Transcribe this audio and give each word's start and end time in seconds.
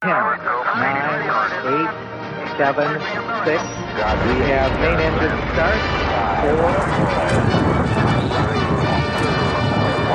10, 0.00 0.10
9, 0.10 1.26
8, 1.66 1.88
7, 2.56 2.98
6. 3.44 3.64
We 4.26 4.46
have 4.54 4.70
main 4.80 4.98
engine 5.00 5.38
start. 5.52 5.78
4. 6.42 6.54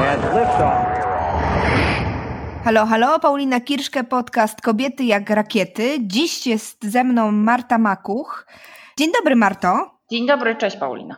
And 0.07 0.23
liftoff. 0.35 0.87
Halo, 2.63 2.85
halo, 2.85 3.19
Paulina 3.19 3.59
Kirszke, 3.59 4.03
podcast 4.03 4.61
Kobiety 4.61 5.03
jak 5.03 5.29
rakiety. 5.29 5.97
Dziś 5.99 6.47
jest 6.47 6.83
ze 6.83 7.03
mną 7.03 7.31
Marta 7.31 7.77
Makuch. 7.77 8.45
Dzień 8.97 9.11
dobry, 9.11 9.35
Marto. 9.35 9.91
Dzień 10.11 10.27
dobry, 10.27 10.55
cześć 10.55 10.77
Paulina. 10.77 11.15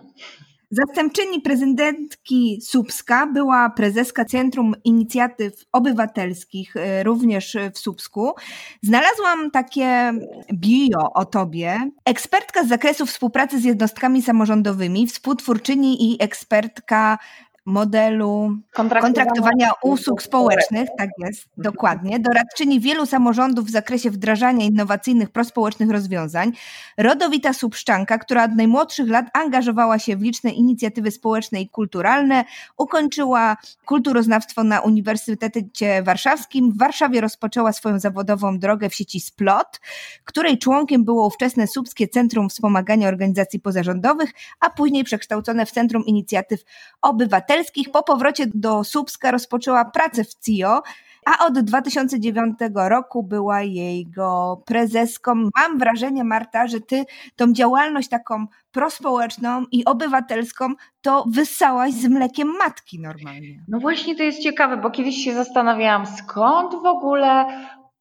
Zastępczyni 0.71 1.41
prezydentki 1.41 2.59
Słupska 2.61 3.27
była 3.27 3.69
prezeska 3.69 4.25
Centrum 4.25 4.75
Inicjatyw 4.83 5.65
Obywatelskich, 5.71 6.75
y, 6.75 7.03
również 7.03 7.57
w 7.73 7.77
Słupsku. 7.77 8.33
Znalazłam 8.81 9.51
takie 9.51 10.13
bio 10.53 11.13
o 11.13 11.25
tobie. 11.25 11.79
Ekspertka 12.05 12.63
z 12.63 12.67
zakresu 12.67 13.05
współpracy 13.05 13.59
z 13.59 13.63
jednostkami 13.63 14.21
samorządowymi, 14.21 15.07
współtwórczyni 15.07 16.11
i 16.11 16.23
ekspertka 16.23 17.17
modelu 17.65 18.57
kontraktowania 19.01 19.71
usług 19.83 20.21
społecznych, 20.21 20.89
tak 20.97 21.09
jest, 21.17 21.45
dokładnie, 21.57 22.19
doradczyni 22.19 22.79
wielu 22.79 23.05
samorządów 23.05 23.65
w 23.65 23.71
zakresie 23.71 24.11
wdrażania 24.11 24.65
innowacyjnych 24.65 25.29
prospołecznych 25.29 25.89
rozwiązań, 25.89 26.51
rodowita 26.97 27.53
subszczanka, 27.53 28.17
która 28.17 28.43
od 28.45 28.51
najmłodszych 28.51 29.09
lat 29.09 29.25
angażowała 29.33 29.99
się 29.99 30.17
w 30.17 30.21
liczne 30.21 30.51
inicjatywy 30.51 31.11
społeczne 31.11 31.61
i 31.61 31.69
kulturalne, 31.69 32.45
ukończyła 32.77 33.57
kulturoznawstwo 33.85 34.63
na 34.63 34.81
Uniwersytecie 34.81 36.03
Warszawskim, 36.03 36.71
w 36.71 36.77
Warszawie 36.77 37.21
rozpoczęła 37.21 37.73
swoją 37.73 37.99
zawodową 37.99 38.59
drogę 38.59 38.89
w 38.89 38.95
sieci 38.95 39.19
Splot, 39.19 39.79
której 40.23 40.57
członkiem 40.57 41.05
było 41.05 41.27
ówczesne 41.27 41.67
Słupskie 41.67 42.07
Centrum 42.07 42.49
Wspomagania 42.49 43.07
Organizacji 43.07 43.59
Pozarządowych, 43.59 44.31
a 44.59 44.69
później 44.69 45.03
przekształcone 45.03 45.65
w 45.65 45.71
Centrum 45.71 46.05
Inicjatyw 46.05 46.63
Obywatelskich, 47.01 47.54
Po 47.93 48.03
powrocie 48.03 48.45
do 48.53 48.83
Słupska 48.83 49.31
rozpoczęła 49.31 49.85
pracę 49.85 50.23
w 50.23 50.35
CIO, 50.45 50.81
a 51.25 51.45
od 51.45 51.59
2009 51.59 52.57
roku 52.75 53.23
była 53.23 53.61
jego 53.61 54.61
prezeską. 54.65 55.49
Mam 55.55 55.77
wrażenie, 55.79 56.23
Marta, 56.23 56.67
że 56.67 56.81
ty 56.81 57.05
tą 57.35 57.53
działalność 57.53 58.09
taką 58.09 58.47
prospołeczną 58.71 59.65
i 59.71 59.85
obywatelską 59.85 60.73
to 61.01 61.25
wyssałaś 61.27 61.93
z 61.93 62.07
mlekiem 62.07 62.47
matki 62.47 62.99
normalnie. 62.99 63.63
No 63.67 63.79
właśnie 63.79 64.15
to 64.15 64.23
jest 64.23 64.39
ciekawe, 64.39 64.77
bo 64.77 64.91
kiedyś 64.91 65.15
się 65.15 65.33
zastanawiałam, 65.33 66.05
skąd 66.05 66.73
w 66.83 66.85
ogóle 66.85 67.45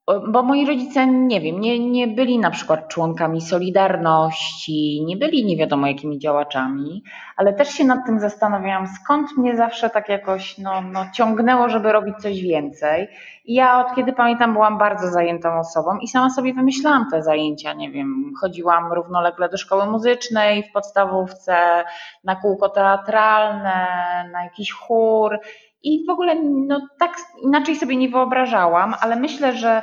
bo 0.07 0.43
moi 0.43 0.67
rodzice, 0.67 1.07
nie 1.07 1.41
wiem, 1.41 1.61
nie, 1.61 1.91
nie 1.91 2.09
byli 2.09 2.39
na 2.39 2.51
przykład 2.51 2.89
członkami 2.89 3.41
Solidarności, 3.41 5.05
nie 5.07 5.17
byli 5.17 5.45
nie 5.45 5.57
wiadomo 5.57 5.87
jakimi 5.87 6.19
działaczami, 6.19 7.03
ale 7.37 7.53
też 7.53 7.69
się 7.69 7.85
nad 7.85 8.07
tym 8.07 8.21
zastanawiałam, 8.21 8.87
skąd 8.87 9.37
mnie 9.37 9.57
zawsze 9.57 9.91
tak 9.91 10.09
jakoś 10.09 10.59
no, 10.59 10.81
no, 10.81 11.07
ciągnęło, 11.15 11.69
żeby 11.69 11.93
robić 11.93 12.17
coś 12.17 12.41
więcej. 12.41 13.09
I 13.45 13.55
ja 13.55 13.87
od 13.87 13.95
kiedy 13.95 14.13
pamiętam 14.13 14.53
byłam 14.53 14.79
bardzo 14.79 15.09
zajętą 15.09 15.59
osobą 15.59 15.99
i 15.99 16.09
sama 16.09 16.31
sobie 16.31 16.55
wymyślałam 16.55 17.11
te 17.11 17.23
zajęcia, 17.23 17.73
nie 17.73 17.91
wiem, 17.91 18.33
chodziłam 18.41 18.93
równolegle 18.93 19.49
do 19.49 19.57
szkoły 19.57 19.87
muzycznej 19.87 20.63
w 20.63 20.73
podstawówce, 20.73 21.85
na 22.25 22.37
kółko 22.37 22.69
teatralne, 22.69 23.87
na 24.33 24.45
jakiś 24.45 24.73
chór 24.73 25.39
i 25.85 26.07
w 26.07 26.11
ogóle 26.11 26.35
no, 26.43 26.89
tak 26.99 27.17
inaczej 27.43 27.77
sobie 27.77 27.97
nie 27.97 28.09
wyobrażałam, 28.09 28.95
ale 29.01 29.17
myślę, 29.17 29.57
że 29.57 29.83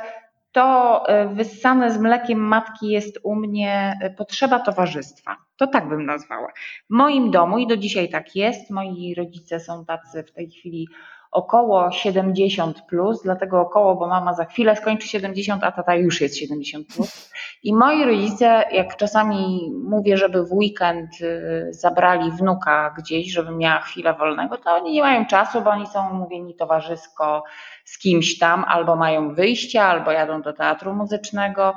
to 0.52 1.08
e, 1.08 1.28
wyssane 1.28 1.90
z 1.90 1.98
mlekiem 1.98 2.38
matki 2.38 2.88
jest 2.88 3.18
u 3.22 3.34
mnie 3.34 3.98
e, 4.02 4.10
potrzeba 4.10 4.58
towarzystwa. 4.58 5.36
To 5.56 5.66
tak 5.66 5.88
bym 5.88 6.06
nazwała. 6.06 6.48
W 6.90 6.94
moim 6.94 7.30
domu 7.30 7.58
i 7.58 7.66
do 7.66 7.76
dzisiaj 7.76 8.08
tak 8.08 8.36
jest. 8.36 8.70
Moi 8.70 9.14
rodzice 9.14 9.60
są 9.60 9.84
tacy 9.84 10.22
w 10.22 10.32
tej 10.32 10.50
chwili 10.50 10.88
około 11.32 11.90
70 11.90 12.82
plus, 12.82 13.22
dlatego 13.22 13.60
około, 13.60 13.94
bo 13.94 14.06
mama 14.06 14.34
za 14.34 14.44
chwilę 14.44 14.76
skończy 14.76 15.08
70, 15.08 15.64
a 15.64 15.72
tata 15.72 15.94
już 15.94 16.20
jest 16.20 16.36
70 16.36 16.86
plus. 16.94 17.32
I 17.62 17.74
moi 17.74 18.04
rodzice, 18.04 18.64
jak 18.72 18.96
czasami 18.96 19.70
mówię, 19.84 20.16
żeby 20.16 20.44
w 20.44 20.52
weekend 20.52 21.20
y, 21.20 21.66
zabrali 21.70 22.30
wnuka 22.30 22.94
gdzieś, 22.98 23.32
żeby 23.32 23.50
miała 23.50 23.80
chwilę 23.80 24.14
wolnego, 24.14 24.56
to 24.56 24.70
oni 24.70 24.92
nie 24.92 25.02
mają 25.02 25.26
czasu, 25.26 25.62
bo 25.62 25.70
oni 25.70 25.86
są 25.86 26.10
umówieni 26.10 26.54
towarzysko 26.54 27.44
z 27.84 27.98
kimś 27.98 28.38
tam, 28.38 28.64
albo 28.68 28.96
mają 28.96 29.34
wyjścia, 29.34 29.84
albo 29.84 30.10
jadą 30.10 30.42
do 30.42 30.52
teatru 30.52 30.94
muzycznego. 30.94 31.74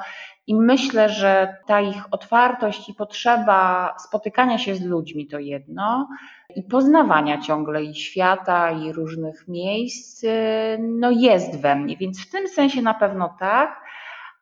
I 0.48 0.56
myślę, 0.56 1.10
że 1.10 1.58
ta 1.66 1.82
ich 1.82 2.04
otwartość 2.12 2.90
i 2.90 2.94
potrzeba 2.94 3.94
spotykania 4.00 4.58
się 4.58 4.76
z 4.76 4.82
ludźmi 4.82 5.28
to 5.28 5.40
jedno, 5.40 6.08
i 6.56 6.64
poznawania 6.64 7.42
ciągle 7.42 7.84
i 7.84 7.96
świata, 7.96 8.72
i 8.72 8.92
różnych 8.92 9.48
miejsc, 9.48 10.24
y, 10.24 10.78
no 10.80 11.12
jest 11.12 11.62
we 11.62 11.76
mnie, 11.76 11.98
więc 11.98 12.28
w 12.28 12.32
tym 12.32 12.48
sensie 12.48 12.82
na 12.82 12.94
pewno 12.94 13.36
tak. 13.40 13.82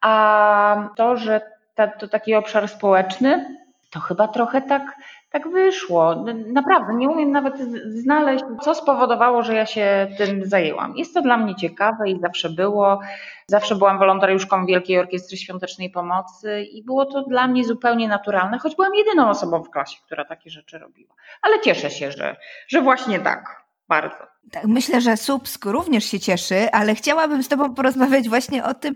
A 0.01 0.89
to, 0.95 1.17
że 1.17 1.41
ta, 1.75 1.87
to 1.87 2.07
taki 2.07 2.35
obszar 2.35 2.67
społeczny, 2.67 3.57
to 3.89 3.99
chyba 3.99 4.27
trochę 4.27 4.61
tak, 4.61 4.95
tak 5.33 5.49
wyszło. 5.49 6.25
Naprawdę, 6.47 6.93
nie 6.93 7.09
umiem 7.09 7.31
nawet 7.31 7.57
znaleźć, 7.85 8.43
co 8.61 8.75
spowodowało, 8.75 9.43
że 9.43 9.53
ja 9.53 9.65
się 9.65 10.07
tym 10.17 10.45
zajęłam. 10.45 10.95
Jest 10.95 11.13
to 11.13 11.21
dla 11.21 11.37
mnie 11.37 11.55
ciekawe 11.55 12.09
i 12.09 12.19
zawsze 12.19 12.49
było. 12.49 12.99
Zawsze 13.47 13.75
byłam 13.75 13.99
wolontariuszką 13.99 14.65
Wielkiej 14.65 14.99
Orkiestry 14.99 15.37
Świątecznej 15.37 15.89
Pomocy 15.89 16.61
i 16.61 16.83
było 16.83 17.05
to 17.05 17.21
dla 17.21 17.47
mnie 17.47 17.63
zupełnie 17.65 18.07
naturalne, 18.07 18.59
choć 18.59 18.75
byłam 18.75 18.95
jedyną 18.95 19.29
osobą 19.29 19.63
w 19.63 19.69
klasie, 19.69 19.97
która 20.05 20.25
takie 20.25 20.49
rzeczy 20.49 20.79
robiła. 20.79 21.15
Ale 21.41 21.59
cieszę 21.59 21.91
się, 21.91 22.11
że, 22.11 22.35
że 22.67 22.81
właśnie 22.81 23.19
tak, 23.19 23.63
bardzo. 23.87 24.32
Tak, 24.51 24.67
myślę, 24.67 25.01
że 25.01 25.17
Słupsk 25.17 25.65
również 25.65 26.05
się 26.05 26.19
cieszy, 26.19 26.71
ale 26.71 26.95
chciałabym 26.95 27.43
z 27.43 27.47
Tobą 27.47 27.73
porozmawiać 27.73 28.29
właśnie 28.29 28.63
o 28.63 28.73
tym, 28.73 28.93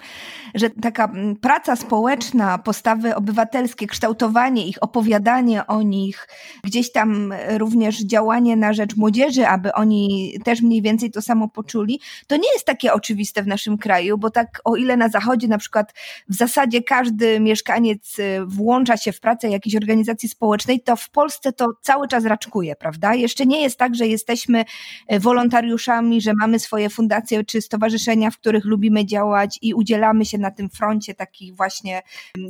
że 0.55 0.69
taka 0.69 1.05
mm, 1.05 1.35
praca 1.35 1.75
społeczna, 1.75 2.57
postawy 2.57 3.15
obywatelskie, 3.15 3.87
kształtowanie 3.87 4.67
ich, 4.67 4.77
opowiadanie 4.81 5.67
o 5.67 5.81
nich, 5.81 6.27
gdzieś 6.63 6.91
tam 6.91 7.33
również 7.49 7.99
działanie 8.03 8.55
na 8.55 8.73
rzecz 8.73 8.95
młodzieży, 8.95 9.47
aby 9.47 9.73
oni 9.73 10.33
też 10.43 10.61
mniej 10.61 10.81
więcej 10.81 11.11
to 11.11 11.21
samo 11.21 11.47
poczuli, 11.47 11.99
to 12.27 12.35
nie 12.35 12.53
jest 12.53 12.65
takie 12.65 12.93
oczywiste 12.93 13.43
w 13.43 13.47
naszym 13.47 13.77
kraju, 13.77 14.17
bo 14.17 14.29
tak 14.29 14.61
o 14.63 14.75
ile 14.75 14.97
na 14.97 15.09
Zachodzie 15.09 15.47
na 15.47 15.57
przykład 15.57 15.93
w 16.29 16.35
zasadzie 16.35 16.83
każdy 16.83 17.39
mieszkaniec 17.39 18.19
y, 18.19 18.45
włącza 18.45 18.97
się 18.97 19.11
w 19.11 19.19
pracę 19.19 19.49
jakiejś 19.49 19.75
organizacji 19.75 20.29
społecznej, 20.29 20.81
to 20.81 20.95
w 20.95 21.09
Polsce 21.09 21.53
to 21.53 21.65
cały 21.81 22.07
czas 22.07 22.25
raczkuje, 22.25 22.75
prawda? 22.75 23.15
Jeszcze 23.15 23.45
nie 23.45 23.61
jest 23.61 23.77
tak, 23.77 23.95
że 23.95 24.07
jesteśmy 24.07 24.65
wolontariuszami, 25.09 25.36
wolontariuszami, 25.37 26.21
że 26.21 26.31
mamy 26.39 26.59
swoje 26.59 26.89
fundacje 26.89 27.43
czy 27.43 27.61
stowarzyszenia, 27.61 28.31
w 28.31 28.37
których 28.37 28.65
lubimy 28.65 29.05
działać 29.05 29.59
i 29.61 29.73
udzielamy 29.73 30.25
się 30.25 30.37
na 30.37 30.51
tym 30.51 30.69
froncie 30.69 31.15
takiej 31.15 31.53
właśnie 31.53 32.01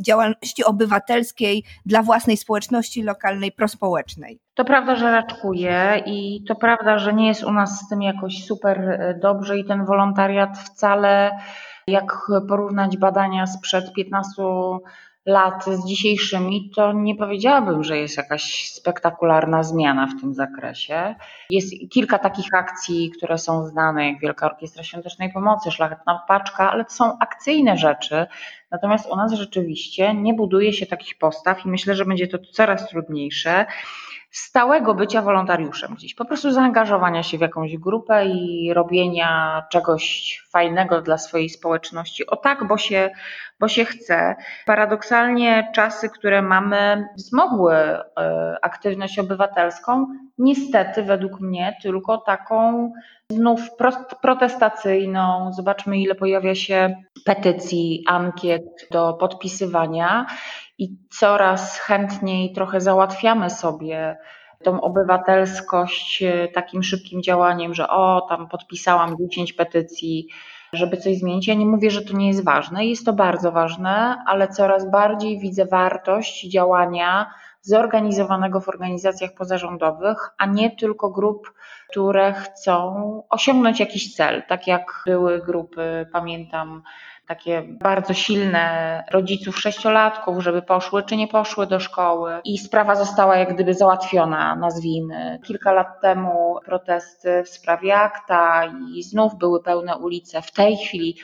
działalności 0.02 0.64
obywatelskiej 0.64 1.64
dla 1.86 2.04
własnej 2.04 2.38
społeczności 2.38 3.04
lokalnej, 3.04 3.52
prospołecznej. 3.52 4.40
To 4.54 4.66
prawda, 4.66 4.96
że 4.96 5.12
raczkuje 5.12 6.04
i 6.06 6.44
to 6.48 6.56
prawda, 6.56 7.00
że 7.00 7.14
nie 7.14 7.28
jest 7.28 7.44
u 7.44 7.52
nas 7.52 7.80
z 7.80 7.90
tym 7.90 8.02
jakoś 8.02 8.46
super 8.46 8.80
e, 8.80 9.20
dobrze 9.22 9.58
i 9.58 9.66
ten 9.66 9.86
wolontariat 9.86 10.58
wcale, 10.58 11.32
jak 11.88 12.18
porównać 12.48 12.98
badania 12.98 13.48
sprzed 13.48 13.94
15 13.94 14.44
lat 15.28 15.66
z 15.66 15.86
dzisiejszymi, 15.86 16.72
to 16.76 16.94
nie 16.94 17.16
powiedziałabym, 17.16 17.84
że 17.84 17.98
jest 17.98 18.18
jakaś 18.18 18.72
spektakularna 18.72 19.64
zmiana 19.64 20.08
w 20.08 20.22
tym 20.22 20.34
zakresie. 20.34 21.16
Jest 21.50 21.74
kilka 21.90 22.20
takich 22.20 22.54
akcji, 22.54 23.12
które 23.18 23.38
są 23.38 23.66
znane, 23.66 24.08
jak 24.12 24.20
Wielka 24.20 24.46
Orkiestra 24.46 24.84
Świątecznej 24.84 25.34
Pomocy, 25.34 25.72
Szlachetna 25.72 26.24
Paczka, 26.28 26.72
ale 26.72 26.86
to 26.86 26.92
są 26.92 27.18
akcyjne 27.20 27.78
rzeczy. 27.78 28.26
Natomiast 28.72 29.10
u 29.12 29.16
nas 29.16 29.34
rzeczywiście 29.34 30.14
nie 30.14 30.34
buduje 30.34 30.74
się 30.74 30.86
takich 30.86 31.18
postaw 31.18 31.66
i 31.66 31.70
myślę, 31.70 31.96
że 31.96 32.06
będzie 32.06 32.28
to 32.28 32.38
coraz 32.52 32.90
trudniejsze 32.90 33.66
stałego 34.32 34.94
bycia 34.94 35.22
wolontariuszem 35.22 35.96
gdzieś, 35.96 36.16
po 36.16 36.26
prostu 36.26 36.52
zaangażowania 36.52 37.24
się 37.24 37.38
w 37.38 37.42
jakąś 37.42 37.78
grupę 37.78 38.26
i 38.26 38.74
robienia 38.74 39.64
czegoś 39.72 40.38
fajnego 40.52 41.02
dla 41.02 41.18
swojej 41.18 41.50
społeczności. 41.50 42.28
O 42.28 42.36
tak, 42.36 42.68
bo 42.68 42.78
się, 42.78 43.10
bo 43.60 43.68
się 43.68 43.86
chce. 43.86 44.36
Paradoksalnie 44.66 45.72
czasy, 45.76 46.10
które 46.10 46.42
mamy, 46.42 47.08
wzmogły 47.18 47.76
e, 47.76 48.04
aktywność 48.62 49.20
obywatelską, 49.20 50.08
niestety 50.38 51.04
według 51.04 51.40
mnie 51.40 51.78
tylko 51.82 52.18
taką 52.18 52.92
znów 53.32 53.62
protestacyjną. 54.22 55.52
Zobaczmy, 55.54 55.98
ile 55.98 56.16
pojawia 56.16 56.56
się 56.56 56.96
petycji, 57.26 58.04
ankiet 58.08 58.88
do 58.92 59.14
podpisywania 59.14 60.26
i 60.78 60.98
coraz 61.10 61.80
chętniej 61.80 62.54
trochę 62.54 62.82
załatwiamy 62.82 63.50
sobie 63.50 64.18
tą 64.64 64.82
obywatelskość 64.82 66.24
e, 66.24 66.48
takim 66.48 66.84
szybkim 66.84 67.24
działaniem, 67.24 67.74
że 67.74 67.90
o, 67.90 68.26
tam 68.30 68.48
podpisałam 68.48 69.18
10 69.20 69.54
petycji, 69.54 70.28
żeby 70.74 70.98
coś 70.98 71.18
zmienić. 71.18 71.48
Ja 71.48 71.54
nie 71.54 71.66
mówię, 71.66 71.92
że 71.92 72.02
to 72.02 72.18
nie 72.18 72.28
jest 72.28 72.44
ważne, 72.44 72.86
jest 72.86 73.06
to 73.06 73.14
bardzo 73.14 73.52
ważne, 73.52 74.24
ale 74.28 74.48
coraz 74.48 74.92
bardziej 74.92 75.40
widzę 75.40 75.66
wartość 75.66 76.50
działania 76.50 77.32
zorganizowanego 77.62 78.62
w 78.62 78.70
organizacjach 78.70 79.34
pozarządowych, 79.34 80.30
a 80.38 80.46
nie 80.46 80.76
tylko 80.76 81.10
grup, 81.10 81.54
które 81.90 82.34
chcą 82.34 83.24
osiągnąć 83.30 83.80
jakiś 83.80 84.16
cel, 84.16 84.44
tak 84.48 84.68
jak 84.68 85.04
były 85.06 85.42
grupy, 85.42 86.08
pamiętam, 86.14 86.84
takie 87.28 87.62
bardzo 87.62 88.14
silne 88.14 89.04
rodziców 89.12 89.60
sześciolatków, 89.60 90.44
żeby 90.44 90.62
poszły 90.62 91.04
czy 91.04 91.18
nie 91.18 91.28
poszły 91.28 91.68
do 91.68 91.80
szkoły. 91.80 92.40
I 92.46 92.58
sprawa 92.58 92.96
została 92.96 93.38
jak 93.38 93.54
gdyby 93.54 93.74
załatwiona, 93.74 94.56
nazwijmy. 94.56 95.40
Kilka 95.44 95.72
lat 95.72 96.02
temu 96.02 96.60
protesty 96.66 97.44
w 97.44 97.50
sprawie 97.50 97.96
akta 97.96 98.64
i 98.96 99.04
znów 99.04 99.38
były 99.38 99.64
pełne 99.64 99.98
ulice. 99.98 100.42
W 100.42 100.52
tej 100.52 100.78
chwili 100.78 101.18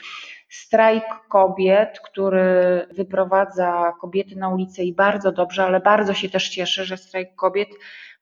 strajk 0.49 1.03
kobiet, 1.29 1.99
który 1.99 2.87
wyprowadza 2.91 3.93
kobiety 4.01 4.35
na 4.35 4.49
ulicę 4.49 4.83
i 4.83 4.95
bardzo 4.95 5.31
dobrze, 5.31 5.63
ale 5.63 5.79
bardzo 5.79 6.13
się 6.13 6.29
też 6.29 6.49
cieszę, 6.49 6.85
że 6.85 6.97
strajk 6.97 7.35
kobiet 7.35 7.69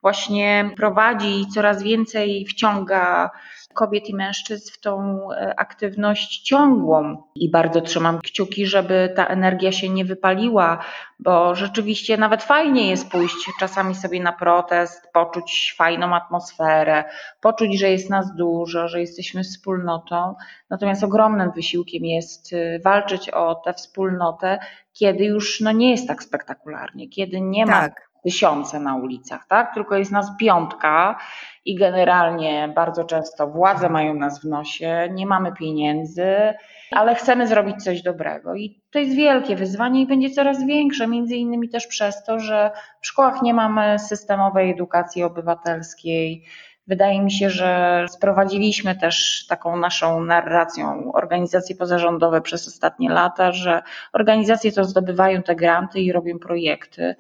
właśnie 0.02 0.70
prowadzi 0.76 1.42
i 1.42 1.48
coraz 1.48 1.84
więcej 1.84 2.46
wciąga 2.46 3.30
kobiet 3.74 4.10
i 4.10 4.16
mężczyzn 4.16 4.72
w 4.74 4.80
tą 4.80 5.18
e, 5.32 5.60
aktywność 5.60 6.42
ciągłą. 6.42 7.24
I 7.36 7.52
bardzo 7.52 7.82
trzymam 7.82 8.20
kciuki, 8.20 8.66
żeby 8.66 9.14
ta 9.16 9.26
energia 9.28 9.72
się 9.72 9.90
nie 9.90 10.06
wypaliła, 10.06 10.84
bo 11.20 11.56
rzeczywiście 11.56 12.18
nawet 12.18 12.44
fajnie 12.44 12.90
jest 12.90 13.10
pójść 13.10 13.52
czasami 13.60 13.96
sobie 13.96 14.24
na 14.24 14.34
protest, 14.34 15.12
poczuć 15.14 15.76
fajną 15.78 16.16
atmosferę, 16.16 17.04
poczuć, 17.42 17.80
że 17.80 17.90
jest 17.90 18.10
nas 18.10 18.36
dużo, 18.36 18.88
że 18.88 19.02
jesteśmy 19.02 19.44
wspólnotą. 19.44 20.36
Natomiast 20.70 21.04
ogromnym 21.04 21.52
wysiłkiem 21.52 22.06
jest 22.06 22.54
e, 22.54 22.80
walczyć 22.80 23.30
o 23.30 23.56
tę 23.56 23.74
wspólnotę, 23.74 24.60
kiedy 24.94 25.26
już 25.26 25.62
no, 25.62 25.72
nie 25.72 25.92
jest 25.92 26.08
tak 26.08 26.24
spektakularnie, 26.24 27.10
kiedy 27.10 27.42
nie 27.42 27.66
ma 27.66 27.82
tak 27.82 28.11
tysiące 28.24 28.80
na 28.80 28.96
ulicach, 28.96 29.48
tak? 29.48 29.74
Tylko 29.74 29.98
jest 29.98 30.12
nas 30.12 30.32
piątka 30.40 31.18
i 31.66 31.76
generalnie 31.76 32.72
bardzo 32.76 33.04
często 33.04 33.48
władze 33.48 33.90
mają 33.90 34.14
nas 34.14 34.42
w 34.42 34.46
nosie, 34.46 35.10
nie 35.12 35.26
mamy 35.26 35.54
pieniędzy, 35.54 36.54
ale 36.92 37.16
chcemy 37.16 37.48
zrobić 37.48 37.84
coś 37.84 38.02
dobrego. 38.02 38.56
I 38.56 38.82
to 38.92 39.00
jest 39.00 39.16
wielkie 39.16 39.56
wyzwanie 39.56 40.02
i 40.02 40.08
będzie 40.08 40.30
coraz 40.30 40.66
większe, 40.66 41.08
między 41.08 41.36
innymi 41.36 41.70
też 41.70 41.88
przez 41.88 42.24
to, 42.24 42.40
że 42.40 42.72
w 43.02 43.08
szkołach 43.08 43.42
nie 43.42 43.54
mamy 43.54 44.00
systemowej 44.00 44.72
edukacji 44.72 45.24
obywatelskiej. 45.24 46.46
Wydaje 46.88 47.22
mi 47.22 47.32
się, 47.32 47.50
że 47.50 48.06
sprowadziliśmy 48.10 48.96
też 48.96 49.46
taką 49.50 49.78
naszą 49.78 50.24
narracją 50.26 51.12
organizacje 51.14 51.76
pozarządowe 51.76 52.42
przez 52.42 52.68
ostatnie 52.68 53.10
lata, 53.10 53.52
że 53.52 53.82
organizacje 54.14 54.72
to 54.72 54.84
zdobywają 54.84 55.44
te 55.44 55.56
granty 55.56 56.00
i 56.00 56.12
robią 56.12 56.40
projekty. 56.40 57.16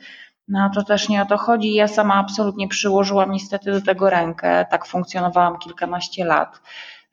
No 0.47 0.69
to 0.75 0.83
też 0.83 1.09
nie 1.09 1.21
o 1.21 1.25
to 1.25 1.37
chodzi. 1.37 1.73
Ja 1.73 1.87
sama 1.87 2.15
absolutnie 2.15 2.67
przyłożyłam 2.67 3.31
niestety 3.31 3.71
do 3.71 3.81
tego 3.81 4.09
rękę. 4.09 4.65
Tak 4.71 4.85
funkcjonowałam 4.85 5.57
kilkanaście 5.57 6.25
lat, 6.25 6.61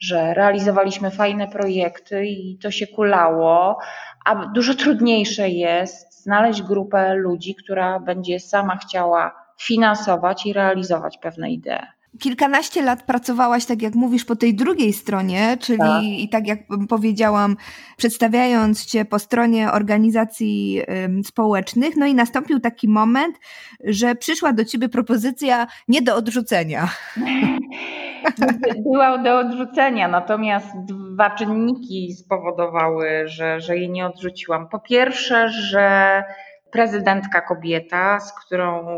że 0.01 0.35
realizowaliśmy 0.35 1.11
fajne 1.11 1.49
projekty 1.49 2.27
i 2.27 2.59
to 2.59 2.71
się 2.71 2.87
kulało, 2.87 3.79
a 4.25 4.47
dużo 4.47 4.75
trudniejsze 4.75 5.49
jest 5.49 6.23
znaleźć 6.23 6.63
grupę 6.63 7.15
ludzi, 7.15 7.55
która 7.55 8.01
będzie 8.01 8.41
sama 8.41 8.77
chciała 8.77 9.49
finansować 9.61 10.47
i 10.47 10.53
realizować 10.53 11.19
pewne 11.19 11.51
idee 11.51 11.98
kilkanaście 12.19 12.83
lat 12.83 13.03
pracowałaś, 13.03 13.67
tak 13.67 13.83
jak 13.83 13.95
mówisz, 13.95 14.25
po 14.25 14.37
tej 14.37 14.55
drugiej 14.55 14.93
stronie, 14.93 15.57
czyli 15.61 15.79
tak. 15.79 16.03
i 16.03 16.29
tak 16.29 16.47
jak 16.47 16.59
powiedziałam, 16.89 17.57
przedstawiając 17.97 18.87
cię 18.87 19.05
po 19.05 19.19
stronie 19.19 19.73
organizacji 19.73 20.83
społecznych, 21.25 21.97
no 21.97 22.07
i 22.07 22.15
nastąpił 22.15 22.61
taki 22.61 22.89
moment, 22.89 23.37
że 23.85 24.15
przyszła 24.15 24.53
do 24.53 24.65
ciebie 24.65 24.89
propozycja 24.89 25.67
nie 25.89 26.03
do 26.03 26.17
odrzucenia. 26.17 26.89
Była 28.93 29.19
do 29.19 29.39
odrzucenia, 29.39 30.09
natomiast 30.09 30.67
dwa 30.85 31.31
czynniki 31.31 32.13
spowodowały, 32.13 33.09
że, 33.25 33.61
że 33.61 33.77
jej 33.77 33.91
nie 33.91 34.07
odrzuciłam. 34.07 34.69
Po 34.69 34.79
pierwsze, 34.79 35.49
że 35.49 36.25
prezydentka 36.71 37.41
kobieta, 37.41 38.21
z 38.21 38.33
którą 38.33 38.89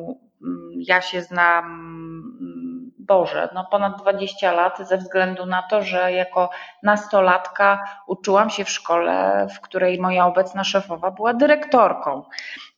mm, 0.43 0.71
ja 0.75 1.01
się 1.01 1.23
znam 1.23 1.65
Boże, 3.11 3.49
no 3.55 3.67
ponad 3.71 4.03
20 4.03 4.53
lat 4.53 4.79
ze 4.89 4.99
względu 4.99 5.47
na 5.47 5.63
to, 5.63 5.83
że 5.83 6.13
jako 6.13 6.51
nastolatka 6.83 7.85
uczyłam 8.07 8.51
się 8.51 8.65
w 8.65 8.71
szkole, 8.71 9.47
w 9.57 9.61
której 9.61 10.01
moja 10.01 10.27
obecna 10.27 10.65
szefowa 10.65 11.11
była 11.11 11.35
dyrektorką 11.35 12.23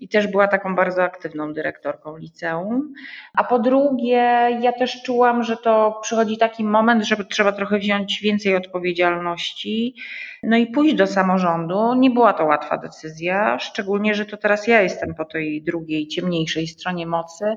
i 0.00 0.08
też 0.08 0.26
była 0.26 0.48
taką 0.48 0.74
bardzo 0.74 1.04
aktywną 1.04 1.52
dyrektorką 1.52 2.16
liceum. 2.16 2.92
A 3.34 3.44
po 3.44 3.58
drugie, 3.58 4.48
ja 4.60 4.72
też 4.72 5.02
czułam, 5.02 5.42
że 5.42 5.56
to 5.56 5.98
przychodzi 6.02 6.38
taki 6.38 6.64
moment, 6.64 7.04
że 7.04 7.16
trzeba 7.24 7.52
trochę 7.52 7.78
wziąć 7.78 8.20
więcej 8.22 8.56
odpowiedzialności, 8.56 9.94
no 10.42 10.56
i 10.56 10.66
pójść 10.66 10.94
do 10.94 11.06
samorządu. 11.06 11.94
Nie 11.94 12.10
była 12.10 12.32
to 12.32 12.44
łatwa 12.44 12.78
decyzja, 12.78 13.58
szczególnie, 13.58 14.14
że 14.14 14.26
to 14.26 14.36
teraz 14.36 14.66
ja 14.66 14.82
jestem 14.82 15.14
po 15.14 15.24
tej 15.24 15.62
drugiej, 15.62 16.08
ciemniejszej 16.08 16.66
stronie 16.66 17.06
mocy. 17.06 17.54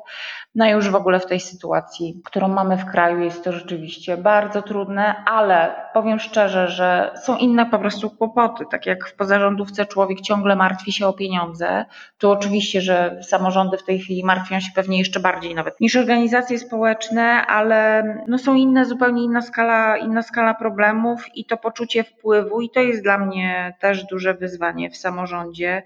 No 0.56 0.68
i 0.68 0.72
już 0.72 0.90
w 0.90 0.96
ogóle 0.96 1.20
w 1.20 1.26
tej 1.26 1.40
sytuacji, 1.40 2.22
którą 2.26 2.48
mamy 2.66 2.78
w 2.78 2.86
kraju, 2.86 3.20
jest 3.20 3.44
to 3.44 3.52
rzeczywiście 3.52 4.18
bardzo 4.18 4.62
trudne, 4.62 5.16
ale 5.26 5.76
powiem 5.94 6.20
szczerze, 6.20 6.68
że 6.68 7.12
są 7.24 7.38
inne 7.38 7.66
po 7.66 7.80
prostu 7.80 8.10
kłopoty. 8.10 8.64
Tak 8.72 8.86
jak 8.86 9.08
w 9.08 9.16
pozarządówce 9.16 9.86
człowiek 9.86 10.22
ciągle 10.22 10.56
martwi 10.56 10.94
się 10.94 11.08
o 11.08 11.14
pieniądze, 11.14 11.86
to 12.18 12.32
oczywiście, 12.32 12.82
że 12.82 13.20
samorządy 13.22 13.78
w 13.78 13.84
tej 13.84 14.00
chwili 14.00 14.24
martwią 14.24 14.60
się 14.60 14.72
pewnie 14.76 15.00
jeszcze 15.00 15.20
bardziej 15.20 15.56
nawet 15.56 15.80
niż 15.80 15.96
organizacje 15.96 16.60
społeczne, 16.60 17.46
ale 17.46 18.04
no 18.28 18.38
są 18.38 18.56
inne, 18.56 18.86
zupełnie 18.86 19.24
inna 19.24 19.42
skala, 19.42 19.98
inna 19.98 20.22
skala 20.22 20.54
problemów 20.54 21.26
i 21.36 21.46
to 21.46 21.58
poczucie 21.58 22.04
wpływu 22.04 22.62
i 22.62 22.70
to 22.70 22.80
jest 22.80 23.04
dla 23.04 23.18
mnie 23.18 23.74
też 23.80 24.04
duże 24.04 24.34
wyzwanie 24.34 24.90
w 24.90 24.98
samorządzie. 24.98 25.84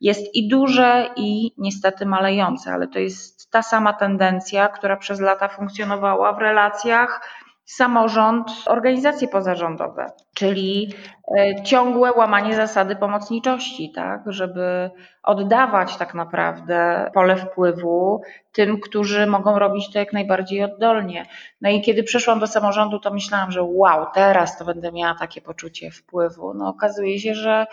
Jest 0.00 0.34
i 0.34 0.48
duże, 0.48 1.10
i 1.16 1.52
niestety 1.58 2.06
malejące, 2.06 2.72
ale 2.72 2.88
to 2.88 2.98
jest 2.98 3.50
ta 3.50 3.62
sama 3.62 3.92
tendencja, 3.92 4.68
która 4.68 4.96
przez 4.96 5.20
lata 5.20 5.48
funkcjonowała 5.48 6.32
w 6.32 6.38
relacjach 6.38 7.20
samorząd, 7.64 8.50
organizacje 8.66 9.28
pozarządowe, 9.28 10.06
czyli 10.34 10.94
e, 11.38 11.62
ciągłe 11.62 12.12
łamanie 12.12 12.56
zasady 12.56 12.96
pomocniczości, 12.96 13.92
tak, 13.94 14.22
żeby 14.26 14.90
oddawać 15.22 15.96
tak 15.96 16.14
naprawdę 16.14 17.10
pole 17.14 17.36
wpływu 17.36 18.22
tym, 18.52 18.80
którzy 18.80 19.26
mogą 19.26 19.58
robić 19.58 19.92
to 19.92 19.98
jak 19.98 20.12
najbardziej 20.12 20.64
oddolnie. 20.64 21.26
No 21.60 21.70
i 21.70 21.82
kiedy 21.82 22.02
przyszłam 22.02 22.38
do 22.40 22.46
samorządu, 22.46 22.98
to 22.98 23.12
myślałam, 23.12 23.50
że 23.52 23.62
wow, 23.62 24.06
teraz 24.14 24.58
to 24.58 24.64
będę 24.64 24.92
miała 24.92 25.14
takie 25.14 25.40
poczucie 25.40 25.90
wpływu. 25.90 26.54
No 26.54 26.68
okazuje 26.68 27.18
się, 27.18 27.34
że 27.34 27.66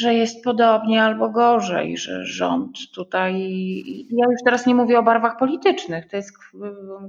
że 0.00 0.14
jest 0.14 0.44
podobnie 0.44 1.02
albo 1.02 1.28
gorzej, 1.28 1.96
że 1.98 2.24
rząd 2.24 2.78
tutaj, 2.94 3.32
ja 4.10 4.26
już 4.30 4.42
teraz 4.44 4.66
nie 4.66 4.74
mówię 4.74 4.98
o 4.98 5.02
barwach 5.02 5.36
politycznych, 5.38 6.08
to 6.10 6.16
jest 6.16 6.32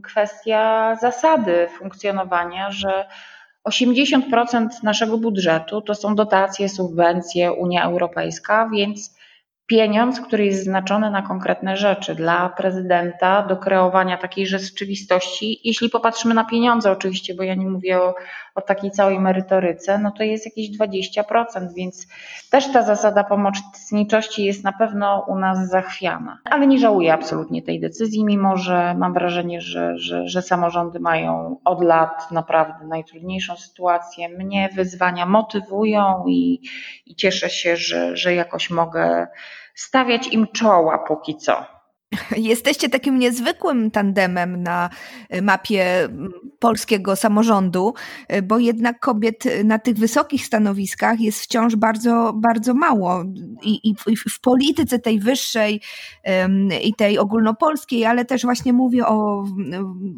kwestia 0.04 0.96
zasady 1.02 1.68
funkcjonowania, 1.78 2.72
że 2.72 3.06
80% 3.70 4.68
naszego 4.84 5.18
budżetu 5.18 5.82
to 5.82 5.96
są 5.96 6.16
dotacje, 6.16 6.70
subwencje, 6.70 7.54
Unia 7.54 7.84
Europejska, 7.84 8.70
więc 8.74 9.16
pieniądz, 9.72 10.22
który 10.22 10.46
jest 10.46 10.64
znaczony 10.64 11.12
na 11.12 11.22
konkretne 11.22 11.78
rzeczy 11.78 12.16
dla 12.16 12.50
prezydenta 12.50 13.42
do 13.42 13.58
kreowania 13.58 14.18
takiej 14.18 14.48
rzeczywistości. 14.48 15.60
Jeśli 15.64 15.90
popatrzymy 15.90 16.34
na 16.34 16.46
pieniądze, 16.46 16.92
oczywiście, 16.92 17.36
bo 17.36 17.44
ja 17.44 17.56
nie 17.56 17.70
mówię 17.70 18.00
o, 18.00 18.16
o 18.56 18.62
takiej 18.62 18.92
całej 18.92 19.20
merytoryce, 19.20 19.98
no 19.98 20.12
to 20.12 20.24
jest 20.24 20.46
jakieś 20.46 20.78
20%, 20.78 21.74
więc 21.76 22.08
też 22.52 22.72
ta 22.72 22.84
zasada 22.84 23.24
pomocniczości 23.24 24.46
jest 24.46 24.64
na 24.64 24.72
pewno 24.74 25.26
u 25.28 25.36
nas 25.36 25.70
zachwiana. 25.70 26.40
Ale 26.46 26.68
nie 26.68 26.80
żałuję 26.80 27.14
absolutnie 27.14 27.62
tej 27.62 27.80
decyzji, 27.80 28.26
mimo 28.26 28.58
że 28.58 28.96
mam 28.98 29.14
wrażenie, 29.14 29.62
że, 29.62 29.98
że, 29.98 30.28
że 30.28 30.42
samorządy 30.42 31.00
mają 31.00 31.58
od 31.66 31.84
lat 31.84 32.32
naprawdę 32.32 32.88
najtrudniejszą 32.88 33.56
sytuację. 33.56 34.30
Mnie 34.30 34.70
wyzwania 34.76 35.26
motywują 35.26 36.24
i, 36.28 36.62
i 37.06 37.16
cieszę 37.16 37.50
się, 37.50 37.78
że, 37.78 38.18
że 38.18 38.36
jakoś 38.36 38.70
mogę 38.70 39.28
stawiać 39.76 40.28
im 40.28 40.48
czoła 40.48 40.98
póki 40.98 41.38
co. 41.38 41.81
Jesteście 42.38 42.90
takim 42.90 43.20
niezwykłym 43.20 43.92
tandemem 43.92 44.64
na 44.64 44.90
mapie 45.42 46.10
polskiego 46.60 47.16
samorządu, 47.16 47.94
bo 48.44 48.60
jednak 48.60 49.00
kobiet 49.00 49.44
na 49.64 49.80
tych 49.80 49.96
wysokich 49.96 50.46
stanowiskach 50.46 51.20
jest 51.20 51.42
wciąż 51.42 51.76
bardzo, 51.76 52.34
bardzo 52.36 52.74
mało. 52.74 53.24
I, 53.64 53.90
i, 53.90 53.96
i 54.08 54.16
w 54.18 54.40
polityce 54.42 55.00
tej 55.00 55.20
wyższej 55.20 55.82
i 56.84 56.94
tej 56.94 57.20
ogólnopolskiej, 57.20 58.06
ale 58.06 58.26
też 58.26 58.42
właśnie 58.42 58.74
mówię 58.74 59.08
o 59.08 59.46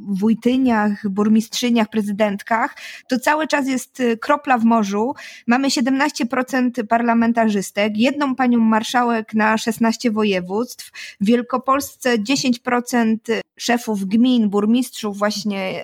wójtyniach, 0.08 1.10
burmistrzyniach, 1.10 1.90
prezydentkach, 1.90 2.76
to 3.08 3.20
cały 3.20 3.48
czas 3.48 3.68
jest 3.68 4.02
kropla 4.20 4.58
w 4.58 4.64
morzu. 4.64 5.14
Mamy 5.48 5.68
17% 5.68 6.88
parlamentarzystek, 6.90 7.98
jedną 7.98 8.36
panią 8.36 8.60
marszałek 8.60 9.34
na 9.34 9.58
16 9.58 10.12
województw. 10.12 10.92
W 11.22 11.30
Wielkopolsce 11.84 12.18
10% 12.18 13.42
szefów 13.64 14.06
gmin, 14.06 14.50
burmistrzów, 14.50 15.18
właśnie 15.18 15.84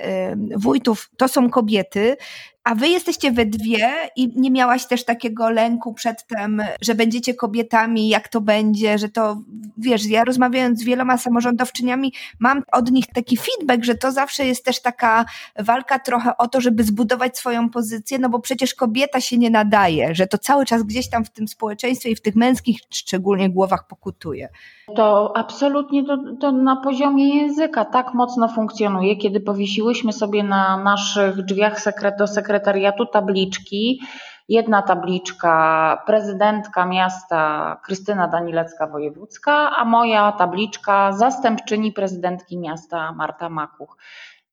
wójtów 0.58 1.10
to 1.18 1.28
są 1.28 1.50
kobiety. 1.50 2.18
A 2.64 2.76
wy 2.76 2.88
jesteście 2.88 3.32
we 3.32 3.46
dwie 3.46 3.90
i 4.16 4.34
nie 4.36 4.52
miałaś 4.52 4.86
też 4.88 5.06
takiego 5.06 5.50
lęku 5.50 5.94
przedtem, 5.94 6.64
że 6.82 6.96
będziecie 6.96 7.34
kobietami, 7.34 8.10
jak 8.10 8.28
to 8.28 8.42
będzie, 8.42 8.98
że 8.98 9.10
to, 9.10 9.42
wiesz, 9.78 10.06
ja 10.06 10.24
rozmawiając 10.24 10.80
z 10.80 10.84
wieloma 10.84 11.18
samorządowczyniami, 11.18 12.14
mam 12.40 12.64
od 12.72 12.92
nich 12.92 13.06
taki 13.14 13.38
feedback, 13.38 13.84
że 13.84 13.96
to 13.96 14.12
zawsze 14.12 14.46
jest 14.46 14.66
też 14.66 14.82
taka 14.82 15.26
walka 15.60 16.00
trochę 16.00 16.38
o 16.38 16.48
to, 16.48 16.62
żeby 16.62 16.84
zbudować 16.84 17.38
swoją 17.38 17.70
pozycję, 17.70 18.20
no 18.20 18.30
bo 18.30 18.40
przecież 18.40 18.74
kobieta 18.74 19.22
się 19.22 19.38
nie 19.38 19.50
nadaje, 19.50 20.16
że 20.16 20.28
to 20.28 20.38
cały 20.38 20.66
czas 20.66 20.84
gdzieś 20.84 21.10
tam 21.10 21.26
w 21.26 21.30
tym 21.30 21.48
społeczeństwie 21.48 22.10
i 22.10 22.16
w 22.16 22.22
tych 22.22 22.36
męskich 22.36 22.80
szczególnie 22.90 23.50
głowach 23.50 23.88
pokutuje. 23.88 24.50
To 24.96 25.38
absolutnie 25.38 26.04
to, 26.06 26.18
to 26.40 26.52
na 26.52 26.76
poziomie 26.76 27.36
języka 27.36 27.69
tak 27.92 28.14
mocno 28.14 28.48
funkcjonuje, 28.48 29.16
kiedy 29.16 29.40
powiesiłyśmy 29.40 30.14
sobie 30.14 30.44
na 30.44 30.78
naszych 30.78 31.46
drzwiach 31.46 31.76
do 32.18 32.28
sekretariatu 32.28 33.06
tabliczki. 33.06 34.02
Jedna 34.50 34.82
tabliczka 34.82 36.04
prezydentka 36.06 36.86
miasta 36.86 37.78
Krystyna 37.86 38.28
Danilecka-Wojewódzka, 38.28 39.70
a 39.78 39.86
moja 39.86 40.32
tabliczka 40.32 41.12
zastępczyni 41.12 41.92
prezydentki 41.92 42.58
miasta 42.58 43.12
Marta 43.12 43.50
Makuch. 43.50 43.98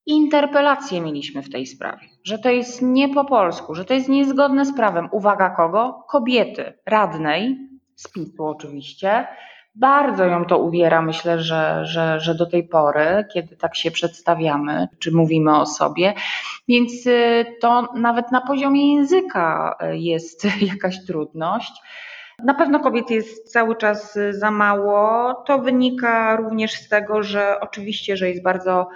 Interpelacje 0.07 1.01
mieliśmy 1.01 1.43
w 1.43 1.51
tej 1.51 1.67
sprawie, 1.67 2.07
że 2.25 2.39
to 2.39 2.51
jest 2.51 2.83
nie 2.83 3.09
po 3.09 3.25
polsku, 3.25 3.75
że 3.75 3.85
to 3.85 3.95
jest 3.95 4.09
niezgodne 4.09 4.65
z 4.65 4.75
prawem. 4.77 5.09
Uwaga 5.13 5.51
kogo? 5.51 6.05
Kobiety, 6.09 6.79
radnej, 6.87 7.59
z 7.95 8.13
PiSu 8.13 8.45
oczywiście, 8.45 9.27
bardzo 9.77 10.25
ją 10.25 10.45
to 10.45 10.59
uwiera, 10.59 11.03
myślę, 11.03 11.41
że, 11.41 11.87
że, 11.87 12.21
że 12.21 12.35
do 12.35 12.47
tej 12.47 12.69
pory, 12.69 13.25
kiedy 13.33 13.57
tak 13.57 13.77
się 13.77 13.91
przedstawiamy, 13.91 14.89
czy 14.99 15.13
mówimy 15.13 15.57
o 15.57 15.67
sobie. 15.67 16.15
Więc 16.69 17.07
y, 17.07 17.47
to 17.61 17.89
nawet 17.95 18.33
na 18.33 18.41
poziomie 18.41 18.95
języka 18.95 19.77
y, 19.83 19.97
jest 19.99 20.45
jakaś 20.73 21.05
trudność. 21.07 21.73
Na 22.45 22.55
pewno 22.55 22.81
kobiet 22.81 23.11
jest 23.11 23.53
cały 23.53 23.77
czas 23.77 24.17
y, 24.17 24.33
za 24.33 24.51
mało. 24.51 25.35
To 25.35 25.59
wynika 25.59 26.37
również 26.37 26.73
z 26.73 26.89
tego, 26.89 27.23
że 27.23 27.61
oczywiście, 27.61 28.17
że 28.17 28.29
jest 28.29 28.43
bardzo 28.43 28.89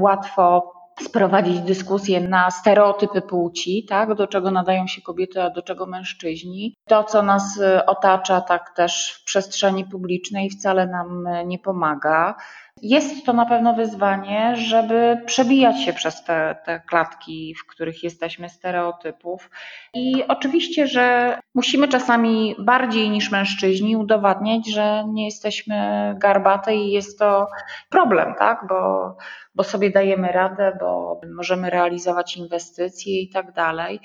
łatwo 0.00 0.77
sprowadzić 1.00 1.60
dyskusję 1.60 2.20
na 2.20 2.50
stereotypy 2.50 3.22
płci, 3.22 3.84
tak, 3.88 4.14
do 4.14 4.26
czego 4.26 4.50
nadają 4.50 4.86
się 4.86 5.02
kobiety, 5.02 5.42
a 5.42 5.50
do 5.50 5.62
czego 5.62 5.86
mężczyźni. 5.86 6.76
To, 6.86 7.04
co 7.04 7.22
nas 7.22 7.56
y, 7.56 7.86
otacza 7.86 8.40
tak 8.40 8.70
też 8.76 9.20
w 9.20 9.24
przestrzeni 9.24 9.84
publicznej 9.84 10.50
wcale 10.50 10.86
nam 10.86 11.26
y, 11.26 11.44
nie 11.46 11.58
pomaga. 11.58 12.34
Jest 12.82 13.26
to 13.26 13.32
na 13.32 13.46
pewno 13.46 13.74
wyzwanie, 13.74 14.56
żeby 14.56 15.22
przebijać 15.26 15.80
się 15.84 15.92
przez 15.92 16.24
te, 16.24 16.56
te 16.64 16.80
klatki, 16.80 17.54
w 17.54 17.66
których 17.66 18.02
jesteśmy 18.02 18.48
stereotypów. 18.48 19.50
I 19.94 20.24
oczywiście, 20.28 20.86
że 20.86 21.38
musimy 21.54 21.88
czasami 21.88 22.56
bardziej 22.58 23.10
niż 23.10 23.30
mężczyźni 23.30 23.96
udowadniać, 23.96 24.68
że 24.68 25.04
nie 25.08 25.24
jesteśmy 25.24 26.14
garbate 26.18 26.74
i 26.76 26.90
jest 26.90 27.18
to 27.18 27.46
problem, 27.90 28.34
tak? 28.38 28.66
Bo, 28.68 29.16
bo 29.54 29.64
sobie 29.64 29.90
dajemy 29.90 30.32
radę, 30.32 30.76
bo 30.80 31.20
możemy 31.36 31.70
realizować 31.70 32.36
inwestycje 32.36 33.22
i 33.22 33.28
tak 33.28 33.52
dalej. 33.52 34.00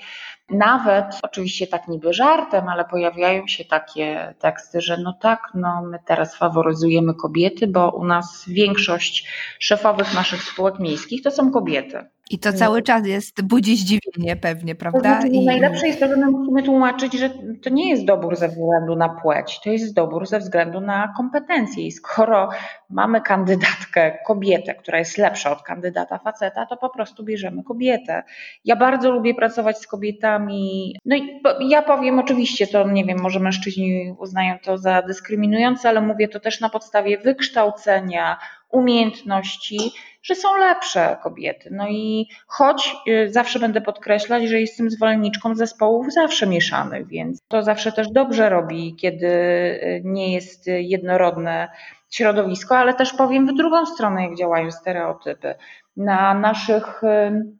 Nawet, 0.50 1.06
oczywiście 1.22 1.66
tak 1.66 1.88
niby 1.88 2.12
żartem, 2.12 2.68
ale 2.68 2.84
pojawiają 2.84 3.46
się 3.46 3.64
takie 3.64 4.34
teksty, 4.38 4.80
że 4.80 4.96
no 4.96 5.12
tak, 5.20 5.40
no 5.54 5.82
my 5.82 5.98
teraz 6.06 6.36
faworyzujemy 6.36 7.14
kobiety, 7.14 7.66
bo 7.66 7.90
u 7.90 8.04
nas 8.04 8.44
większość 8.48 9.28
szefowych 9.58 10.14
naszych 10.14 10.42
spółek 10.42 10.78
miejskich 10.78 11.22
to 11.22 11.30
są 11.30 11.50
kobiety. 11.50 12.13
I 12.30 12.38
to 12.38 12.52
cały 12.52 12.82
czas 12.82 13.06
jest, 13.06 13.42
budzi 13.42 13.76
zdziwienie 13.76 14.36
pewnie, 14.36 14.74
prawda? 14.74 15.00
To 15.00 15.20
znaczy, 15.20 15.26
I... 15.28 15.44
Najlepsze 15.44 15.86
jest 15.86 16.00
to, 16.00 16.08
że 16.08 16.16
my 16.16 16.30
musimy 16.30 16.62
tłumaczyć, 16.62 17.12
że 17.12 17.30
to 17.62 17.70
nie 17.70 17.90
jest 17.90 18.04
dobór 18.04 18.36
ze 18.36 18.48
względu 18.48 18.96
na 18.96 19.08
płeć, 19.08 19.60
to 19.64 19.70
jest 19.70 19.94
dobór 19.94 20.26
ze 20.26 20.38
względu 20.38 20.80
na 20.80 21.12
kompetencje. 21.16 21.86
I 21.86 21.92
skoro 21.92 22.48
mamy 22.90 23.20
kandydatkę, 23.20 24.18
kobietę, 24.26 24.74
która 24.74 24.98
jest 24.98 25.18
lepsza 25.18 25.52
od 25.52 25.62
kandydata 25.62 26.18
faceta, 26.18 26.66
to 26.66 26.76
po 26.76 26.90
prostu 26.90 27.24
bierzemy 27.24 27.64
kobietę. 27.64 28.22
Ja 28.64 28.76
bardzo 28.76 29.10
lubię 29.10 29.34
pracować 29.34 29.78
z 29.78 29.86
kobietami. 29.86 30.96
No 31.04 31.16
i 31.16 31.40
ja 31.68 31.82
powiem 31.82 32.18
oczywiście, 32.18 32.66
to 32.66 32.88
nie 32.88 33.04
wiem, 33.04 33.20
może 33.20 33.40
mężczyźni 33.40 34.14
uznają 34.18 34.58
to 34.64 34.78
za 34.78 35.02
dyskryminujące, 35.02 35.88
ale 35.88 36.00
mówię 36.00 36.28
to 36.28 36.40
też 36.40 36.60
na 36.60 36.68
podstawie 36.68 37.18
wykształcenia, 37.18 38.38
umiejętności, 38.70 39.92
że 40.22 40.34
są 40.34 40.56
lepsze 40.56 41.16
kobiety. 41.22 41.68
No 41.72 41.88
i 41.88 42.28
choć 42.46 42.96
y, 43.08 43.32
zawsze 43.32 43.58
będę 43.58 43.80
podkreślać, 43.80 44.48
że 44.48 44.60
jestem 44.60 44.90
zwolenniczką 44.90 45.54
zespołów 45.54 46.12
zawsze 46.12 46.46
mieszanych, 46.46 47.06
więc 47.06 47.38
to 47.48 47.62
zawsze 47.62 47.92
też 47.92 48.08
dobrze 48.10 48.48
robi, 48.48 48.96
kiedy 48.96 49.26
y, 49.26 50.02
nie 50.04 50.32
jest 50.32 50.66
jednorodne 50.66 51.68
środowisko, 52.10 52.78
ale 52.78 52.94
też 52.94 53.12
powiem 53.12 53.46
w 53.46 53.54
drugą 53.54 53.86
stronę, 53.86 54.22
jak 54.22 54.36
działają 54.36 54.70
stereotypy. 54.70 55.54
Na 55.96 56.34
naszych 56.34 57.02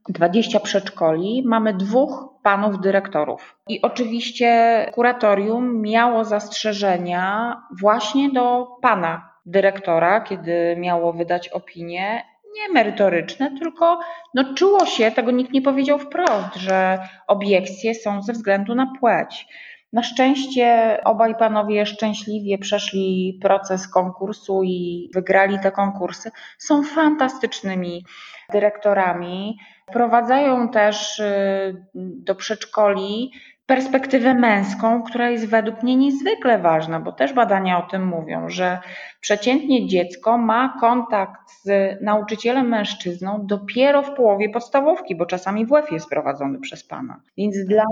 20 0.08 0.58
y, 0.58 0.60
przedszkoli 0.60 1.42
mamy 1.46 1.74
dwóch 1.74 2.28
panów 2.42 2.80
dyrektorów. 2.80 3.56
I 3.68 3.82
oczywiście 3.82 4.90
kuratorium 4.94 5.80
miało 5.80 6.24
zastrzeżenia 6.24 7.56
właśnie 7.80 8.30
do 8.30 8.66
pana 8.82 9.33
dyrektora, 9.46 10.20
kiedy 10.20 10.76
miało 10.78 11.12
wydać 11.12 11.48
opinię, 11.48 12.22
nie 12.54 12.72
merytoryczne, 12.72 13.58
tylko 13.58 14.00
no, 14.34 14.54
czuło 14.54 14.86
się, 14.86 15.10
tego 15.10 15.30
nikt 15.30 15.52
nie 15.52 15.62
powiedział 15.62 15.98
wprost, 15.98 16.54
że 16.56 16.98
obiekcje 17.26 17.94
są 17.94 18.22
ze 18.22 18.32
względu 18.32 18.74
na 18.74 18.92
płeć. 19.00 19.46
Na 19.92 20.02
szczęście 20.02 20.98
obaj 21.04 21.34
panowie 21.34 21.86
szczęśliwie 21.86 22.58
przeszli 22.58 23.38
proces 23.42 23.88
konkursu 23.88 24.62
i 24.64 25.10
wygrali 25.14 25.58
te 25.58 25.72
konkursy. 25.72 26.30
Są 26.58 26.82
fantastycznymi 26.82 28.04
dyrektorami. 28.52 29.58
Prowadzają 29.92 30.68
też 30.68 31.18
y, 31.18 31.84
do 31.94 32.34
przedszkoli 32.34 33.32
perspektywę 33.66 34.34
męską, 34.34 35.02
która 35.02 35.30
jest 35.30 35.46
według 35.46 35.82
mnie 35.82 35.96
niezwykle 35.96 36.58
ważna, 36.58 37.00
bo 37.00 37.12
też 37.12 37.32
badania 37.32 37.78
o 37.78 37.90
tym 37.90 38.06
mówią, 38.06 38.48
że 38.48 38.78
przeciętnie 39.20 39.86
dziecko 39.86 40.38
ma 40.38 40.76
kontakt 40.80 41.50
z 41.62 41.96
nauczycielem 42.02 42.68
mężczyzną 42.68 43.46
dopiero 43.46 44.02
w 44.02 44.14
połowie 44.14 44.48
podstawówki, 44.48 45.16
bo 45.16 45.26
czasami 45.26 45.66
WF 45.66 45.92
jest 45.92 46.08
prowadzony 46.08 46.60
przez 46.60 46.84
pana. 46.84 47.20
Więc 47.38 47.56
dla 47.66 47.84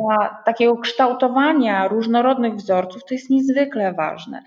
takiego 0.45 0.77
kształtowania 0.77 1.89
różnorodnych 1.89 2.55
wzorców 2.55 3.05
to 3.05 3.15
jest 3.15 3.31
niezwykle 3.31 3.93
ważne. 3.93 4.43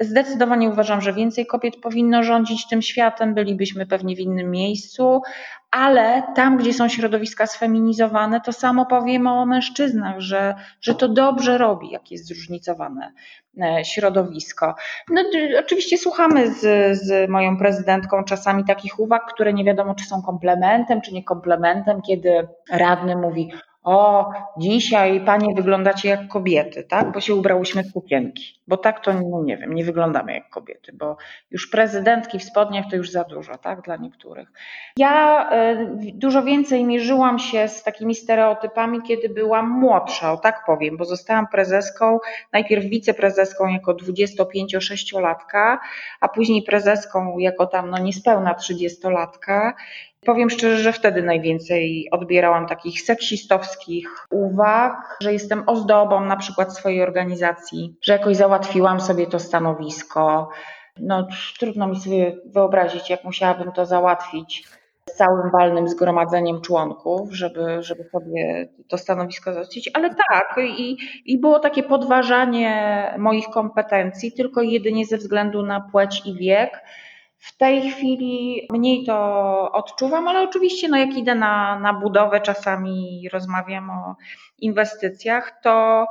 Zdecydowanie 0.00 0.68
uważam, 0.68 1.00
że 1.00 1.12
więcej 1.12 1.46
kobiet 1.46 1.76
powinno 1.76 2.22
rządzić 2.22 2.68
tym 2.68 2.82
światem, 2.82 3.34
bylibyśmy 3.34 3.86
pewnie 3.86 4.16
w 4.16 4.20
innym 4.20 4.50
miejscu, 4.50 5.22
ale 5.70 6.22
tam, 6.36 6.56
gdzie 6.56 6.74
są 6.74 6.88
środowiska 6.88 7.46
sfeminizowane, 7.46 8.40
to 8.40 8.52
samo 8.52 8.86
powiemy 8.86 9.30
o 9.30 9.46
mężczyznach, 9.46 10.20
że, 10.20 10.54
że 10.80 10.94
to 10.94 11.08
dobrze 11.08 11.58
robi, 11.58 11.90
jak 11.90 12.10
jest 12.10 12.26
zróżnicowane 12.26 13.12
e, 13.62 13.84
środowisko. 13.84 14.74
No, 15.10 15.22
oczywiście 15.58 15.98
słuchamy 15.98 16.54
z, 16.54 16.60
z 16.98 17.30
moją 17.30 17.58
prezydentką 17.58 18.24
czasami 18.24 18.64
takich 18.64 18.98
uwag, 18.98 19.32
które 19.34 19.52
nie 19.52 19.64
wiadomo, 19.64 19.94
czy 19.94 20.04
są 20.04 20.22
komplementem, 20.22 21.00
czy 21.00 21.14
nie 21.14 21.24
komplementem, 21.24 22.02
kiedy 22.02 22.48
radny 22.70 23.16
mówi, 23.16 23.52
o, 23.82 24.30
dzisiaj 24.58 25.20
panie 25.20 25.54
wyglądacie 25.54 26.08
jak 26.08 26.28
kobiety, 26.28 26.84
tak? 26.84 27.12
Bo 27.12 27.20
się 27.20 27.34
ubrałyśmy 27.34 27.82
w 27.84 27.90
sukienki. 27.90 28.60
Bo 28.66 28.76
tak 28.76 29.00
to, 29.00 29.12
no 29.12 29.42
nie 29.44 29.56
wiem, 29.56 29.74
nie 29.74 29.84
wyglądamy 29.84 30.34
jak 30.34 30.50
kobiety, 30.50 30.92
bo 30.92 31.16
już 31.50 31.70
prezydentki 31.70 32.38
w 32.38 32.44
spodniach 32.44 32.84
to 32.90 32.96
już 32.96 33.10
za 33.10 33.24
dużo, 33.24 33.58
tak? 33.58 33.82
Dla 33.82 33.96
niektórych. 33.96 34.52
Ja 34.96 35.46
y, 35.72 36.12
dużo 36.14 36.42
więcej 36.42 36.84
mierzyłam 36.84 37.38
się 37.38 37.68
z 37.68 37.82
takimi 37.82 38.14
stereotypami, 38.14 39.02
kiedy 39.02 39.28
byłam 39.28 39.70
młodsza, 39.70 40.32
o 40.32 40.36
tak 40.36 40.64
powiem, 40.66 40.96
bo 40.96 41.04
zostałam 41.04 41.46
prezeską, 41.46 42.18
najpierw 42.52 42.84
wiceprezeską 42.84 43.68
jako 43.68 43.94
25-6-latka, 43.94 45.78
a 46.20 46.28
później 46.28 46.62
prezeską 46.62 47.38
jako 47.38 47.66
tam, 47.66 47.90
no 47.90 47.98
niespełna 47.98 48.54
30-latka. 48.54 49.72
Powiem 50.26 50.50
szczerze, 50.50 50.76
że 50.76 50.92
wtedy 50.92 51.22
najwięcej 51.22 52.08
odbierałam 52.10 52.66
takich 52.66 53.02
seksistowskich 53.02 54.26
uwag, 54.30 55.16
że 55.22 55.32
jestem 55.32 55.62
ozdobą 55.66 56.24
na 56.24 56.36
przykład 56.36 56.76
swojej 56.76 57.02
organizacji, 57.02 57.96
że 58.02 58.12
jakoś 58.12 58.36
załatwiłam 58.36 59.00
sobie 59.00 59.26
to 59.26 59.38
stanowisko. 59.38 60.48
No, 60.96 61.28
trudno 61.58 61.88
mi 61.88 62.00
sobie 62.00 62.36
wyobrazić, 62.46 63.10
jak 63.10 63.24
musiałabym 63.24 63.72
to 63.72 63.86
załatwić 63.86 64.68
z 65.10 65.16
całym 65.16 65.50
walnym 65.50 65.88
zgromadzeniem 65.88 66.60
członków, 66.60 67.32
żeby, 67.32 67.82
żeby 67.82 68.04
sobie 68.04 68.68
to 68.88 68.98
stanowisko 68.98 69.52
załatwić, 69.52 69.90
ale 69.94 70.14
tak, 70.28 70.56
i, 70.64 70.96
i 71.24 71.38
było 71.38 71.58
takie 71.58 71.82
podważanie 71.82 73.14
moich 73.18 73.46
kompetencji 73.48 74.32
tylko 74.32 74.62
jedynie 74.62 75.06
ze 75.06 75.16
względu 75.16 75.62
na 75.62 75.80
płeć 75.80 76.22
i 76.26 76.34
wiek 76.34 76.82
w 77.40 77.56
tej 77.56 77.90
chwili 77.90 78.66
mniej 78.70 79.04
to 79.04 79.72
odczuwam, 79.72 80.28
ale 80.28 80.42
oczywiście, 80.42 80.88
no 80.88 80.96
jak 80.96 81.16
idę 81.16 81.34
na, 81.34 81.78
na 81.78 81.92
budowę, 81.92 82.40
czasami 82.40 83.28
rozmawiam 83.32 83.90
o 83.90 84.16
inwestycjach, 84.58 85.60
to 85.62 86.06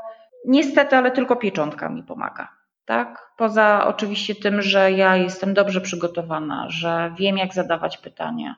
niestety, 0.45 0.95
ale 0.95 1.12
tylko 1.12 1.36
pieczątka 1.36 1.89
mi 1.89 2.03
pomaga. 2.03 2.48
Tak? 2.86 3.31
Poza 3.38 3.88
oczywiście 3.88 4.36
tym, 4.36 4.62
że 4.62 4.91
ja 4.91 5.15
jestem 5.15 5.53
dobrze 5.53 5.81
przygotowana, 5.81 6.65
że 6.69 7.13
wiem, 7.19 7.38
jak 7.38 7.53
zadawać 7.53 7.98
pytania, 7.98 8.55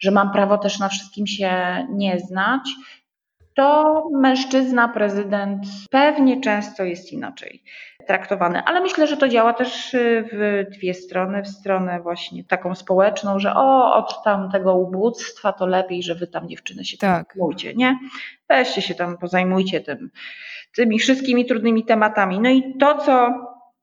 że 0.00 0.10
mam 0.10 0.32
prawo 0.32 0.58
też 0.58 0.78
na 0.78 0.88
wszystkim 0.88 1.26
się 1.26 1.52
nie 1.90 2.20
znać, 2.20 2.62
to 3.54 4.02
mężczyzna, 4.12 4.88
prezydent 4.88 5.64
pewnie 5.90 6.40
często 6.40 6.84
jest 6.84 7.12
inaczej 7.12 7.62
traktowany. 8.06 8.62
Ale 8.62 8.80
myślę, 8.80 9.06
że 9.06 9.16
to 9.16 9.28
działa 9.28 9.52
też 9.52 9.94
y, 9.94 10.28
w 10.32 10.66
dwie 10.70 10.94
strony, 10.94 11.42
w 11.42 11.48
stronę 11.48 12.00
właśnie 12.00 12.44
taką 12.44 12.74
społeczną, 12.74 13.38
że 13.38 13.54
o, 13.54 13.94
od 13.94 14.24
tamtego 14.24 14.74
ubóstwa 14.74 15.52
to 15.52 15.66
lepiej, 15.66 16.02
że 16.02 16.14
wy 16.14 16.26
tam 16.26 16.48
dziewczyny 16.48 16.84
się 16.84 16.96
tak. 16.96 17.26
zajmujcie, 17.34 17.74
nie? 17.74 17.98
Weźcie 18.48 18.82
się 18.82 18.94
tam, 18.94 19.18
pozajmujcie 19.18 19.80
tym, 19.80 20.10
tymi 20.76 20.98
wszystkimi 20.98 21.46
trudnymi 21.46 21.84
tematami. 21.84 22.40
No 22.40 22.50
i 22.50 22.78
to, 22.78 22.98
co 22.98 23.28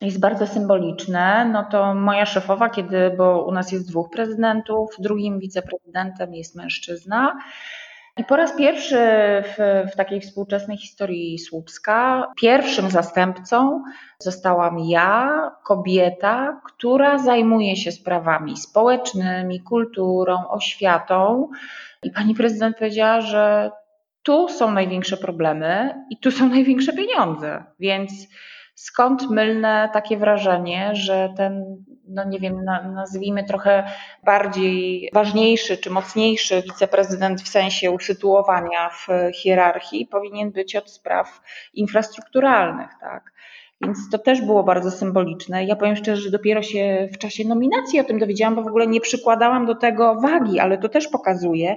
jest 0.02 0.20
bardzo 0.20 0.48
symboliczne, 0.48 1.50
no 1.54 1.66
to 1.72 1.96
moja 1.96 2.26
szefowa, 2.26 2.70
kiedy, 2.70 3.12
bo 3.18 3.46
u 3.46 3.52
nas 3.52 3.72
jest 3.72 3.90
dwóch 3.90 4.10
prezydentów, 4.10 4.90
drugim 5.00 5.40
wiceprezydentem 5.40 6.36
jest 6.36 6.56
mężczyzna, 6.56 7.38
i 8.20 8.24
po 8.24 8.36
raz 8.36 8.58
pierwszy 8.58 8.98
w, 9.44 9.58
w, 9.92 9.96
takiej 9.96 10.22
współczesnej 10.22 10.78
historii 10.78 11.40
Słupska 11.40 12.32
pierwszym 12.42 12.90
zastępcą 12.90 13.84
zostałam 14.20 14.80
ja, 14.80 15.52
kobieta, 15.64 16.62
która 16.66 17.18
zajmuje 17.18 17.76
się 17.76 17.92
sprawami 17.92 18.58
społecznymi, 18.58 19.62
kulturą, 19.62 20.48
oświatą. 20.50 21.50
I 22.04 22.12
pani 22.12 22.36
prezydent 22.36 22.78
powiedziała, 22.78 23.22
że 23.22 23.72
tu 24.24 24.50
są 24.50 24.72
największe 24.72 25.18
problemy 25.18 25.96
i 26.10 26.18
tu 26.18 26.32
są 26.32 26.50
największe 26.56 26.94
pieniądze. 26.94 27.64
Więc 27.80 28.12
skąd 28.76 29.30
mylne 29.30 29.90
takie 29.94 30.18
wrażenie, 30.18 30.90
że 30.94 31.30
ten, 31.38 31.84
no 32.10 32.24
nie 32.24 32.40
wiem, 32.40 32.66
nazwijmy 32.94 33.44
trochę 33.44 33.84
bardziej 34.24 35.10
ważniejszy 35.14 35.78
czy 35.78 35.90
mocniejszy 35.90 36.62
wiceprezydent 36.62 37.42
w 37.42 37.48
sensie 37.48 37.92
usytuowania 37.92 38.90
w 38.90 39.08
hierarchii 39.36 40.06
powinien 40.06 40.52
być 40.52 40.76
od 40.76 40.92
spraw 40.92 41.42
infrastrukturalnych, 41.74 42.90
tak? 43.02 43.32
Więc 43.82 44.10
to 44.12 44.18
też 44.18 44.42
było 44.42 44.64
bardzo 44.64 44.92
symboliczne. 44.92 45.66
Ja 45.66 45.76
powiem 45.76 45.96
szczerze, 45.96 46.22
że 46.22 46.32
dopiero 46.32 46.62
się 46.62 47.10
w 47.14 47.18
czasie 47.18 47.48
nominacji 47.48 48.00
o 48.00 48.04
tym 48.04 48.20
dowiedziałam, 48.20 48.56
bo 48.56 48.64
w 48.64 48.68
ogóle 48.68 48.88
nie 48.88 49.02
przykładałam 49.02 49.66
do 49.66 49.76
tego 49.76 50.16
wagi, 50.16 50.60
ale 50.60 50.78
to 50.78 50.90
też 50.90 51.08
pokazuje. 51.08 51.76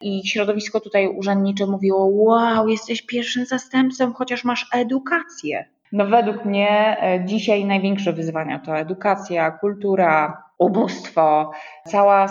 I 0.00 0.28
środowisko 0.28 0.80
tutaj 0.80 1.08
urzędnicze 1.08 1.66
mówiło: 1.66 2.06
Wow, 2.06 2.68
jesteś 2.68 3.02
pierwszym 3.02 3.46
zastępcą, 3.46 4.12
chociaż 4.12 4.44
masz 4.44 4.66
edukację. 4.72 5.68
No 5.92 6.06
według 6.06 6.44
mnie 6.44 6.96
e, 7.02 7.24
dzisiaj 7.24 7.64
największe 7.64 8.12
wyzwania 8.12 8.58
to 8.58 8.76
edukacja, 8.76 9.50
kultura, 9.50 10.42
ubóstwo, 10.58 11.50
cała 11.86 12.28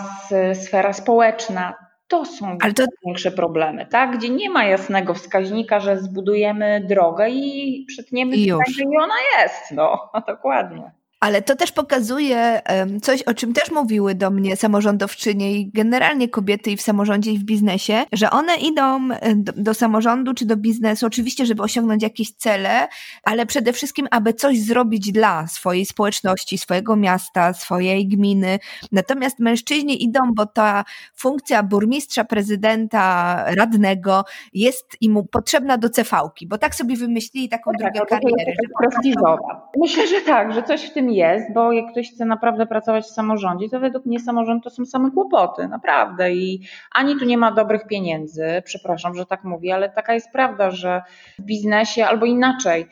sfera 0.54 0.92
społeczna. 0.92 1.74
To 2.08 2.24
są 2.24 2.56
Ale 2.60 2.72
to... 2.72 2.84
największe 3.02 3.30
problemy, 3.30 3.86
tak? 3.86 4.16
Gdzie 4.16 4.30
nie 4.30 4.50
ma 4.50 4.64
jasnego 4.64 5.14
wskaźnika, 5.14 5.80
że 5.80 5.98
zbudujemy 5.98 6.86
drogę 6.88 7.30
i 7.30 7.84
przytniemy 7.88 8.36
I, 8.36 8.48
tak, 8.48 8.68
i 8.78 8.98
ona 9.02 9.14
jest. 9.38 9.70
No, 9.70 10.10
dokładnie. 10.26 11.01
Ale 11.22 11.42
to 11.42 11.56
też 11.56 11.72
pokazuje 11.72 12.62
coś, 13.02 13.22
o 13.22 13.34
czym 13.34 13.52
też 13.52 13.70
mówiły 13.70 14.14
do 14.14 14.30
mnie 14.30 14.56
samorządowczynie 14.56 15.52
i 15.52 15.70
generalnie 15.70 16.28
kobiety 16.28 16.70
i 16.70 16.76
w 16.76 16.82
samorządzie 16.82 17.32
i 17.32 17.38
w 17.38 17.44
biznesie, 17.44 18.04
że 18.12 18.30
one 18.30 18.56
idą 18.56 19.08
do, 19.36 19.52
do 19.56 19.74
samorządu 19.74 20.34
czy 20.34 20.46
do 20.46 20.56
biznesu, 20.56 21.06
oczywiście, 21.06 21.46
żeby 21.46 21.62
osiągnąć 21.62 22.02
jakieś 22.02 22.32
cele, 22.32 22.88
ale 23.24 23.46
przede 23.46 23.72
wszystkim, 23.72 24.08
aby 24.10 24.34
coś 24.34 24.60
zrobić 24.60 25.12
dla 25.12 25.46
swojej 25.46 25.86
społeczności, 25.86 26.58
swojego 26.58 26.96
miasta, 26.96 27.52
swojej 27.52 28.08
gminy. 28.08 28.58
Natomiast 28.92 29.38
mężczyźni 29.38 30.04
idą, 30.04 30.20
bo 30.34 30.46
ta 30.46 30.84
funkcja 31.14 31.62
burmistrza, 31.62 32.24
prezydenta, 32.24 33.44
radnego 33.54 34.24
jest 34.52 34.96
im 35.00 35.22
potrzebna 35.30 35.78
do 35.78 35.90
cefałki, 35.90 36.46
bo 36.46 36.58
tak 36.58 36.74
sobie 36.74 36.96
wymyślili 36.96 37.48
taką 37.48 37.72
tak, 37.72 37.80
drogę 37.80 38.00
tak, 38.00 38.08
kariery. 38.08 38.52
Prestiżowa. 38.78 39.70
Myślę, 39.76 40.06
że 40.06 40.20
tak, 40.20 40.52
że 40.52 40.62
coś 40.62 40.82
w 40.82 40.92
tym 40.92 41.11
jest, 41.16 41.52
bo 41.52 41.72
jak 41.72 41.90
ktoś 41.90 42.10
chce 42.10 42.24
naprawdę 42.24 42.66
pracować 42.66 43.04
w 43.04 43.10
samorządzie, 43.10 43.68
to 43.68 43.80
według 43.80 44.06
mnie 44.06 44.20
samorząd 44.20 44.64
to 44.64 44.70
są 44.70 44.86
same 44.86 45.10
kłopoty, 45.10 45.68
naprawdę. 45.68 46.32
I 46.32 46.60
ani 46.92 47.16
tu 47.18 47.24
nie 47.24 47.38
ma 47.38 47.52
dobrych 47.52 47.86
pieniędzy, 47.86 48.62
przepraszam, 48.64 49.14
że 49.14 49.26
tak 49.26 49.44
mówię, 49.44 49.74
ale 49.74 49.90
taka 49.90 50.14
jest 50.14 50.32
prawda, 50.32 50.70
że 50.70 51.02
w 51.38 51.42
biznesie 51.42 52.06
albo 52.06 52.26
inaczej 52.26 52.86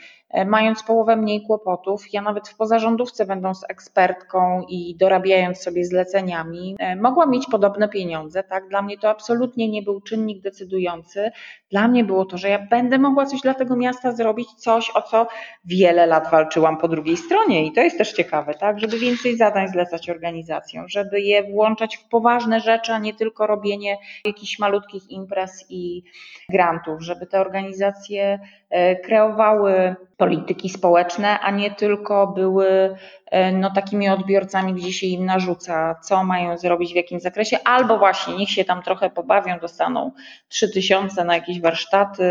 mając 0.47 0.83
połowę 0.83 1.17
mniej 1.17 1.43
kłopotów. 1.43 2.13
Ja 2.13 2.23
nawet 2.23 2.49
w 2.49 2.57
pozarządówce, 2.57 3.27
będąc 3.27 3.65
ekspertką 3.69 4.63
i 4.69 4.97
dorabiając 4.97 5.63
sobie 5.63 5.85
zleceniami, 5.85 6.77
e, 6.79 6.97
mogłam 6.97 7.31
mieć 7.31 7.47
podobne 7.51 7.89
pieniądze. 7.89 8.43
Tak? 8.43 8.69
Dla 8.69 8.83
mnie 8.83 8.99
to 8.99 9.11
absolutnie 9.11 9.69
nie 9.69 9.83
był 9.83 10.01
czynnik 10.01 10.43
decydujący. 10.43 11.31
Dla 11.71 11.89
mnie 11.89 12.05
było 12.05 12.25
to, 12.25 12.39
że 12.39 12.49
ja 12.49 12.59
będę 12.59 12.99
mogła 12.99 13.27
coś 13.27 13.41
dla 13.41 13.55
tego 13.55 13.77
miasta 13.77 14.13
zrobić, 14.13 14.49
coś, 14.55 14.91
o 14.95 15.03
co 15.03 15.27
wiele 15.65 16.07
lat 16.07 16.31
walczyłam 16.31 16.77
po 16.77 16.89
drugiej 16.89 17.17
stronie. 17.17 17.67
I 17.67 17.73
to 17.73 17.81
jest 17.81 17.99
też 17.99 18.13
ciekawe, 18.13 18.55
tak? 18.55 18.81
żeby 18.81 18.99
więcej 18.99 19.37
zadań 19.37 19.69
zlecać 19.69 20.11
organizacjom, 20.11 20.89
żeby 20.89 21.21
je 21.21 21.43
włączać 21.43 21.97
w 21.97 22.09
poważne 22.09 22.61
rzeczy, 22.61 22.93
a 22.93 22.99
nie 22.99 23.15
tylko 23.15 23.47
robienie 23.47 23.97
jakichś 24.25 24.59
malutkich 24.59 25.11
imprez 25.11 25.67
i 25.69 26.03
grantów, 26.49 27.03
żeby 27.03 27.27
te 27.27 27.41
organizacje 27.41 28.39
e, 28.71 28.97
kreowały 28.97 29.97
polityki 30.21 30.69
społeczne, 30.69 31.41
a 31.41 31.51
nie 31.51 31.71
tylko 31.71 32.27
były 32.27 32.97
e, 33.27 33.53
no, 33.53 33.71
takimi 33.75 34.09
odbiorcami, 34.09 34.75
gdzie 34.75 34.93
się 34.93 35.07
im 35.07 35.25
narzuca, 35.25 35.95
co 36.03 36.25
mają 36.25 36.59
zrobić 36.59 36.93
w 36.93 36.97
jakim 36.97 37.21
zakresie, 37.21 37.59
albo 37.65 37.99
właśnie 37.99 38.37
niech 38.37 38.51
się 38.51 38.65
tam 38.65 38.83
trochę 38.83 39.11
pobawią, 39.11 39.59
dostaną 39.59 40.13
3000 40.49 41.25
na 41.25 41.35
jakieś 41.35 41.61
warsztaty, 41.61 42.25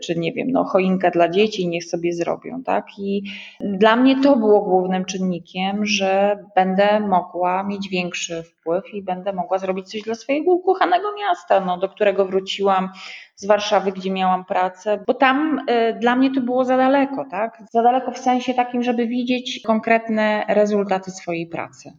czy 0.00 0.18
nie 0.18 0.32
wiem, 0.32 0.50
no, 0.50 0.64
choinkę 0.64 1.10
dla 1.10 1.28
dzieci, 1.28 1.68
niech 1.68 1.84
sobie 1.84 2.12
zrobią, 2.12 2.62
tak? 2.62 2.86
I 2.98 3.22
dla 3.60 3.96
mnie 3.96 4.20
to 4.22 4.36
było 4.36 4.60
głównym 4.60 5.04
czynnikiem, 5.04 5.86
że 5.86 6.38
będę 6.54 7.00
mogła 7.00 7.62
mieć 7.62 7.88
większy 7.88 8.42
wpływ 8.42 8.94
i 8.94 9.02
będę 9.02 9.32
mogła 9.32 9.58
zrobić 9.58 9.90
coś 9.90 10.02
dla 10.02 10.14
swojego 10.14 10.52
ukochanego 10.52 11.08
miasta, 11.18 11.60
no, 11.60 11.78
do 11.78 11.88
którego 11.88 12.24
wróciłam 12.24 12.88
z 13.34 13.46
Warszawy, 13.46 13.92
gdzie 13.92 14.10
miałam 14.10 14.44
pracę, 14.44 15.04
bo 15.06 15.14
tam 15.14 15.58
y, 15.58 15.96
dla 16.00 16.16
mnie 16.16 16.30
to 16.34 16.40
było 16.40 16.64
za 16.64 16.76
daleko, 16.76 17.24
tak? 17.30 17.62
Za 17.70 17.82
daleko 17.82 18.10
w 18.10 18.18
sensie 18.18 18.54
takim, 18.54 18.82
żeby 18.82 19.06
widzieć 19.06 19.60
konkretne 19.66 20.44
rezultaty 20.48 21.10
swojej 21.10 21.46
pracy. 21.46 21.92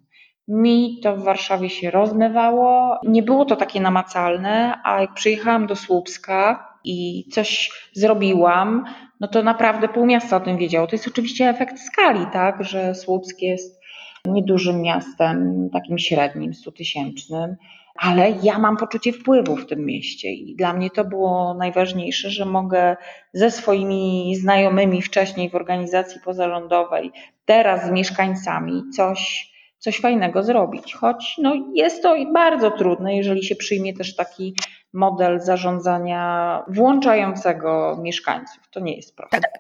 Mi 0.48 1.00
to 1.04 1.16
w 1.16 1.24
Warszawie 1.24 1.70
się 1.70 1.92
rozmywało, 1.92 3.00
nie 3.08 3.24
było 3.24 3.46
to 3.46 3.56
takie 3.56 3.82
namacalne, 3.82 4.82
a 4.84 5.02
jak 5.02 5.14
przyjechałam 5.14 5.68
do 5.68 5.76
Słupska 5.76 6.71
i 6.84 7.26
coś 7.32 7.72
zrobiłam, 7.94 8.84
no 9.20 9.28
to 9.28 9.44
naprawdę 9.44 9.88
pół 9.88 10.06
miasta 10.06 10.38
o 10.38 10.40
tym 10.40 10.58
wiedziało. 10.58 10.88
To 10.88 10.96
jest 10.96 11.08
oczywiście 11.08 11.50
efekt 11.50 11.80
skali, 11.80 12.26
tak, 12.34 12.64
że 12.64 12.96
Słupsk 12.96 13.42
jest 13.42 13.82
niedużym 14.26 14.82
miastem, 14.82 15.70
takim 15.74 16.00
średnim, 16.00 16.54
stutysięcznym, 16.54 17.56
ale 17.96 18.34
ja 18.44 18.60
mam 18.60 18.78
poczucie 18.78 19.14
wpływu 19.14 19.56
w 19.56 19.66
tym 19.66 19.86
mieście 19.86 20.32
i 20.32 20.56
dla 20.56 20.74
mnie 20.74 20.90
to 20.90 21.06
było 21.06 21.54
najważniejsze, 21.54 22.30
że 22.30 22.46
mogę 22.46 22.96
ze 23.34 23.52
swoimi 23.52 24.36
znajomymi 24.36 25.02
wcześniej 25.02 25.50
w 25.50 25.56
organizacji 25.56 26.22
pozarządowej, 26.26 27.12
teraz 27.46 27.88
z 27.88 27.92
mieszkańcami 27.92 28.82
coś, 28.96 29.52
coś 29.78 30.00
fajnego 30.00 30.44
zrobić. 30.44 30.94
Choć 30.94 31.36
no, 31.38 31.56
jest 31.74 32.04
to 32.04 32.16
bardzo 32.34 32.72
trudne, 32.72 33.18
jeżeli 33.18 33.44
się 33.44 33.56
przyjmie 33.56 33.94
też 33.94 34.16
taki 34.16 34.54
model 34.94 35.40
zarządzania 35.40 36.64
włączającego 36.68 37.98
mieszkańców. 38.02 38.70
To 38.72 38.80
nie 38.80 38.96
jest 38.96 39.16
proste. 39.16 39.40
Tak. 39.42 39.52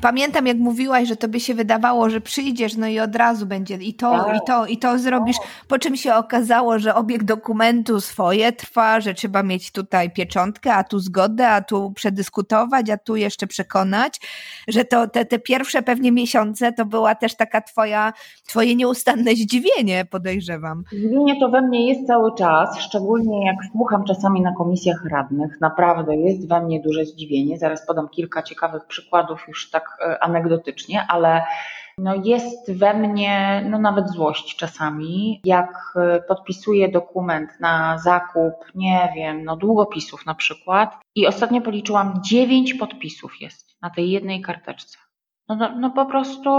Pamiętam, 0.00 0.46
jak 0.46 0.56
mówiłaś, 0.56 1.08
że 1.08 1.16
to 1.16 1.28
by 1.28 1.40
się 1.40 1.54
wydawało, 1.54 2.10
że 2.10 2.20
przyjdziesz, 2.20 2.76
no 2.76 2.86
i 2.86 3.00
od 3.00 3.16
razu 3.16 3.46
będzie 3.46 3.74
i 3.74 3.94
to, 3.94 4.24
tak. 4.24 4.36
i 4.36 4.40
to, 4.46 4.66
i 4.66 4.78
to 4.78 4.98
zrobisz. 4.98 5.36
Po 5.68 5.78
czym 5.78 5.96
się 5.96 6.14
okazało, 6.14 6.78
że 6.78 6.94
obieg 6.94 7.24
dokumentu 7.24 8.00
swoje 8.00 8.52
trwa, 8.52 9.00
że 9.00 9.14
trzeba 9.14 9.42
mieć 9.42 9.72
tutaj 9.72 10.10
pieczątkę, 10.10 10.74
a 10.74 10.84
tu 10.84 10.98
zgodę, 10.98 11.48
a 11.48 11.60
tu 11.60 11.92
przedyskutować, 11.92 12.90
a 12.90 12.96
tu 12.96 13.16
jeszcze 13.16 13.46
przekonać, 13.46 14.20
że 14.68 14.84
to 14.84 15.08
te, 15.08 15.24
te 15.24 15.38
pierwsze 15.38 15.82
pewnie 15.82 16.12
miesiące 16.12 16.72
to 16.72 16.84
była 16.84 17.14
też 17.14 17.36
taka 17.36 17.60
twoja, 17.60 18.12
twoje 18.46 18.76
nieustanne 18.76 19.30
zdziwienie, 19.30 20.04
podejrzewam. 20.04 20.84
Zdziwienie 20.92 21.40
to 21.40 21.48
we 21.48 21.62
mnie 21.62 21.88
jest 21.88 22.06
cały 22.06 22.34
czas, 22.34 22.78
szczególnie 22.78 23.46
jak 23.46 23.56
słucham 23.72 24.04
czasami 24.04 24.40
na 24.40 24.52
komisjach 24.64 25.04
radnych. 25.04 25.60
Naprawdę 25.60 26.16
jest 26.16 26.48
we 26.48 26.60
mnie 26.62 26.80
duże 26.80 27.04
zdziwienie. 27.04 27.58
Zaraz 27.58 27.86
podam 27.86 28.08
kilka 28.08 28.42
ciekawych 28.42 28.84
przykładów 28.84 29.44
już 29.48 29.70
tak 29.70 29.98
e, 30.00 30.22
anegdotycznie, 30.22 31.06
ale 31.08 31.42
no 31.98 32.14
jest 32.24 32.72
we 32.72 32.94
mnie 32.94 33.66
no 33.70 33.78
nawet 33.78 34.10
złość 34.10 34.56
czasami, 34.56 35.40
jak 35.44 35.94
e, 35.96 36.20
podpisuję 36.28 36.88
dokument 36.88 37.50
na 37.60 37.98
zakup, 37.98 38.54
nie 38.74 39.12
wiem, 39.16 39.44
no 39.44 39.56
długopisów 39.56 40.26
na 40.26 40.34
przykład 40.34 40.96
i 41.14 41.26
ostatnio 41.26 41.60
policzyłam 41.60 42.20
dziewięć 42.22 42.74
podpisów 42.74 43.40
jest 43.40 43.76
na 43.82 43.90
tej 43.90 44.10
jednej 44.10 44.42
karteczce. 44.42 45.03
No, 45.48 45.56
no, 45.76 45.90
po 45.90 46.06
prostu 46.06 46.50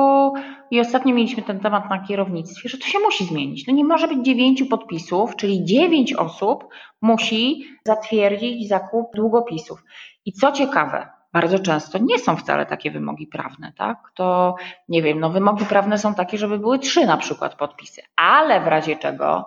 i 0.71 0.79
ostatnio 0.79 1.15
mieliśmy 1.15 1.43
ten 1.43 1.59
temat 1.59 1.89
na 1.89 1.99
kierownictwie, 1.99 2.69
że 2.69 2.77
to 2.77 2.87
się 2.87 2.99
musi 2.99 3.25
zmienić. 3.25 3.67
No 3.67 3.73
nie 3.73 3.85
może 3.85 4.07
być 4.07 4.25
dziewięciu 4.25 4.65
podpisów, 4.65 5.35
czyli 5.35 5.65
dziewięć 5.65 6.13
osób 6.13 6.67
musi 7.01 7.63
zatwierdzić 7.85 8.67
zakup 8.67 9.15
długopisów. 9.15 9.83
I 10.25 10.33
co 10.33 10.51
ciekawe, 10.51 11.09
bardzo 11.33 11.59
często 11.59 11.97
nie 12.01 12.19
są 12.19 12.35
wcale 12.35 12.65
takie 12.65 12.91
wymogi 12.91 13.27
prawne, 13.27 13.73
tak? 13.77 14.11
To 14.15 14.55
nie 14.89 15.01
wiem, 15.01 15.19
no 15.19 15.29
wymogi 15.29 15.65
prawne 15.65 15.97
są 15.97 16.13
takie, 16.13 16.37
żeby 16.37 16.59
były 16.59 16.79
trzy 16.79 17.05
na 17.05 17.17
przykład 17.17 17.55
podpisy, 17.55 18.01
ale 18.15 18.61
w 18.61 18.67
razie 18.67 18.95
czego 18.95 19.45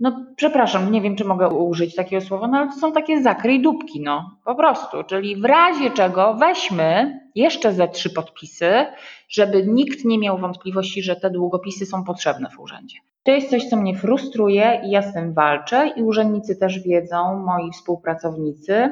no 0.00 0.26
przepraszam, 0.36 0.92
nie 0.92 1.00
wiem, 1.00 1.16
czy 1.16 1.24
mogę 1.24 1.48
użyć 1.48 1.94
takiego 1.94 2.26
słowa, 2.26 2.48
no 2.48 2.58
ale 2.58 2.68
to 2.68 2.74
są 2.74 2.92
takie 2.92 3.22
zakryj 3.22 3.62
dupki, 3.62 4.00
no 4.00 4.36
po 4.44 4.54
prostu. 4.54 5.04
Czyli 5.04 5.36
w 5.36 5.44
razie 5.44 5.90
czego 5.90 6.34
weźmy 6.34 7.20
jeszcze 7.34 7.72
ze 7.72 7.88
trzy 7.88 8.10
podpisy, 8.10 8.86
żeby 9.28 9.66
nikt 9.66 10.04
nie 10.04 10.18
miał 10.18 10.38
wątpliwości, 10.38 11.02
że 11.02 11.16
te 11.16 11.30
długopisy 11.30 11.86
są 11.86 12.04
potrzebne 12.04 12.50
w 12.50 12.60
urzędzie. 12.60 12.96
To 13.22 13.30
jest 13.30 13.50
coś, 13.50 13.64
co 13.68 13.76
mnie 13.76 13.96
frustruje 13.96 14.80
i 14.84 14.90
ja 14.90 15.02
z 15.02 15.14
tym 15.14 15.34
walczę 15.34 15.92
i 15.96 16.02
urzędnicy 16.02 16.56
też 16.56 16.78
wiedzą, 16.78 17.36
moi 17.36 17.70
współpracownicy, 17.72 18.90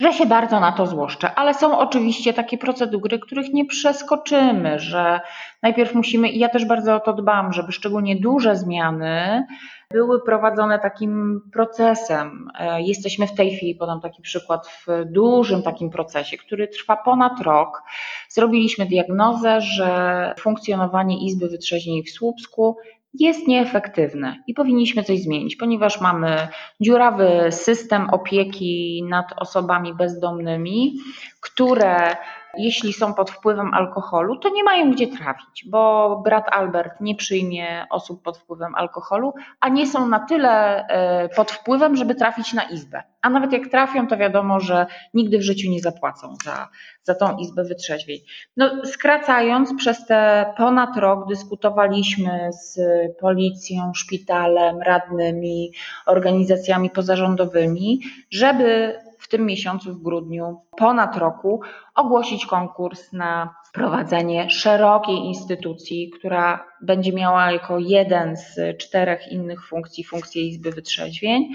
że 0.00 0.12
się 0.12 0.26
bardzo 0.26 0.60
na 0.60 0.72
to 0.72 0.86
złoszczę, 0.86 1.34
ale 1.34 1.54
są 1.54 1.78
oczywiście 1.78 2.32
takie 2.32 2.58
procedury, 2.58 3.18
których 3.18 3.52
nie 3.52 3.64
przeskoczymy, 3.64 4.78
że 4.78 5.20
najpierw 5.62 5.94
musimy, 5.94 6.28
i 6.28 6.38
ja 6.38 6.48
też 6.48 6.64
bardzo 6.64 6.94
o 6.94 7.00
to 7.00 7.12
dbam, 7.12 7.52
żeby 7.52 7.72
szczególnie 7.72 8.16
duże 8.16 8.56
zmiany 8.56 9.46
były 9.90 10.24
prowadzone 10.24 10.78
takim 10.78 11.40
procesem. 11.52 12.48
E, 12.58 12.82
jesteśmy 12.82 13.26
w 13.26 13.34
tej 13.34 13.56
chwili, 13.56 13.74
podam 13.74 14.00
taki 14.00 14.22
przykład, 14.22 14.66
w 14.66 14.86
dużym 15.04 15.62
takim 15.62 15.90
procesie, 15.90 16.36
który 16.36 16.68
trwa 16.68 16.96
ponad 16.96 17.40
rok. 17.40 17.82
Zrobiliśmy 18.28 18.86
diagnozę, 18.86 19.60
że 19.60 20.34
funkcjonowanie 20.38 21.26
Izby 21.26 21.48
Wytrzeźnień 21.48 22.02
w 22.02 22.10
Słupsku 22.10 22.76
jest 23.14 23.48
nieefektywne 23.48 24.42
i 24.46 24.54
powinniśmy 24.54 25.04
coś 25.04 25.22
zmienić, 25.22 25.56
ponieważ 25.56 26.00
mamy 26.00 26.48
dziurawy 26.80 27.46
system 27.50 28.10
opieki 28.10 29.04
nad 29.08 29.32
osobami 29.36 29.94
bezdomnymi, 29.94 30.96
które 31.40 32.16
jeśli 32.58 32.92
są 32.92 33.14
pod 33.14 33.30
wpływem 33.30 33.74
alkoholu, 33.74 34.36
to 34.36 34.48
nie 34.48 34.64
mają 34.64 34.92
gdzie 34.92 35.06
trafić, 35.06 35.64
bo 35.68 36.16
brat 36.24 36.44
Albert 36.50 37.00
nie 37.00 37.14
przyjmie 37.14 37.86
osób 37.90 38.22
pod 38.22 38.38
wpływem 38.38 38.74
alkoholu, 38.74 39.34
a 39.60 39.68
nie 39.68 39.86
są 39.86 40.08
na 40.08 40.20
tyle 40.20 40.86
e, 40.86 41.28
pod 41.28 41.50
wpływem, 41.50 41.96
żeby 41.96 42.14
trafić 42.14 42.52
na 42.52 42.62
izbę. 42.62 43.02
A 43.22 43.30
nawet 43.30 43.52
jak 43.52 43.68
trafią, 43.68 44.06
to 44.06 44.16
wiadomo, 44.16 44.60
że 44.60 44.86
nigdy 45.14 45.38
w 45.38 45.42
życiu 45.42 45.70
nie 45.70 45.80
zapłacą 45.80 46.34
za, 46.44 46.68
za 47.02 47.14
tą 47.14 47.36
izbę 47.36 47.64
wytrzeźwień. 47.64 48.18
No, 48.56 48.70
skracając, 48.84 49.74
przez 49.78 50.06
te 50.06 50.52
ponad 50.56 50.96
rok 50.96 51.28
dyskutowaliśmy 51.28 52.50
z 52.52 52.78
policją, 53.20 53.94
szpitalem, 53.94 54.82
radnymi, 54.82 55.72
organizacjami 56.06 56.90
pozarządowymi, 56.90 58.00
żeby 58.30 58.98
w 59.20 59.28
tym 59.28 59.46
miesiącu, 59.46 59.94
w 59.94 60.02
grudniu, 60.02 60.60
ponad 60.76 61.16
roku, 61.16 61.60
ogłosić 61.94 62.46
konkurs 62.46 63.12
na 63.12 63.54
prowadzenie 63.72 64.50
szerokiej 64.50 65.16
instytucji, 65.16 66.10
która 66.10 66.64
będzie 66.82 67.12
miała 67.12 67.52
jako 67.52 67.78
jeden 67.78 68.36
z 68.36 68.78
czterech 68.78 69.32
innych 69.32 69.66
funkcji 69.66 70.04
funkcję 70.04 70.42
Izby 70.42 70.70
Wytrzeźwień. 70.70 71.48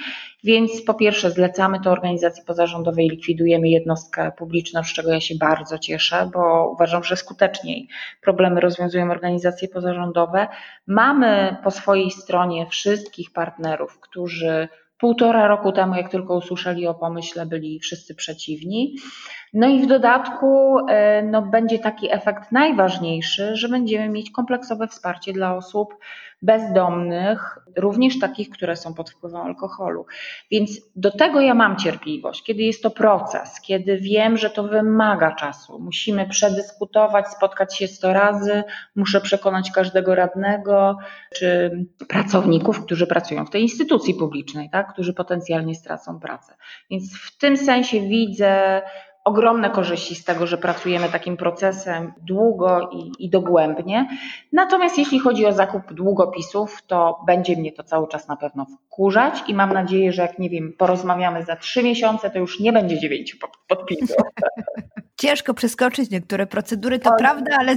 Więc 0.44 0.82
po 0.82 0.94
pierwsze 0.94 1.32
zlecamy 1.32 1.80
to 1.80 1.92
organizacji 1.92 2.44
pozarządowej, 2.46 3.10
likwidujemy 3.10 3.70
jednostkę 3.70 4.32
publiczną, 4.38 4.84
z 4.84 4.94
czego 4.94 5.12
ja 5.12 5.22
się 5.22 5.36
bardzo 5.36 5.80
cieszę, 5.80 6.30
bo 6.34 6.70
uważam, 6.74 7.04
że 7.04 7.16
skuteczniej 7.16 7.88
problemy 8.22 8.62
rozwiązują 8.62 9.12
organizacje 9.12 9.68
pozarządowe. 9.68 10.48
Mamy 10.88 11.58
po 11.64 11.72
swojej 11.72 12.12
stronie 12.12 12.68
wszystkich 12.68 13.34
partnerów, 13.34 14.00
którzy 14.00 14.68
Półtora 15.06 15.48
roku 15.48 15.72
temu, 15.72 15.96
jak 15.96 16.12
tylko 16.12 16.38
usłyszeli 16.38 16.88
o 16.88 16.94
pomyśle, 16.94 17.46
byli 17.46 17.80
wszyscy 17.80 18.16
przeciwni. 18.16 18.96
No 19.56 19.68
i 19.68 19.82
w 19.82 19.88
dodatku 19.88 20.78
e, 20.90 21.24
no, 21.24 21.42
będzie 21.42 21.80
taki 21.80 22.14
efekt 22.14 22.52
najważniejszy, 22.52 23.56
że 23.56 23.70
będziemy 23.70 24.10
mieć 24.10 24.32
kompleksowe 24.32 24.88
wsparcie 24.88 25.34
dla 25.34 25.56
osób 25.56 25.96
bezdomnych, 26.42 27.60
również 27.78 28.20
takich, 28.20 28.50
które 28.50 28.76
są 28.76 28.94
pod 28.94 29.10
wpływem 29.10 29.42
alkoholu. 29.42 30.06
Więc 30.52 30.82
do 30.96 31.12
tego 31.12 31.42
ja 31.42 31.54
mam 31.54 31.78
cierpliwość, 31.78 32.44
kiedy 32.44 32.64
jest 32.64 32.84
to 32.84 32.90
proces, 32.90 33.62
kiedy 33.62 33.98
wiem, 33.98 34.38
że 34.38 34.50
to 34.50 34.64
wymaga 34.64 35.32
czasu. 35.32 35.80
Musimy 35.80 36.30
przedyskutować, 36.30 37.28
spotkać 37.28 37.78
się 37.78 37.88
sto 37.88 38.14
razy, 38.14 38.64
muszę 38.96 39.22
przekonać 39.22 39.72
każdego 39.72 40.16
radnego 40.16 40.98
czy 41.36 41.72
pracowników, 42.08 42.86
którzy 42.86 43.08
pracują 43.08 43.46
w 43.46 43.50
tej 43.50 43.62
instytucji 43.62 44.14
publicznej, 44.14 44.70
tak, 44.70 44.94
którzy 44.94 45.14
potencjalnie 45.14 45.76
stracą 45.76 46.20
pracę. 46.20 46.56
Więc 46.92 47.18
w 47.18 47.38
tym 47.38 47.58
sensie 47.58 48.02
widzę 48.02 48.82
ogromne 49.26 49.70
korzyści 49.70 50.16
z 50.16 50.24
tego, 50.24 50.48
że 50.48 50.58
pracujemy 50.58 51.10
takim 51.10 51.38
procesem 51.38 52.14
długo 52.22 52.90
i, 52.92 53.12
i, 53.20 53.30
dogłębnie. 53.30 54.08
Natomiast 54.54 54.98
jeśli 54.98 55.20
chodzi 55.20 55.46
o 55.46 55.54
zakup 55.54 55.94
długopisów, 55.94 56.82
to 56.88 57.20
będzie 57.28 57.56
mnie 57.56 57.72
to 57.72 57.84
cały 57.84 58.08
czas 58.08 58.28
na 58.28 58.36
pewno 58.36 58.66
wkurzać 58.66 59.44
i 59.48 59.54
mam 59.54 59.74
nadzieję, 59.74 60.14
że 60.14 60.22
jak 60.22 60.40
nie 60.40 60.50
wiem, 60.50 60.74
porozmawiamy 60.78 61.44
za 61.44 61.56
trzy 61.56 61.84
miesiące, 61.84 62.30
to 62.30 62.40
już 62.40 62.60
nie 62.60 62.74
będzie 62.74 63.00
dziewięciu 63.00 63.38
podpisów. 63.68 64.18
Ciężko 65.18 65.54
przeskoczyć 65.54 66.10
niektóre 66.10 66.48
procedury, 66.48 67.00
to 67.00 67.12
prawda, 67.18 67.58
ale. 67.60 67.76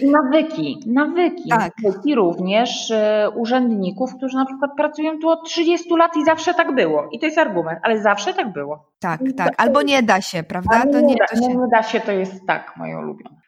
I 0.00 0.10
nawyki, 0.10 0.80
nawyki. 0.86 1.48
Tak. 1.48 1.72
Nawyki 1.82 2.14
również 2.14 2.90
y, 2.90 2.96
urzędników, 3.34 4.16
którzy 4.16 4.36
na 4.36 4.46
przykład 4.46 4.70
pracują 4.76 5.18
tu 5.18 5.28
od 5.28 5.44
30 5.44 5.96
lat 5.98 6.16
i 6.16 6.24
zawsze 6.24 6.54
tak 6.54 6.74
było. 6.74 7.08
I 7.12 7.18
to 7.18 7.26
jest 7.26 7.38
argument, 7.38 7.78
ale 7.82 8.02
zawsze 8.02 8.34
tak 8.34 8.52
było. 8.52 8.86
Tak, 9.00 9.20
tak. 9.36 9.54
Albo 9.56 9.82
nie 9.82 10.02
da 10.02 10.20
się, 10.20 10.42
prawda? 10.42 10.82
To 10.92 11.00
nie, 11.00 11.16
to 11.16 11.36
się... 11.36 11.48
nie 11.48 11.68
da 11.72 11.82
się, 11.82 12.00
to 12.00 12.12
jest 12.12 12.46
tak, 12.46 12.76
moje 12.76 12.98
ulubione. 12.98 13.41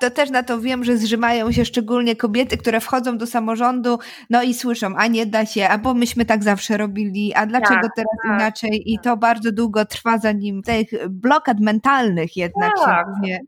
To 0.00 0.10
też 0.10 0.30
na 0.30 0.42
to 0.42 0.60
wiem, 0.60 0.84
że 0.84 0.96
zrzymają 0.96 1.52
się 1.52 1.64
szczególnie 1.64 2.16
kobiety, 2.16 2.56
które 2.56 2.80
wchodzą 2.80 3.18
do 3.18 3.26
samorządu, 3.26 3.98
no 4.30 4.42
i 4.42 4.54
słyszą, 4.54 4.96
a 4.96 5.06
nie 5.06 5.26
da 5.26 5.46
się, 5.46 5.68
a 5.68 5.78
bo 5.78 5.94
myśmy 5.94 6.24
tak 6.24 6.44
zawsze 6.44 6.76
robili, 6.76 7.34
a 7.34 7.46
dlaczego 7.46 7.80
tak, 7.82 7.90
teraz 7.96 8.16
tak, 8.22 8.34
inaczej? 8.34 8.92
I 8.92 8.98
to 8.98 9.16
bardzo 9.16 9.52
długo 9.52 9.84
trwa, 9.84 10.18
zanim 10.18 10.62
tych 10.62 11.08
blokad 11.08 11.60
mentalnych 11.60 12.36
jednak 12.36 12.72
tak, 12.84 13.06
się. 13.26 13.38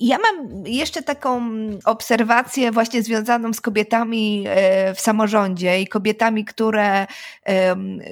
Ja 0.00 0.18
mam 0.18 0.66
jeszcze 0.66 1.02
taką 1.02 1.50
obserwację 1.84 2.72
właśnie 2.72 3.02
związaną 3.02 3.52
z 3.52 3.60
kobietami 3.60 4.44
e, 4.46 4.94
w 4.94 5.00
samorządzie 5.00 5.80
i 5.80 5.86
kobietami, 5.86 6.44
które, 6.44 7.06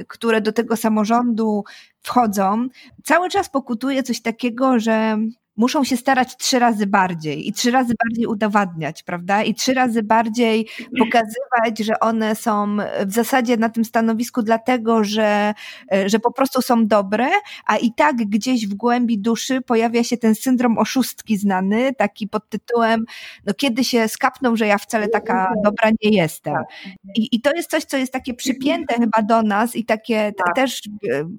które 0.08 0.40
do 0.40 0.52
tego 0.52 0.76
samorządu 0.76 1.64
wchodzą. 2.02 2.68
Cały 3.04 3.28
czas 3.28 3.48
pokutuje 3.48 4.02
coś 4.02 4.22
takiego, 4.22 4.78
że 4.78 5.18
muszą 5.56 5.84
się 5.84 5.96
starać 5.96 6.36
trzy 6.36 6.58
razy 6.58 6.86
bardziej 6.86 7.48
i 7.48 7.52
trzy 7.52 7.70
razy 7.70 7.94
bardziej 8.04 8.26
udowadniać, 8.26 9.02
prawda? 9.02 9.42
I 9.42 9.54
trzy 9.54 9.74
razy 9.74 10.02
bardziej 10.02 10.68
pokazywać, 10.98 11.78
że 11.78 12.00
one 12.00 12.34
są 12.34 12.76
w 13.06 13.12
zasadzie 13.12 13.56
na 13.56 13.68
tym 13.68 13.84
stanowisku 13.84 14.42
dlatego, 14.42 15.04
że, 15.04 15.54
że 16.06 16.18
po 16.18 16.32
prostu 16.32 16.62
są 16.62 16.86
dobre, 16.86 17.28
a 17.66 17.76
i 17.76 17.92
tak 17.92 18.16
gdzieś 18.16 18.66
w 18.66 18.74
głębi 18.74 19.18
duszy 19.18 19.60
pojawia 19.60 20.04
się 20.04 20.16
ten 20.16 20.34
syndrom 20.34 20.78
oszustki 20.78 21.36
znany, 21.36 21.94
taki 21.94 22.28
pod 22.28 22.48
tytułem, 22.48 23.04
no 23.46 23.54
kiedy 23.54 23.84
się 23.84 24.08
skapną, 24.08 24.56
że 24.56 24.66
ja 24.66 24.78
wcale 24.78 25.08
taka 25.08 25.52
dobra 25.64 25.90
nie 26.02 26.10
jestem. 26.10 26.54
Tak. 26.54 26.64
I, 27.16 27.28
i 27.32 27.40
to 27.40 27.50
jest 27.56 27.70
coś, 27.70 27.84
co 27.84 27.96
jest 27.96 28.12
takie 28.12 28.34
przypięte 28.34 28.94
chyba 28.94 29.22
do 29.22 29.42
nas 29.42 29.76
i 29.76 29.84
takie 29.84 30.32
tak. 30.44 30.56
też, 30.56 30.82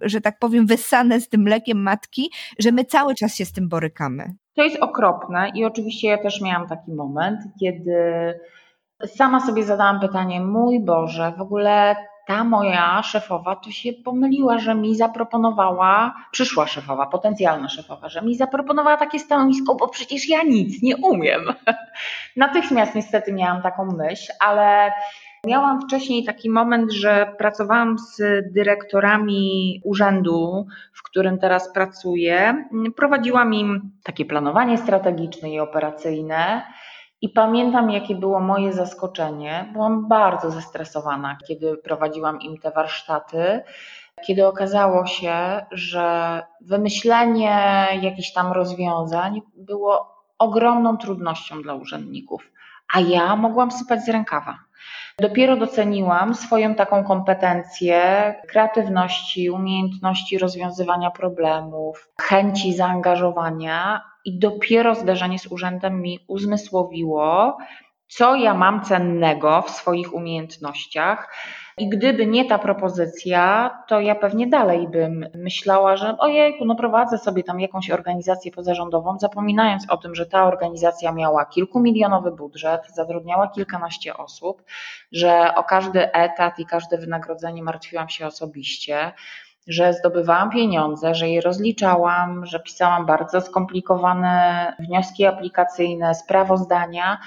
że 0.01 0.21
tak 0.21 0.39
powiem, 0.39 0.65
wyssane 0.65 1.21
z 1.21 1.29
tym 1.29 1.41
mlekiem 1.41 1.81
matki, 1.81 2.31
że 2.59 2.71
my 2.71 2.85
cały 2.85 3.15
czas 3.15 3.35
się 3.35 3.45
z 3.45 3.51
tym 3.51 3.69
borykamy. 3.69 4.06
To 4.55 4.63
jest 4.63 4.77
okropne 4.83 5.51
i 5.55 5.65
oczywiście 5.65 6.07
ja 6.07 6.17
też 6.17 6.41
miałam 6.41 6.67
taki 6.67 6.91
moment, 6.91 7.39
kiedy 7.59 8.33
sama 9.05 9.39
sobie 9.39 9.63
zadałam 9.63 9.99
pytanie, 9.99 10.41
mój 10.41 10.79
Boże, 10.79 11.33
w 11.37 11.41
ogóle 11.41 11.95
ta 12.27 12.43
moja 12.43 13.03
szefowa 13.03 13.55
to 13.55 13.71
się 13.71 13.93
pomyliła, 13.93 14.57
że 14.57 14.75
mi 14.75 14.95
zaproponowała, 14.95 16.15
przyszła 16.31 16.67
szefowa, 16.67 17.05
potencjalna 17.05 17.69
szefowa, 17.69 18.09
że 18.09 18.21
mi 18.21 18.35
zaproponowała 18.35 18.97
takie 18.97 19.19
stanowisko, 19.19 19.75
bo 19.75 19.87
przecież 19.87 20.29
ja 20.29 20.43
nic 20.43 20.83
nie 20.83 20.97
umiem. 20.97 21.41
Natychmiast 22.35 22.95
niestety 22.95 23.33
miałam 23.33 23.61
taką 23.61 23.85
myśl, 23.85 24.31
ale 24.39 24.91
Miałam 25.45 25.81
wcześniej 25.81 26.23
taki 26.23 26.49
moment, 26.49 26.91
że 26.91 27.33
pracowałam 27.37 27.99
z 27.99 28.21
dyrektorami 28.53 29.81
urzędu, 29.83 30.65
w 30.93 31.03
którym 31.03 31.39
teraz 31.39 31.73
pracuję. 31.73 32.67
Prowadziłam 32.95 33.53
im 33.53 33.91
takie 34.03 34.25
planowanie 34.25 34.77
strategiczne 34.77 35.49
i 35.49 35.59
operacyjne. 35.59 36.61
I 37.21 37.29
pamiętam, 37.29 37.91
jakie 37.91 38.15
było 38.15 38.39
moje 38.39 38.73
zaskoczenie. 38.73 39.69
Byłam 39.73 40.07
bardzo 40.07 40.51
zestresowana, 40.51 41.37
kiedy 41.47 41.77
prowadziłam 41.77 42.41
im 42.41 42.57
te 42.57 42.71
warsztaty, 42.71 43.63
kiedy 44.25 44.47
okazało 44.47 45.05
się, 45.05 45.65
że 45.71 46.41
wymyślenie 46.61 47.87
jakichś 48.01 48.33
tam 48.33 48.51
rozwiązań 48.51 49.41
było 49.55 50.17
ogromną 50.39 50.97
trudnością 50.97 51.61
dla 51.61 51.73
urzędników, 51.73 52.51
a 52.93 52.99
ja 52.99 53.35
mogłam 53.35 53.71
sypać 53.71 54.05
z 54.05 54.09
rękawa. 54.09 54.66
Dopiero 55.19 55.55
doceniłam 55.55 56.35
swoją 56.35 56.75
taką 56.75 57.03
kompetencję 57.03 58.35
kreatywności, 58.47 59.49
umiejętności 59.49 60.37
rozwiązywania 60.37 61.11
problemów, 61.11 62.09
chęci 62.21 62.73
zaangażowania, 62.73 64.01
i 64.27 64.39
dopiero 64.39 64.95
zdarzenie 64.95 65.39
z 65.39 65.47
urzędem 65.47 66.01
mi 66.01 66.19
uzmysłowiło, 66.27 67.57
co 68.07 68.35
ja 68.35 68.53
mam 68.53 68.81
cennego 68.81 69.61
w 69.61 69.69
swoich 69.69 70.13
umiejętnościach. 70.13 71.33
I 71.79 71.89
gdyby 71.89 72.25
nie 72.25 72.45
ta 72.45 72.57
propozycja, 72.59 73.69
to 73.87 73.99
ja 73.99 74.15
pewnie 74.15 74.47
dalej 74.47 74.87
bym 74.87 75.25
myślała, 75.35 75.97
że 75.97 76.17
ojejku, 76.17 76.65
no 76.65 76.75
prowadzę 76.75 77.17
sobie 77.17 77.43
tam 77.43 77.59
jakąś 77.59 77.91
organizację 77.91 78.51
pozarządową, 78.51 79.19
zapominając 79.19 79.89
o 79.89 79.97
tym, 79.97 80.15
że 80.15 80.25
ta 80.25 80.47
organizacja 80.47 81.11
miała 81.11 81.45
kilkumilionowy 81.45 82.31
budżet, 82.31 82.81
zatrudniała 82.93 83.47
kilkanaście 83.47 84.17
osób, 84.17 84.63
że 85.11 85.55
o 85.55 85.63
każdy 85.63 86.11
etat 86.11 86.59
i 86.59 86.65
każde 86.65 86.97
wynagrodzenie 86.97 87.63
martwiłam 87.63 88.09
się 88.09 88.27
osobiście 88.27 89.13
że 89.67 89.93
zdobywałam 89.93 90.49
pieniądze, 90.49 91.15
że 91.15 91.29
je 91.29 91.41
rozliczałam, 91.41 92.45
że 92.45 92.59
pisałam 92.59 93.05
bardzo 93.05 93.41
skomplikowane 93.41 94.73
wnioski 94.79 95.25
aplikacyjne, 95.25 96.15
sprawozdania, 96.15 97.17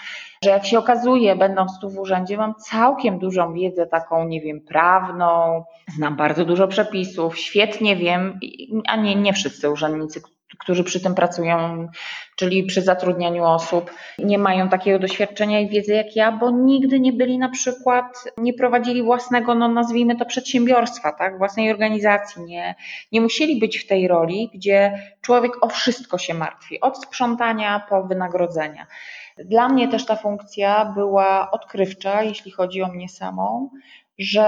że 0.44 0.50
jak 0.50 0.66
się 0.66 0.78
okazuje, 0.78 1.36
będąc 1.36 1.80
tu 1.80 1.90
w 1.90 1.98
urzędzie, 1.98 2.36
mam 2.36 2.54
całkiem 2.54 3.18
dużą 3.18 3.52
wiedzę 3.52 3.86
taką, 3.86 4.28
nie 4.28 4.40
wiem, 4.40 4.60
prawną, 4.60 5.64
znam 5.96 6.16
bardzo 6.16 6.44
dużo 6.44 6.68
przepisów, 6.68 7.38
świetnie 7.38 7.96
wiem, 7.96 8.40
a 8.86 8.96
nie, 8.96 9.14
nie 9.14 9.32
wszyscy 9.32 9.70
urzędnicy, 9.70 10.20
którzy 10.58 10.84
przy 10.84 11.00
tym 11.00 11.14
pracują, 11.14 11.88
czyli 12.36 12.64
przy 12.64 12.82
zatrudnianiu 12.82 13.44
osób, 13.44 13.90
nie 14.18 14.38
mają 14.38 14.68
takiego 14.68 14.98
doświadczenia 14.98 15.60
i 15.60 15.68
wiedzy 15.68 15.94
jak 15.94 16.16
ja, 16.16 16.32
bo 16.32 16.50
nigdy 16.50 17.00
nie 17.00 17.12
byli 17.12 17.38
na 17.38 17.48
przykład, 17.48 18.24
nie 18.36 18.54
prowadzili 18.54 19.02
własnego, 19.02 19.54
no 19.54 19.68
nazwijmy 19.68 20.16
to 20.16 20.24
przedsiębiorstwa, 20.24 21.12
tak, 21.12 21.38
własnej 21.38 21.70
organizacji, 21.70 22.44
nie, 22.44 22.74
nie 23.12 23.20
musieli 23.20 23.60
być 23.60 23.78
w 23.78 23.86
tej 23.86 24.08
roli, 24.08 24.50
gdzie 24.54 25.02
człowiek 25.20 25.52
o 25.64 25.68
wszystko 25.68 26.18
się 26.18 26.34
martwi, 26.34 26.80
od 26.80 27.04
sprzątania 27.04 27.86
po 27.88 28.02
wynagrodzenia. 28.02 28.86
Dla 29.44 29.68
mnie 29.68 29.88
też 29.88 30.06
ta 30.06 30.16
funkcja 30.16 30.84
była 30.84 31.50
odkrywcza, 31.50 32.22
jeśli 32.22 32.50
chodzi 32.50 32.82
o 32.82 32.88
mnie 32.88 33.08
samą, 33.08 33.70
że 34.18 34.42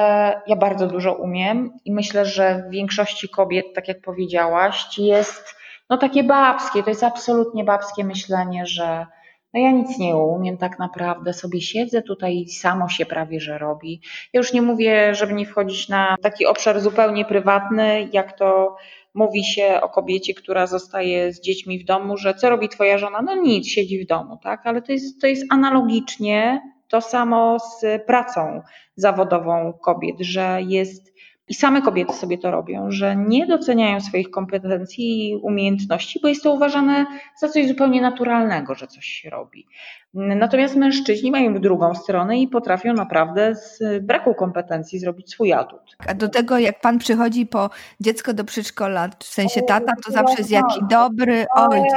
ja 0.47 0.57
bardzo 0.57 0.87
dużo 0.87 1.15
umiem 1.15 1.73
i 1.85 1.93
myślę, 1.93 2.27
że 2.27 2.65
w 2.69 2.71
większości 2.71 3.29
kobiet, 3.29 3.67
tak 3.75 3.88
jak 3.88 4.01
powiedziałaś, 4.01 4.99
jest 4.99 5.62
no 5.93 5.99
takie 5.99 6.25
babskie, 6.25 6.83
to 6.83 6.91
jest 6.91 7.05
absolutnie 7.05 7.65
babskie 7.65 8.05
myślenie, 8.05 8.67
że 8.67 9.07
no 9.55 9.61
ja 9.61 9.71
nic 9.71 9.99
nie 9.99 10.17
umiem 10.17 10.57
tak 10.57 10.79
naprawdę, 10.79 11.33
sobie 11.33 11.61
siedzę 11.61 12.03
tutaj 12.03 12.37
i 12.37 12.51
samo 12.51 12.89
się 12.89 13.07
prawie, 13.07 13.41
że 13.41 13.59
robi. 13.59 14.01
Ja 14.33 14.39
już 14.39 14.53
nie 14.53 14.63
mówię, 14.63 15.15
żeby 15.15 15.33
nie 15.33 15.47
wchodzić 15.47 15.89
na 15.89 16.17
taki 16.23 16.47
obszar 16.47 16.81
zupełnie 16.81 17.25
prywatny, 17.25 18.09
jak 18.13 18.39
to 18.39 18.77
mówi 19.15 19.45
się 19.45 19.81
o 19.83 19.89
kobiecie, 19.89 20.35
która 20.35 20.67
zostaje 20.67 21.33
z 21.33 21.41
dziećmi 21.41 21.79
w 21.79 21.85
domu, 21.85 22.17
że 22.17 22.35
co 22.35 22.51
robi 22.51 22.69
twoja 22.69 22.99
żona? 22.99 23.23
No 23.23 23.35
nic, 23.35 23.67
siedzi 23.67 24.05
w 24.05 24.07
domu, 24.07 24.39
tak? 24.43 24.67
Ale 24.67 24.83
to 24.83 24.93
jest, 24.93 25.21
to 25.21 25.27
jest 25.27 25.45
analogicznie 25.51 26.61
to 26.89 27.01
samo 27.01 27.59
z 27.59 28.03
pracą 28.07 28.63
zawodową 28.97 29.73
kobiet, 29.83 30.17
że 30.21 30.59
jest 30.63 31.13
i 31.53 31.55
same 31.55 31.83
kobiety 31.83 32.12
sobie 32.12 32.38
to 32.38 32.51
robią, 32.51 32.91
że 32.91 33.17
nie 33.17 33.47
doceniają 33.47 34.01
swoich 34.01 34.31
kompetencji 34.31 35.29
i 35.29 35.37
umiejętności, 35.37 36.21
bo 36.23 36.29
jest 36.29 36.43
to 36.43 36.53
uważane 36.53 37.07
za 37.41 37.49
coś 37.49 37.69
zupełnie 37.69 38.01
naturalnego, 38.01 38.75
że 38.75 38.87
coś 38.87 39.07
się 39.07 39.31
robi. 39.31 39.67
Natomiast 40.14 40.77
mężczyźni 40.77 41.31
mają 41.31 41.55
drugą 41.55 41.94
stronę 41.94 42.38
i 42.38 42.48
potrafią 42.48 42.92
naprawdę 42.92 43.55
z 43.55 44.05
braku 44.05 44.35
kompetencji 44.35 44.98
zrobić 44.98 45.31
swój 45.31 45.53
atut. 45.53 45.96
A 46.07 46.14
do 46.14 46.29
tego, 46.29 46.59
jak 46.59 46.81
pan 46.81 46.98
przychodzi 46.98 47.46
po 47.46 47.70
dziecko 48.01 48.33
do 48.33 48.44
przedszkola, 48.44 49.09
w 49.18 49.25
sensie 49.25 49.62
tata, 49.62 49.92
to 50.07 50.12
zawsze 50.12 50.35
jest 50.38 50.51
jaki 50.51 50.81
dobry 50.90 51.46
ojciec. 51.57 51.92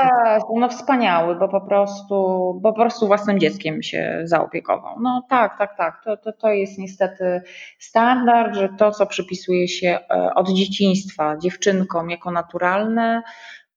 No 0.56 0.69
wspaniały, 0.69 1.36
bo 1.36 1.49
po 1.49 1.62
prostu, 1.62 2.15
bo 2.62 2.73
po 2.73 2.82
prostu 2.82 3.08
własnym 3.08 3.39
dzieckiem 3.39 3.84
się 3.84 4.21
zaopiekował. 4.23 4.99
No 5.01 5.25
tak, 5.30 5.58
tak, 5.58 5.78
tak. 5.78 6.01
To, 6.04 6.17
to, 6.17 6.32
to 6.34 6.49
jest 6.49 6.78
niestety 6.78 7.41
standard, 7.80 8.56
że 8.56 8.69
to, 8.69 8.91
co 8.91 9.06
przypisuje 9.06 9.67
się 9.67 9.99
e, 10.10 10.34
od 10.36 10.49
dzieciństwa 10.49 11.38
dziewczynkom 11.38 12.10
jako 12.10 12.32
naturalne, 12.32 13.23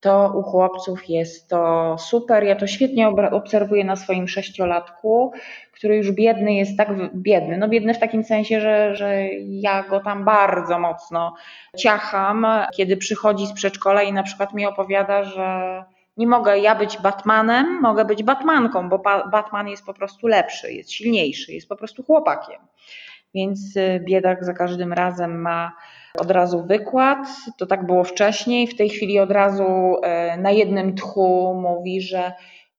to 0.00 0.32
u 0.36 0.42
chłopców 0.42 1.08
jest 1.08 1.48
to 1.48 1.96
super. 1.98 2.44
Ja 2.44 2.56
to 2.56 2.66
świetnie 2.66 3.08
obserwuję 3.08 3.84
na 3.84 3.96
swoim 3.96 4.28
sześciolatku, 4.28 5.32
który 5.72 5.96
już 5.96 6.12
biedny 6.12 6.54
jest 6.54 6.76
tak 6.76 6.88
biedny. 7.14 7.58
No 7.58 7.68
biedny 7.68 7.94
w 7.94 7.98
takim 7.98 8.24
sensie, 8.24 8.60
że, 8.60 8.96
że 8.96 9.28
ja 9.46 9.82
go 9.82 10.00
tam 10.00 10.24
bardzo 10.24 10.78
mocno 10.78 11.34
ciacham, 11.78 12.46
kiedy 12.76 12.96
przychodzi 12.96 13.46
z 13.46 13.52
przedszkola 13.52 14.02
i 14.02 14.12
na 14.12 14.22
przykład 14.22 14.54
mi 14.54 14.66
opowiada, 14.66 15.24
że 15.24 15.84
nie 16.16 16.26
mogę 16.26 16.58
ja 16.58 16.74
być 16.74 16.98
Batmanem, 16.98 17.80
mogę 17.80 18.04
być 18.04 18.22
Batmanką, 18.22 18.88
bo 18.88 18.98
Batman 19.30 19.68
jest 19.68 19.86
po 19.86 19.94
prostu 19.94 20.26
lepszy, 20.26 20.72
jest 20.72 20.92
silniejszy, 20.92 21.52
jest 21.52 21.68
po 21.68 21.76
prostu 21.76 22.02
chłopakiem. 22.02 22.60
Więc 23.34 23.76
y, 23.76 24.00
biedak 24.04 24.44
za 24.44 24.52
każdym 24.52 24.92
razem 24.92 25.40
ma 25.40 25.72
od 26.18 26.30
razu 26.30 26.66
wykład. 26.66 27.18
To 27.58 27.66
tak 27.66 27.86
było 27.86 28.04
wcześniej. 28.04 28.66
W 28.66 28.76
tej 28.76 28.88
chwili 28.88 29.18
od 29.20 29.30
razu 29.30 29.96
e, 30.02 30.36
na 30.36 30.50
jednym 30.50 30.94
tchu 30.94 31.54
mówi, 31.54 32.00
że 32.00 32.32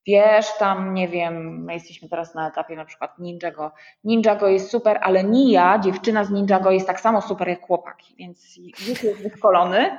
wiesz, 0.08 0.58
tam 0.60 0.94
nie 0.94 1.08
wiem, 1.08 1.64
my 1.64 1.74
jesteśmy 1.74 2.10
teraz 2.10 2.36
na 2.36 2.50
etapie 2.50 2.76
na 2.76 2.86
przykład 2.86 3.20
Ninjago. 3.20 3.72
Ninjago 4.04 4.48
jest 4.48 4.72
super, 4.72 5.00
ale 5.02 5.24
Nia, 5.24 5.80
dziewczyna 5.80 6.24
z 6.24 6.32
Ninjago 6.32 6.72
jest 6.72 6.88
tak 6.88 7.00
samo 7.00 7.22
super 7.22 7.48
jak 7.48 7.62
chłopaki, 7.62 8.16
więc 8.18 8.58
już 8.88 9.04
jest 9.04 9.24
wyszkolony. 9.24 9.98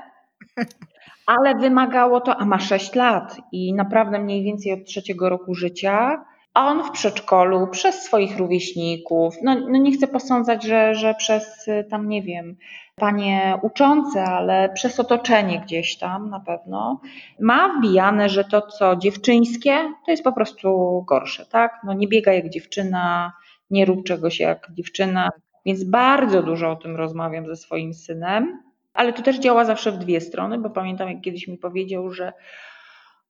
Ale 1.27 1.55
wymagało 1.55 2.21
to, 2.21 2.37
a 2.37 2.45
ma 2.45 2.59
6 2.59 2.95
lat 2.95 3.37
i 3.53 3.75
naprawdę 3.75 4.19
mniej 4.19 4.43
więcej 4.43 4.73
od 4.73 4.85
trzeciego 4.85 5.29
roku 5.29 5.55
życia 5.55 6.25
on 6.55 6.85
w 6.85 6.91
przedszkolu 6.91 7.67
przez 7.67 8.03
swoich 8.03 8.39
rówieśników, 8.39 9.35
no, 9.43 9.55
no 9.55 9.79
nie 9.79 9.93
chcę 9.93 10.07
posądzać, 10.07 10.65
że, 10.65 10.95
że 10.95 11.15
przez 11.15 11.71
tam, 11.91 12.09
nie 12.09 12.23
wiem, 12.23 12.57
panie 12.97 13.59
uczące, 13.63 14.25
ale 14.25 14.69
przez 14.75 15.01
otoczenie 15.01 15.61
gdzieś 15.61 15.99
tam 15.99 16.31
na 16.31 16.41
pewno, 16.41 17.01
ma 17.41 17.79
wbijane, 17.79 18.29
że 18.29 18.45
to 18.45 18.63
co 18.63 18.97
dziewczyńskie, 18.97 19.93
to 20.05 20.11
jest 20.11 20.25
po 20.25 20.33
prostu 20.33 21.03
gorsze, 21.09 21.47
tak? 21.47 21.81
No 21.85 21.93
nie 21.93 22.09
biega 22.09 22.33
jak 22.33 22.49
dziewczyna, 22.49 23.33
nie 23.71 23.85
rób 23.85 24.05
czegoś 24.05 24.41
jak 24.41 24.69
dziewczyna, 24.73 25.31
więc 25.67 25.85
bardzo 25.85 26.43
dużo 26.43 26.71
o 26.71 26.77
tym 26.77 26.97
rozmawiam 26.97 27.47
ze 27.47 27.57
swoim 27.57 27.95
synem, 27.95 28.63
ale 28.95 29.13
to 29.13 29.23
też 29.23 29.39
działa 29.39 29.65
zawsze 29.65 29.93
w 29.93 29.99
dwie 29.99 30.21
strony, 30.21 30.59
bo 30.59 30.71
pamiętam 30.71 31.09
jak 31.09 31.21
kiedyś 31.21 31.49
mi 31.49 31.59
powiedział, 31.59 32.11
że 32.11 32.33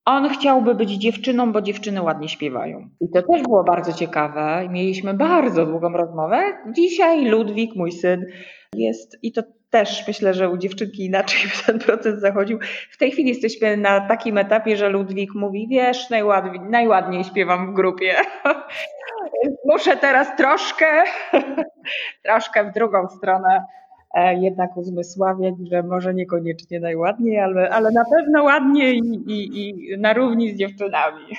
On 0.04 0.28
chciałby 0.28 0.74
być 0.74 0.90
dziewczyną, 0.90 1.52
bo 1.52 1.62
dziewczyny 1.62 2.02
ładnie 2.02 2.28
śpiewają. 2.28 2.88
I 3.00 3.10
to 3.14 3.22
też 3.22 3.42
było 3.42 3.64
bardzo 3.64 3.92
ciekawe. 3.92 4.68
Mieliśmy 4.70 5.14
bardzo 5.14 5.66
długą 5.66 5.92
rozmowę. 5.92 6.42
Dzisiaj 6.76 7.24
Ludwik, 7.24 7.76
mój 7.76 7.92
syn, 7.92 8.26
jest 8.74 9.18
i 9.22 9.32
to 9.32 9.42
też 9.70 10.06
myślę, 10.06 10.34
że 10.34 10.50
u 10.50 10.56
dziewczynki 10.56 11.04
inaczej 11.04 11.50
ten 11.66 11.78
proces 11.78 12.20
zachodził. 12.20 12.58
W 12.90 12.98
tej 12.98 13.10
chwili 13.10 13.28
jesteśmy 13.28 13.76
na 13.76 14.00
takim 14.00 14.38
etapie, 14.38 14.76
że 14.76 14.88
Ludwik 14.88 15.34
mówi, 15.34 15.68
wiesz, 15.70 16.10
najładniej, 16.10 16.60
najładniej 16.60 17.24
śpiewam 17.24 17.72
w 17.72 17.74
grupie. 17.74 18.14
Muszę 19.72 19.96
teraz 19.96 20.36
troszkę, 20.36 20.86
troszkę 22.24 22.70
w 22.70 22.74
drugą 22.74 23.08
stronę 23.08 23.64
jednak 24.16 24.76
uzmysławiać, 24.76 25.54
że 25.70 25.82
może 25.82 26.14
niekoniecznie 26.14 26.80
najładniej, 26.80 27.40
ale, 27.40 27.70
ale 27.70 27.90
na 27.90 28.04
pewno 28.04 28.42
ładniej 28.42 28.98
i, 28.98 29.32
i, 29.32 29.68
i 29.68 29.98
na 29.98 30.12
równi 30.12 30.54
z 30.54 30.58
dziewczynami. 30.58 31.24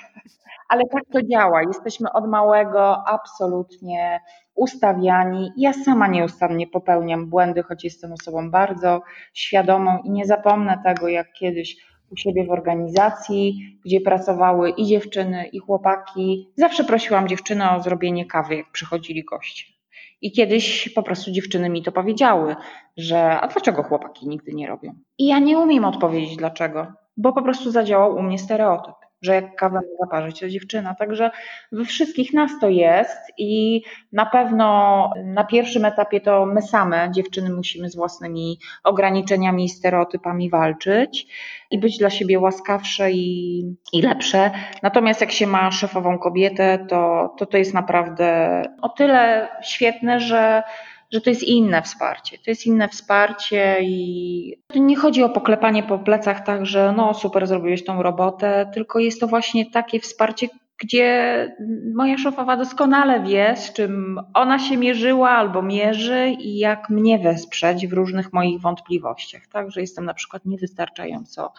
Ale 0.69 0.83
tak 0.91 1.03
to 1.13 1.23
działa. 1.23 1.61
Jesteśmy 1.63 2.11
od 2.11 2.27
małego 2.27 3.07
absolutnie 3.07 4.19
ustawiani. 4.55 5.51
Ja 5.57 5.73
sama 5.73 6.07
nieustannie 6.07 6.67
popełniam 6.67 7.29
błędy, 7.29 7.63
choć 7.63 7.83
jestem 7.83 8.13
osobą 8.13 8.51
bardzo 8.51 9.01
świadomą 9.33 9.99
i 10.03 10.11
nie 10.11 10.25
zapomnę 10.25 10.81
tego, 10.85 11.07
jak 11.07 11.33
kiedyś 11.33 11.75
u 12.11 12.17
siebie 12.17 12.45
w 12.45 12.51
organizacji, 12.51 13.77
gdzie 13.85 14.01
pracowały 14.01 14.69
i 14.69 14.85
dziewczyny, 14.85 15.47
i 15.47 15.59
chłopaki. 15.59 16.51
Zawsze 16.55 16.83
prosiłam 16.83 17.27
dziewczyny 17.27 17.71
o 17.71 17.81
zrobienie 17.81 18.25
kawy, 18.25 18.55
jak 18.55 18.71
przychodzili 18.71 19.23
goście. 19.23 19.80
I 20.21 20.31
kiedyś 20.31 20.89
po 20.89 21.03
prostu 21.03 21.31
dziewczyny 21.31 21.69
mi 21.69 21.83
to 21.83 21.91
powiedziały, 21.91 22.55
że 22.97 23.39
a 23.39 23.47
dlaczego 23.47 23.83
chłopaki 23.83 24.27
nigdy 24.27 24.53
nie 24.53 24.67
robią? 24.67 24.93
I 25.17 25.27
ja 25.27 25.39
nie 25.39 25.59
umiem 25.59 25.85
odpowiedzieć 25.85 26.37
dlaczego, 26.37 26.87
bo 27.17 27.33
po 27.33 27.41
prostu 27.41 27.71
zadziałał 27.71 28.15
u 28.15 28.21
mnie 28.21 28.39
stereotyp 28.39 29.00
że 29.21 29.35
jak 29.35 29.55
kawę 29.55 29.75
ma 29.75 30.05
zaparzyć, 30.05 30.39
to 30.39 30.49
dziewczyna. 30.49 30.95
Także 30.95 31.31
we 31.71 31.85
wszystkich 31.85 32.33
nas 32.33 32.51
to 32.61 32.69
jest 32.69 33.17
i 33.37 33.81
na 34.11 34.25
pewno 34.25 35.09
na 35.25 35.43
pierwszym 35.43 35.85
etapie 35.85 36.21
to 36.21 36.45
my 36.45 36.61
same, 36.61 37.11
dziewczyny, 37.11 37.49
musimy 37.49 37.89
z 37.89 37.95
własnymi 37.95 38.59
ograniczeniami 38.83 39.65
i 39.65 39.69
stereotypami 39.69 40.49
walczyć 40.49 41.27
i 41.71 41.79
być 41.79 41.97
dla 41.97 42.09
siebie 42.09 42.39
łaskawsze 42.39 43.11
i, 43.11 43.59
i 43.93 44.01
lepsze. 44.01 44.51
Natomiast 44.83 45.21
jak 45.21 45.31
się 45.31 45.47
ma 45.47 45.71
szefową 45.71 46.19
kobietę, 46.19 46.85
to, 46.89 47.33
to 47.37 47.45
to 47.45 47.57
jest 47.57 47.73
naprawdę 47.73 48.61
o 48.81 48.89
tyle 48.89 49.47
świetne, 49.63 50.19
że 50.19 50.63
że 51.11 51.21
to 51.21 51.29
jest 51.29 51.43
inne 51.43 51.81
wsparcie. 51.81 52.37
To 52.37 52.51
jest 52.51 52.65
inne 52.65 52.87
wsparcie 52.87 53.77
i 53.81 54.57
nie 54.75 54.95
chodzi 54.95 55.23
o 55.23 55.29
poklepanie 55.29 55.83
po 55.83 55.99
plecach 55.99 56.45
tak, 56.45 56.65
że 56.65 56.93
no 56.97 57.13
super, 57.13 57.47
zrobiłeś 57.47 57.85
tą 57.85 58.03
robotę, 58.03 58.71
tylko 58.73 58.99
jest 58.99 59.19
to 59.19 59.27
właśnie 59.27 59.71
takie 59.71 59.99
wsparcie, 59.99 60.47
gdzie 60.77 61.55
moja 61.95 62.17
szefowa 62.17 62.57
doskonale 62.57 63.23
wie, 63.23 63.53
z 63.57 63.73
czym 63.73 64.19
ona 64.33 64.59
się 64.59 64.77
mierzyła 64.77 65.29
albo 65.29 65.61
mierzy 65.61 66.35
i 66.39 66.57
jak 66.57 66.89
mnie 66.89 67.19
wesprzeć 67.19 67.87
w 67.87 67.93
różnych 67.93 68.33
moich 68.33 68.61
wątpliwościach. 68.61 69.47
Także 69.47 69.81
jestem 69.81 70.05
na 70.05 70.13
przykład 70.13 70.45
niewystarczająco 70.45 71.53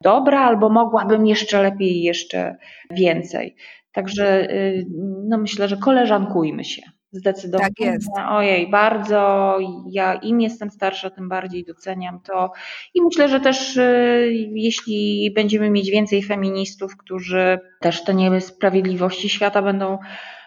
dobra 0.00 0.40
albo 0.40 0.68
mogłabym 0.68 1.26
jeszcze 1.26 1.62
lepiej 1.62 2.02
jeszcze 2.02 2.56
więcej. 2.90 3.56
Także 3.92 4.50
y, 4.50 4.86
no 5.28 5.38
myślę, 5.38 5.68
że 5.68 5.76
koleżankujmy 5.76 6.64
się. 6.64 6.82
Zdecydowanie. 7.16 7.68
Tak 7.68 7.86
jest. 7.86 8.08
Ojej, 8.28 8.70
bardzo. 8.70 9.58
Ja 9.90 10.14
im 10.14 10.40
jestem 10.40 10.70
starsza, 10.70 11.10
tym 11.10 11.28
bardziej 11.28 11.64
doceniam 11.64 12.20
to. 12.20 12.52
I 12.94 13.02
myślę, 13.02 13.28
że 13.28 13.40
też 13.40 13.76
y, 13.76 14.32
jeśli 14.54 15.30
będziemy 15.34 15.70
mieć 15.70 15.90
więcej 15.90 16.22
feministów, 16.22 16.96
którzy 16.96 17.58
też 17.80 18.04
te 18.04 18.14
niesprawiedliwości 18.14 19.28
świata 19.28 19.62
będą 19.62 19.98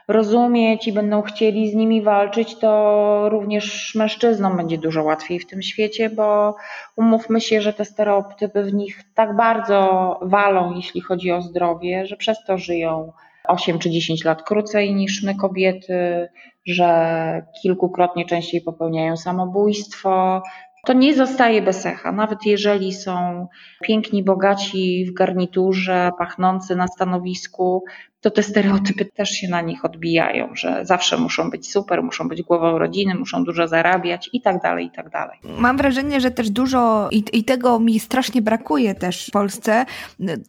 rozumieć 0.07 0.87
i 0.87 0.93
będą 0.93 1.21
chcieli 1.21 1.71
z 1.71 1.75
nimi 1.75 2.01
walczyć, 2.01 2.55
to 2.55 3.29
również 3.29 3.95
mężczyznom 3.95 4.57
będzie 4.57 4.77
dużo 4.77 5.03
łatwiej 5.03 5.39
w 5.39 5.47
tym 5.47 5.61
świecie, 5.61 6.09
bo 6.09 6.55
umówmy 6.95 7.41
się, 7.41 7.61
że 7.61 7.73
te 7.73 7.85
stereotypy 7.85 8.63
w 8.63 8.73
nich 8.73 9.03
tak 9.15 9.35
bardzo 9.35 10.19
walą, 10.21 10.75
jeśli 10.75 11.01
chodzi 11.01 11.31
o 11.31 11.41
zdrowie, 11.41 12.05
że 12.05 12.17
przez 12.17 12.43
to 12.47 12.57
żyją 12.57 13.11
8 13.49 13.79
czy 13.79 13.89
10 13.89 14.23
lat 14.23 14.43
krócej 14.43 14.95
niż 14.95 15.23
my 15.23 15.35
kobiety, 15.35 16.27
że 16.67 17.41
kilkukrotnie 17.61 18.25
częściej 18.25 18.61
popełniają 18.61 19.17
samobójstwo. 19.17 20.41
To 20.85 20.93
nie 20.93 21.15
zostaje 21.15 21.61
bez 21.61 21.85
echa, 21.85 22.11
nawet 22.11 22.45
jeżeli 22.45 22.93
są 22.93 23.47
piękni, 23.83 24.23
bogaci 24.23 25.05
w 25.05 25.13
garniturze, 25.13 26.11
pachnący 26.17 26.75
na 26.75 26.87
stanowisku, 26.87 27.83
to 28.21 28.31
te 28.31 28.43
stereotypy 28.43 29.05
też 29.05 29.29
się 29.29 29.47
na 29.47 29.61
nich 29.61 29.85
odbijają, 29.85 30.49
że 30.55 30.85
zawsze 30.85 31.17
muszą 31.17 31.49
być 31.49 31.71
super, 31.71 32.03
muszą 32.03 32.27
być 32.27 32.41
głową 32.41 32.77
rodziny, 32.77 33.15
muszą 33.15 33.43
dużo 33.43 33.67
zarabiać 33.67 34.29
i 34.33 34.41
tak 34.41 34.61
dalej, 34.61 34.85
i 34.85 34.91
tak 34.91 35.09
dalej. 35.09 35.39
Mam 35.43 35.77
wrażenie, 35.77 36.21
że 36.21 36.31
też 36.31 36.49
dużo 36.49 37.09
i, 37.11 37.23
i 37.33 37.43
tego 37.43 37.79
mi 37.79 37.99
strasznie 37.99 38.41
brakuje 38.41 38.95
też 38.95 39.27
w 39.27 39.31
Polsce. 39.31 39.85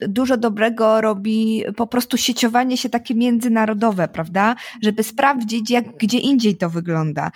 Dużo 0.00 0.36
dobrego 0.36 1.00
robi 1.00 1.64
po 1.76 1.86
prostu 1.86 2.16
sieciowanie 2.16 2.76
się 2.76 2.88
takie 2.88 3.14
międzynarodowe, 3.14 4.08
prawda? 4.08 4.54
Żeby 4.82 5.02
sprawdzić, 5.02 5.70
jak 5.70 5.96
gdzie 5.96 6.18
indziej 6.18 6.56
to 6.56 6.70
wygląda. 6.70 7.30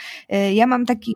Ja 0.55 0.67
mam 0.67 0.87
taki 0.87 1.15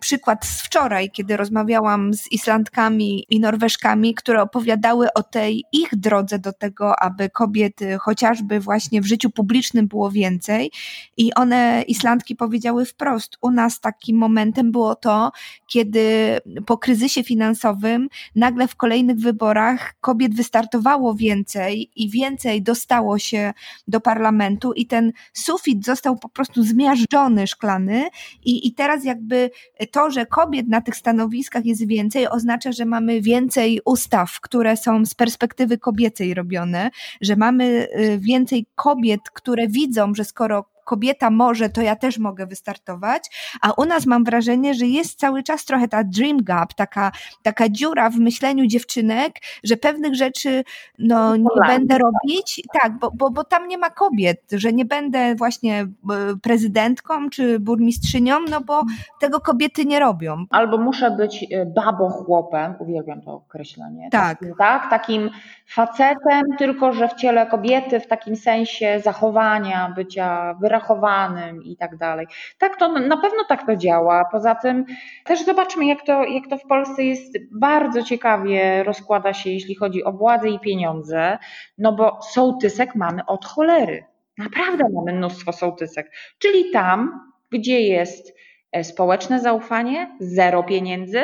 przykład 0.00 0.46
z 0.46 0.62
wczoraj, 0.62 1.10
kiedy 1.10 1.36
rozmawiałam 1.36 2.14
z 2.14 2.32
Islandkami 2.32 3.24
i 3.28 3.40
Norweżkami, 3.40 4.14
które 4.14 4.42
opowiadały 4.42 5.12
o 5.12 5.22
tej 5.22 5.64
ich 5.72 5.88
drodze 5.92 6.38
do 6.38 6.52
tego, 6.52 7.02
aby 7.02 7.30
kobiet 7.30 7.80
chociażby 8.00 8.60
właśnie 8.60 9.00
w 9.00 9.06
życiu 9.06 9.30
publicznym 9.30 9.88
było 9.88 10.10
więcej. 10.10 10.72
I 11.16 11.34
one, 11.34 11.84
Islandki, 11.88 12.36
powiedziały 12.36 12.84
wprost: 12.84 13.36
U 13.40 13.50
nas 13.50 13.80
takim 13.80 14.16
momentem 14.16 14.72
było 14.72 14.94
to, 14.94 15.32
kiedy 15.68 16.38
po 16.66 16.78
kryzysie 16.78 17.24
finansowym 17.24 18.08
nagle 18.34 18.68
w 18.68 18.76
kolejnych 18.76 19.16
wyborach 19.16 19.94
kobiet 20.00 20.34
wystartowało 20.34 21.14
więcej 21.14 21.90
i 21.96 22.10
więcej 22.10 22.62
dostało 22.62 23.18
się 23.18 23.52
do 23.88 24.00
parlamentu, 24.00 24.72
i 24.72 24.86
ten 24.86 25.12
sufit 25.32 25.84
został 25.84 26.16
po 26.16 26.28
prostu 26.28 26.62
zmiażdżony 26.62 27.46
szklany, 27.46 28.08
i, 28.44 28.68
i 28.68 28.74
teraz 28.74 29.04
jakby 29.04 29.50
to, 29.90 30.10
że 30.10 30.26
kobiet 30.26 30.68
na 30.68 30.80
tych 30.80 30.96
stanowiskach 30.96 31.64
jest 31.64 31.86
więcej, 31.86 32.28
oznacza, 32.28 32.72
że 32.72 32.84
mamy 32.84 33.20
więcej 33.20 33.80
ustaw, 33.84 34.40
które 34.40 34.76
są 34.76 35.06
z 35.06 35.14
perspektywy 35.14 35.78
kobiecej 35.78 36.34
robione, 36.34 36.90
że 37.20 37.36
mamy 37.36 37.88
y, 37.98 38.18
więcej 38.18 38.66
kobiet, 38.74 39.20
które 39.32 39.68
widzą, 39.68 40.14
że 40.14 40.24
skoro 40.24 40.75
kobieta 40.86 41.30
może, 41.30 41.68
to 41.68 41.80
ja 41.82 41.96
też 41.96 42.18
mogę 42.18 42.46
wystartować, 42.46 43.30
a 43.62 43.72
u 43.72 43.84
nas 43.84 44.06
mam 44.06 44.24
wrażenie, 44.24 44.74
że 44.74 44.86
jest 44.86 45.18
cały 45.18 45.42
czas 45.42 45.64
trochę 45.64 45.88
ta 45.88 46.04
dream 46.04 46.44
gap, 46.44 46.74
taka, 46.74 47.12
taka 47.42 47.68
dziura 47.68 48.10
w 48.10 48.16
myśleniu 48.16 48.66
dziewczynek, 48.66 49.32
że 49.64 49.76
pewnych 49.76 50.14
rzeczy 50.14 50.64
no, 50.98 51.36
nie 51.36 51.48
będę 51.66 51.98
robić, 51.98 52.62
tak, 52.82 52.98
bo, 52.98 53.10
bo, 53.14 53.30
bo 53.30 53.44
tam 53.44 53.68
nie 53.68 53.78
ma 53.78 53.90
kobiet, 53.90 54.40
że 54.52 54.72
nie 54.72 54.84
będę 54.84 55.34
właśnie 55.34 55.80
e, 55.82 55.86
prezydentką 56.42 57.30
czy 57.30 57.60
burmistrzynią, 57.60 58.40
no 58.50 58.60
bo 58.60 58.82
tego 59.20 59.40
kobiety 59.40 59.84
nie 59.84 60.00
robią. 60.00 60.44
Albo 60.50 60.78
muszę 60.78 61.10
być 61.10 61.46
e, 61.50 61.66
babochłopem, 61.66 62.74
uwielbiam 62.78 63.22
to 63.22 63.34
określenie. 63.34 64.08
Tak. 64.10 64.38
Takim, 64.38 64.54
tak, 64.58 64.90
takim 64.90 65.30
facetem, 65.66 66.42
tylko 66.58 66.92
że 66.92 67.08
w 67.08 67.14
ciele 67.14 67.46
kobiety, 67.46 68.00
w 68.00 68.06
takim 68.06 68.36
sensie 68.36 69.00
zachowania, 69.04 69.92
bycia 69.96 70.54
wyraźnym, 70.60 70.75
wyrachowanym 70.76 71.62
i 71.62 71.76
tak 71.76 71.96
dalej. 71.96 72.26
Tak 72.58 72.76
to 72.76 72.88
na 72.88 73.16
pewno 73.16 73.44
tak 73.48 73.66
to 73.66 73.76
działa. 73.76 74.24
Poza 74.32 74.54
tym 74.54 74.84
też 75.24 75.44
zobaczmy, 75.44 75.86
jak 75.86 76.06
to, 76.06 76.24
jak 76.24 76.46
to 76.50 76.58
w 76.58 76.66
Polsce 76.66 77.04
jest 77.04 77.38
bardzo 77.52 78.02
ciekawie 78.02 78.84
rozkłada 78.84 79.32
się, 79.32 79.50
jeśli 79.50 79.74
chodzi 79.74 80.04
o 80.04 80.12
władzę 80.12 80.48
i 80.48 80.60
pieniądze, 80.60 81.38
no 81.78 81.92
bo 81.92 82.18
sołtysek 82.22 82.94
mamy 82.94 83.26
od 83.26 83.44
cholery. 83.44 84.04
Naprawdę 84.38 84.84
mamy 84.94 85.12
mnóstwo 85.12 85.52
sołtysek. 85.52 86.12
Czyli 86.38 86.70
tam, 86.70 87.30
gdzie 87.50 87.80
jest 87.80 88.36
e, 88.72 88.84
społeczne 88.84 89.40
zaufanie, 89.40 90.16
zero 90.20 90.62
pieniędzy, 90.62 91.22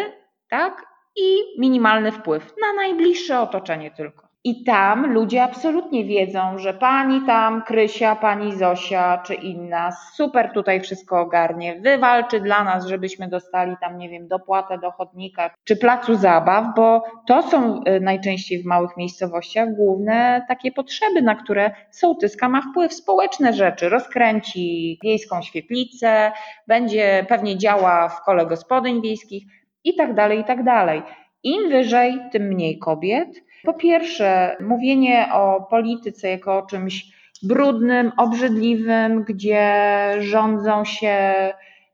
tak? 0.49 0.87
I 1.17 1.37
minimalny 1.59 2.13
wpływ 2.13 2.55
na 2.61 2.83
najbliższe 2.83 3.41
otoczenie 3.41 3.91
tylko. 3.91 4.32
I 4.45 4.65
tam 4.65 5.13
ludzie 5.13 5.43
absolutnie 5.43 6.05
wiedzą, 6.05 6.59
że 6.59 6.75
pani 6.75 7.27
tam, 7.27 7.63
Krysia, 7.63 8.17
pani 8.17 8.57
Zosia 8.57 9.23
czy 9.27 9.35
inna 9.35 9.93
super 10.15 10.51
tutaj 10.55 10.81
wszystko 10.81 11.21
ogarnie, 11.21 11.81
wywalczy 11.81 12.41
dla 12.41 12.65
nas, 12.65 12.87
żebyśmy 12.87 13.29
dostali 13.29 13.77
tam, 13.81 13.99
nie 13.99 14.09
wiem, 14.09 14.29
dopłatę 14.29 14.79
do 14.79 14.91
chodnika 14.91 15.51
czy 15.65 15.77
placu 15.77 16.15
zabaw, 16.15 16.65
bo 16.77 17.05
to 17.27 17.43
są 17.43 17.81
y, 17.85 18.01
najczęściej 18.01 18.63
w 18.63 18.67
małych 18.67 18.97
miejscowościach 18.97 19.75
główne 19.77 20.45
takie 20.49 20.73
potrzeby, 20.73 21.23
na 21.23 21.35
które 21.35 21.71
sołtyska 21.91 22.49
ma 22.49 22.63
wpływ. 22.63 22.95
Społeczne 22.95 23.53
rzeczy, 23.53 23.89
rozkręci 23.89 24.99
wiejską 25.03 25.43
świetlicę, 25.43 26.33
będzie 26.67 27.27
pewnie 27.29 27.59
działa 27.59 28.09
w 28.09 28.23
kole 28.25 28.47
gospodyń 28.47 29.03
wiejskich 29.03 29.45
i 29.85 29.97
tak 29.97 30.15
dalej, 30.15 30.41
i 30.41 30.45
tak 30.45 30.65
dalej. 30.65 31.03
Im 31.43 31.71
wyżej, 31.71 32.19
tym 32.33 32.43
mniej 32.43 32.79
kobiet 32.79 33.29
Po 33.65 33.75
pierwsze, 33.75 34.57
mówienie 34.61 35.29
o 35.33 35.67
polityce 35.71 36.29
jako 36.29 36.59
o 36.59 36.67
czymś 36.67 37.07
brudnym, 37.43 38.13
obrzydliwym, 38.17 39.25
gdzie 39.25 39.85
rządzą 40.21 40.85
się 40.85 41.33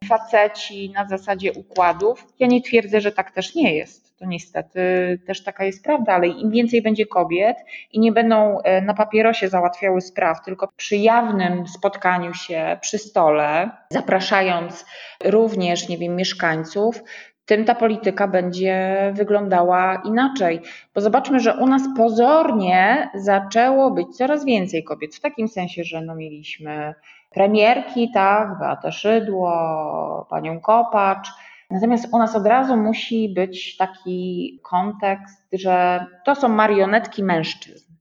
faceci 0.04 0.90
na 0.90 1.08
zasadzie 1.08 1.52
układów. 1.52 2.26
Ja 2.38 2.46
nie 2.46 2.62
twierdzę, 2.62 3.00
że 3.00 3.12
tak 3.12 3.30
też 3.30 3.54
nie 3.54 3.74
jest. 3.74 4.18
To 4.18 4.26
niestety 4.26 4.80
też 5.26 5.44
taka 5.44 5.64
jest 5.64 5.84
prawda, 5.84 6.12
ale 6.12 6.26
im 6.26 6.50
więcej 6.50 6.82
będzie 6.82 7.06
kobiet 7.06 7.56
i 7.92 8.00
nie 8.00 8.12
będą 8.12 8.60
e, 8.60 8.80
na 8.82 8.94
papierosie 8.94 9.48
załatwiały 9.48 10.00
spraw, 10.00 10.44
tylko 10.44 10.68
przy 10.76 10.96
jawnym 10.96 11.68
spotkaniu 11.68 12.34
się 12.34 12.78
przy 12.80 12.98
stole, 12.98 13.70
zapraszając 13.90 14.86
również, 15.24 15.88
nie 15.88 15.98
wiem, 15.98 16.16
mieszkańców, 16.16 17.02
tym 17.48 17.64
ta 17.64 17.74
polityka 17.74 18.28
będzie 18.28 18.98
wyglądała 19.16 20.02
inaczej. 20.04 20.60
Bo 20.94 21.00
zobaczmy, 21.00 21.40
że 21.40 21.54
u 21.54 21.66
nas 21.66 21.82
pozornie 21.96 23.10
zaczęło 23.14 23.90
być 23.90 24.16
coraz 24.16 24.44
więcej 24.44 24.84
kobiet, 24.84 25.14
w 25.14 25.20
takim 25.20 25.48
sensie, 25.48 25.84
że 25.84 26.00
no 26.00 26.14
mieliśmy 26.14 26.94
premierki, 27.30 28.10
tak, 28.14 28.58
Beata 28.58 28.90
Szydło, 28.90 30.26
panią 30.30 30.60
Kopacz. 30.60 31.28
Natomiast 31.70 32.08
u 32.12 32.18
nas 32.18 32.36
od 32.36 32.46
razu 32.46 32.76
musi 32.76 33.28
być 33.28 33.76
taki 33.76 34.60
kontekst, 34.62 35.48
że 35.52 36.06
to 36.24 36.34
są 36.34 36.48
marionetki 36.48 37.24
mężczyzn, 37.24 37.92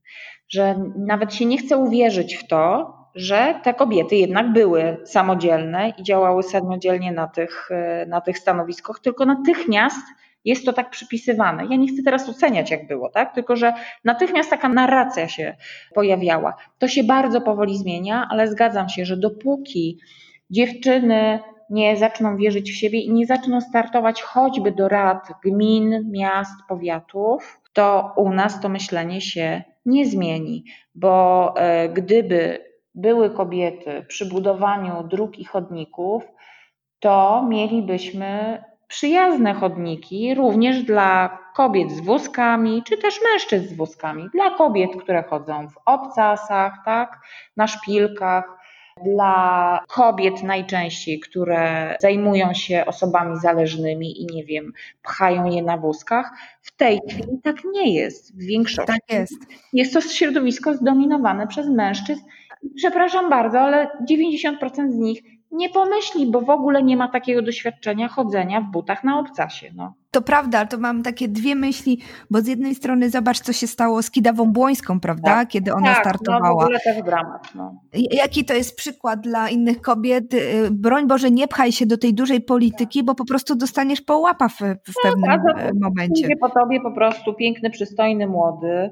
że 0.48 0.74
nawet 0.96 1.34
się 1.34 1.46
nie 1.46 1.58
chce 1.58 1.76
uwierzyć 1.76 2.34
w 2.34 2.46
to, 2.46 2.97
że 3.14 3.60
te 3.62 3.74
kobiety 3.74 4.16
jednak 4.16 4.52
były 4.52 4.96
samodzielne 5.04 5.92
i 5.98 6.02
działały 6.02 6.42
samodzielnie 6.42 7.12
na 7.12 7.26
tych, 7.26 7.68
na 8.06 8.20
tych 8.20 8.38
stanowiskach, 8.38 9.00
tylko 9.00 9.26
natychmiast 9.26 10.06
jest 10.44 10.64
to 10.66 10.72
tak 10.72 10.90
przypisywane. 10.90 11.66
Ja 11.70 11.76
nie 11.76 11.88
chcę 11.88 12.02
teraz 12.02 12.28
oceniać, 12.28 12.70
jak 12.70 12.86
było, 12.86 13.10
tak? 13.10 13.34
tylko 13.34 13.56
że 13.56 13.72
natychmiast 14.04 14.50
taka 14.50 14.68
narracja 14.68 15.28
się 15.28 15.56
pojawiała. 15.94 16.54
To 16.78 16.88
się 16.88 17.04
bardzo 17.04 17.40
powoli 17.40 17.78
zmienia, 17.78 18.28
ale 18.30 18.48
zgadzam 18.48 18.88
się, 18.88 19.04
że 19.04 19.16
dopóki 19.16 19.98
dziewczyny 20.50 21.38
nie 21.70 21.96
zaczną 21.96 22.36
wierzyć 22.36 22.72
w 22.72 22.76
siebie 22.76 23.00
i 23.00 23.12
nie 23.12 23.26
zaczną 23.26 23.60
startować 23.60 24.22
choćby 24.22 24.72
do 24.72 24.88
rad 24.88 25.28
gmin, 25.44 26.10
miast, 26.10 26.54
powiatów, 26.68 27.60
to 27.72 28.12
u 28.16 28.30
nas 28.30 28.60
to 28.60 28.68
myślenie 28.68 29.20
się 29.20 29.62
nie 29.86 30.06
zmieni, 30.06 30.64
bo 30.94 31.54
e, 31.56 31.88
gdyby 31.88 32.67
były 32.98 33.30
kobiety 33.30 34.04
przy 34.08 34.26
budowaniu 34.26 35.02
dróg 35.02 35.38
i 35.38 35.44
chodników, 35.44 36.22
to 37.00 37.46
mielibyśmy 37.48 38.62
przyjazne 38.88 39.54
chodniki 39.54 40.34
również 40.34 40.82
dla 40.82 41.38
kobiet 41.54 41.90
z 41.90 42.00
wózkami, 42.00 42.82
czy 42.86 42.98
też 42.98 43.20
mężczyzn 43.32 43.68
z 43.68 43.76
wózkami. 43.76 44.28
Dla 44.34 44.50
kobiet, 44.50 44.90
które 45.02 45.22
chodzą 45.22 45.68
w 45.68 45.78
obcasach, 45.86 46.72
tak, 46.84 47.20
na 47.56 47.66
szpilkach, 47.66 48.58
dla 49.04 49.80
kobiet 49.88 50.42
najczęściej, 50.42 51.20
które 51.20 51.96
zajmują 52.00 52.54
się 52.54 52.86
osobami 52.86 53.40
zależnymi 53.40 54.22
i 54.22 54.26
nie 54.34 54.44
wiem, 54.44 54.72
pchają 55.02 55.44
je 55.44 55.62
na 55.62 55.76
wózkach. 55.76 56.30
W 56.62 56.76
tej 56.76 57.00
chwili 57.08 57.40
tak 57.44 57.56
nie 57.72 57.94
jest. 57.94 58.36
W 58.36 58.46
większości 58.46 58.92
tak 58.92 59.00
jest. 59.08 59.46
jest 59.72 59.92
to 59.92 60.00
środowisko 60.00 60.74
zdominowane 60.74 61.46
przez 61.46 61.68
mężczyzn. 61.68 62.22
Przepraszam 62.76 63.30
bardzo, 63.30 63.60
ale 63.60 63.90
90% 64.10 64.90
z 64.90 64.96
nich 64.96 65.22
nie 65.50 65.68
pomyśli, 65.68 66.30
bo 66.30 66.40
w 66.40 66.50
ogóle 66.50 66.82
nie 66.82 66.96
ma 66.96 67.08
takiego 67.08 67.42
doświadczenia 67.42 68.08
chodzenia 68.08 68.60
w 68.60 68.70
butach 68.70 69.04
na 69.04 69.18
obcasie. 69.18 69.70
No. 69.74 69.94
To 70.10 70.22
prawda, 70.22 70.66
to 70.66 70.78
mam 70.78 71.02
takie 71.02 71.28
dwie 71.28 71.54
myśli, 71.54 72.00
bo 72.30 72.40
z 72.40 72.46
jednej 72.46 72.74
strony 72.74 73.10
zobacz, 73.10 73.40
co 73.40 73.52
się 73.52 73.66
stało 73.66 74.02
z 74.02 74.10
Kidawą 74.10 74.52
Błońską, 74.52 75.00
prawda, 75.00 75.30
tak, 75.30 75.48
kiedy 75.48 75.74
ona 75.74 75.94
tak, 75.94 76.00
startowała. 76.00 76.48
No 76.48 76.60
w 76.60 76.62
ogóle 76.62 76.78
też 76.80 77.02
dramat. 77.02 77.54
No. 77.54 77.80
Jaki 78.10 78.44
to 78.44 78.54
jest 78.54 78.76
przykład 78.76 79.20
dla 79.20 79.48
innych 79.48 79.80
kobiet? 79.80 80.34
Y, 80.34 80.68
broń 80.70 81.06
Boże, 81.06 81.30
nie 81.30 81.48
pchaj 81.48 81.72
się 81.72 81.86
do 81.86 81.98
tej 81.98 82.14
dużej 82.14 82.40
polityki, 82.40 83.02
bo 83.02 83.14
po 83.14 83.24
prostu 83.24 83.54
dostaniesz 83.54 84.00
po 84.00 84.18
łapa 84.18 84.48
w, 84.48 84.58
w 84.58 84.60
no, 84.60 85.02
pewnym 85.02 85.30
tak, 85.30 85.74
momencie. 85.74 86.28
Po 86.40 86.48
tobie 86.48 86.80
po 86.80 86.92
prostu 86.92 87.34
piękny, 87.34 87.70
przystojny, 87.70 88.26
młody 88.26 88.90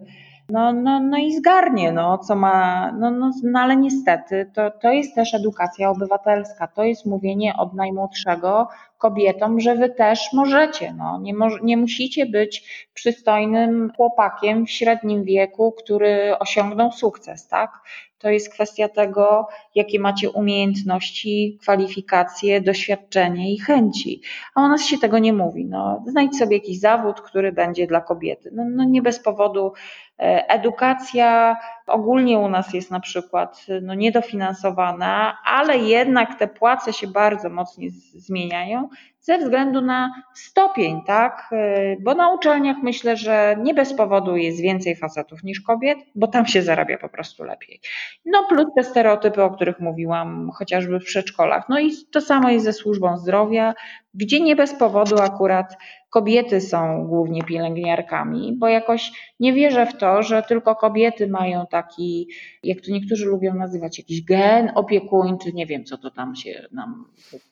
no, 0.48 0.72
no, 0.72 1.00
no 1.00 1.18
i 1.18 1.36
zgarnie, 1.36 1.92
no, 1.92 2.18
co 2.18 2.36
ma, 2.36 2.92
no, 2.92 3.10
no, 3.10 3.30
no 3.42 3.60
ale 3.60 3.76
niestety 3.76 4.50
to, 4.54 4.70
to 4.70 4.90
jest 4.90 5.14
też 5.14 5.34
edukacja 5.34 5.90
obywatelska, 5.90 6.66
to 6.66 6.84
jest 6.84 7.06
mówienie 7.06 7.54
od 7.56 7.74
najmłodszego 7.74 8.68
kobietom, 8.98 9.60
że 9.60 9.74
wy 9.74 9.88
też 9.88 10.32
możecie, 10.32 10.94
no, 10.94 11.20
nie, 11.20 11.34
mo 11.34 11.48
nie 11.62 11.76
musicie 11.76 12.26
być 12.26 12.86
przystojnym 12.94 13.92
chłopakiem 13.96 14.66
w 14.66 14.70
średnim 14.70 15.24
wieku, 15.24 15.72
który 15.72 16.38
osiągnął 16.38 16.92
sukces, 16.92 17.48
tak? 17.48 17.70
To 18.18 18.30
jest 18.30 18.52
kwestia 18.52 18.88
tego, 18.88 19.48
jakie 19.74 20.00
macie 20.00 20.30
umiejętności, 20.30 21.58
kwalifikacje, 21.62 22.60
doświadczenie 22.60 23.52
i 23.52 23.58
chęci. 23.58 24.22
A 24.54 24.64
u 24.64 24.68
nas 24.68 24.84
się 24.84 24.98
tego 24.98 25.18
nie 25.18 25.32
mówi. 25.32 25.64
No, 25.64 26.04
znajdź 26.06 26.38
sobie 26.38 26.56
jakiś 26.56 26.80
zawód, 26.80 27.20
który 27.20 27.52
będzie 27.52 27.86
dla 27.86 28.00
kobiety. 28.00 28.50
No, 28.52 28.64
no 28.70 28.84
nie 28.84 29.02
bez 29.02 29.18
powodu 29.20 29.72
edukacja 30.18 31.56
ogólnie 31.86 32.38
u 32.38 32.48
nas 32.48 32.74
jest 32.74 32.90
na 32.90 33.00
przykład 33.00 33.66
no, 33.82 33.94
niedofinansowana, 33.94 35.38
ale 35.44 35.78
jednak 35.78 36.38
te 36.38 36.48
płace 36.48 36.92
się 36.92 37.06
bardzo 37.06 37.50
mocno 37.50 37.84
zmieniają 38.14 38.88
ze 39.26 39.38
względu 39.38 39.80
na 39.80 40.22
stopień, 40.34 41.02
tak? 41.06 41.48
Y, 41.52 41.96
bo 42.00 42.14
na 42.14 42.34
uczelniach 42.34 42.76
myślę, 42.82 43.16
że 43.16 43.56
nie 43.62 43.74
bez 43.74 43.94
powodu 43.94 44.36
jest 44.36 44.60
więcej 44.60 44.96
facetów 44.96 45.42
niż 45.42 45.60
kobiet, 45.60 45.98
bo 46.14 46.26
tam 46.26 46.46
się 46.46 46.62
zarabia 46.62 46.98
po 46.98 47.08
prostu 47.08 47.44
lepiej. 47.44 47.80
No 48.24 48.44
plus 48.48 48.66
te 48.76 48.84
stereotypy, 48.84 49.42
o 49.42 49.50
których 49.50 49.80
mówiłam, 49.80 50.50
chociażby 50.54 51.00
w 51.00 51.04
przedszkolach. 51.04 51.68
No 51.68 51.80
i 51.80 51.92
to 52.12 52.20
samo 52.20 52.50
jest 52.50 52.64
ze 52.64 52.72
służbą 52.72 53.18
zdrowia, 53.18 53.74
gdzie 54.14 54.40
nie 54.40 54.56
bez 54.56 54.74
powodu 54.74 55.18
akurat 55.18 55.76
kobiety 56.16 56.60
są 56.60 57.06
głównie 57.06 57.42
pielęgniarkami, 57.42 58.56
bo 58.58 58.68
jakoś 58.68 59.12
nie 59.40 59.52
wierzę 59.52 59.86
w 59.86 59.96
to, 59.96 60.22
że 60.22 60.42
tylko 60.42 60.76
kobiety 60.76 61.28
mają 61.28 61.66
taki, 61.66 62.28
jak 62.62 62.80
to 62.80 62.92
niektórzy 62.92 63.26
lubią 63.26 63.54
nazywać, 63.54 63.98
jakiś 63.98 64.24
gen 64.24 64.72
opiekuńczy, 64.74 65.52
nie 65.52 65.66
wiem 65.66 65.84
co 65.84 65.98
to 65.98 66.10
tam 66.10 66.36
się 66.36 66.68
nam, 66.72 67.04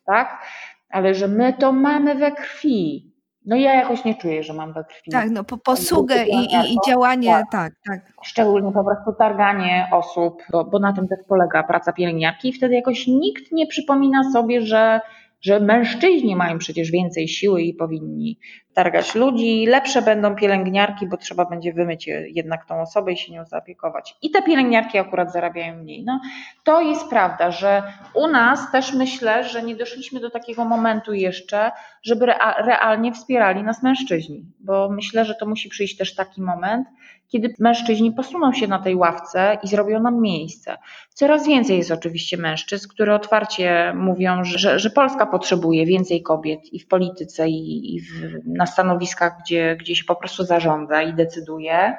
tak? 0.06 0.42
ale 0.88 1.14
że 1.14 1.28
my 1.28 1.52
to 1.52 1.72
mamy 1.72 2.14
we 2.14 2.32
krwi. 2.32 3.12
No 3.46 3.56
ja 3.56 3.74
jakoś 3.74 4.04
nie 4.04 4.14
czuję, 4.14 4.42
że 4.42 4.52
mam 4.52 4.72
we 4.72 4.84
krwi. 4.84 5.10
Tak, 5.10 5.30
no 5.30 5.44
po, 5.44 5.58
posługę 5.58 6.24
i, 6.26 6.36
i, 6.36 6.74
i, 6.74 6.76
działanie, 6.86 7.28
tak. 7.28 7.50
tak, 7.50 7.72
tak. 7.86 8.12
Szczególnie 8.22 8.72
po 8.72 8.84
prostu 8.84 9.12
targanie 9.18 9.88
osób, 9.92 10.42
bo, 10.52 10.64
bo 10.64 10.78
na 10.78 10.92
tym 10.92 11.08
też 11.08 11.18
polega 11.28 11.62
praca 11.62 11.92
pielęgniarki 11.92 12.48
i 12.48 12.52
wtedy 12.52 12.74
jakoś 12.74 13.06
nikt 13.06 13.52
nie 13.52 13.66
przypomina 13.66 14.32
sobie, 14.32 14.60
że 14.60 15.00
że 15.44 15.60
mężczyźni 15.60 16.36
mają 16.36 16.58
przecież 16.58 16.90
więcej 16.90 17.28
siły 17.28 17.62
i 17.62 17.74
powinni 17.74 18.38
targać 18.74 19.14
ludzi. 19.14 19.66
Lepsze 19.66 20.02
będą 20.02 20.34
pielęgniarki, 20.34 21.06
bo 21.06 21.16
trzeba 21.16 21.44
będzie 21.44 21.72
wymyć 21.72 22.08
jednak 22.26 22.66
tą 22.66 22.80
osobę 22.80 23.12
i 23.12 23.16
się 23.16 23.32
nią 23.32 23.44
zaopiekować. 23.44 24.16
I 24.22 24.30
te 24.30 24.42
pielęgniarki 24.42 24.98
akurat 24.98 25.32
zarabiają 25.32 25.76
mniej. 25.76 26.04
No, 26.04 26.20
to 26.64 26.80
jest 26.80 27.08
prawda, 27.08 27.50
że 27.50 27.82
u 28.14 28.26
nas 28.26 28.72
też 28.72 28.94
myślę, 28.94 29.44
że 29.44 29.62
nie 29.62 29.76
doszliśmy 29.76 30.20
do 30.20 30.30
takiego 30.30 30.64
momentu 30.64 31.14
jeszcze, 31.14 31.70
żeby 32.02 32.26
realnie 32.58 33.12
wspierali 33.12 33.62
nas 33.62 33.82
mężczyźni, 33.82 34.44
bo 34.60 34.88
myślę, 34.88 35.24
że 35.24 35.34
to 35.34 35.46
musi 35.46 35.68
przyjść 35.68 35.96
też 35.96 36.14
taki 36.14 36.42
moment, 36.42 36.88
kiedy 37.28 37.54
mężczyźni 37.58 38.12
posuną 38.12 38.52
się 38.52 38.68
na 38.68 38.78
tej 38.78 38.96
ławce 38.96 39.58
i 39.62 39.68
zrobią 39.68 40.00
nam 40.00 40.20
miejsce. 40.20 40.76
Coraz 41.14 41.46
więcej 41.46 41.78
jest 41.78 41.90
oczywiście 41.90 42.36
mężczyzn, 42.36 42.88
które 42.88 43.14
otwarcie 43.14 43.92
mówią, 43.96 44.44
że, 44.44 44.78
że 44.78 44.90
Polska 44.90 45.26
potrzebuje 45.26 45.86
więcej 45.86 46.22
kobiet 46.22 46.72
i 46.72 46.80
w 46.80 46.86
polityce, 46.88 47.48
i, 47.48 47.94
i 47.94 48.00
w, 48.00 48.06
na 48.46 48.63
stanowiskach, 48.66 49.32
gdzie, 49.40 49.76
gdzie 49.76 49.96
się 49.96 50.04
po 50.04 50.16
prostu 50.16 50.44
zarządza 50.44 51.02
i 51.02 51.14
decyduje 51.14 51.96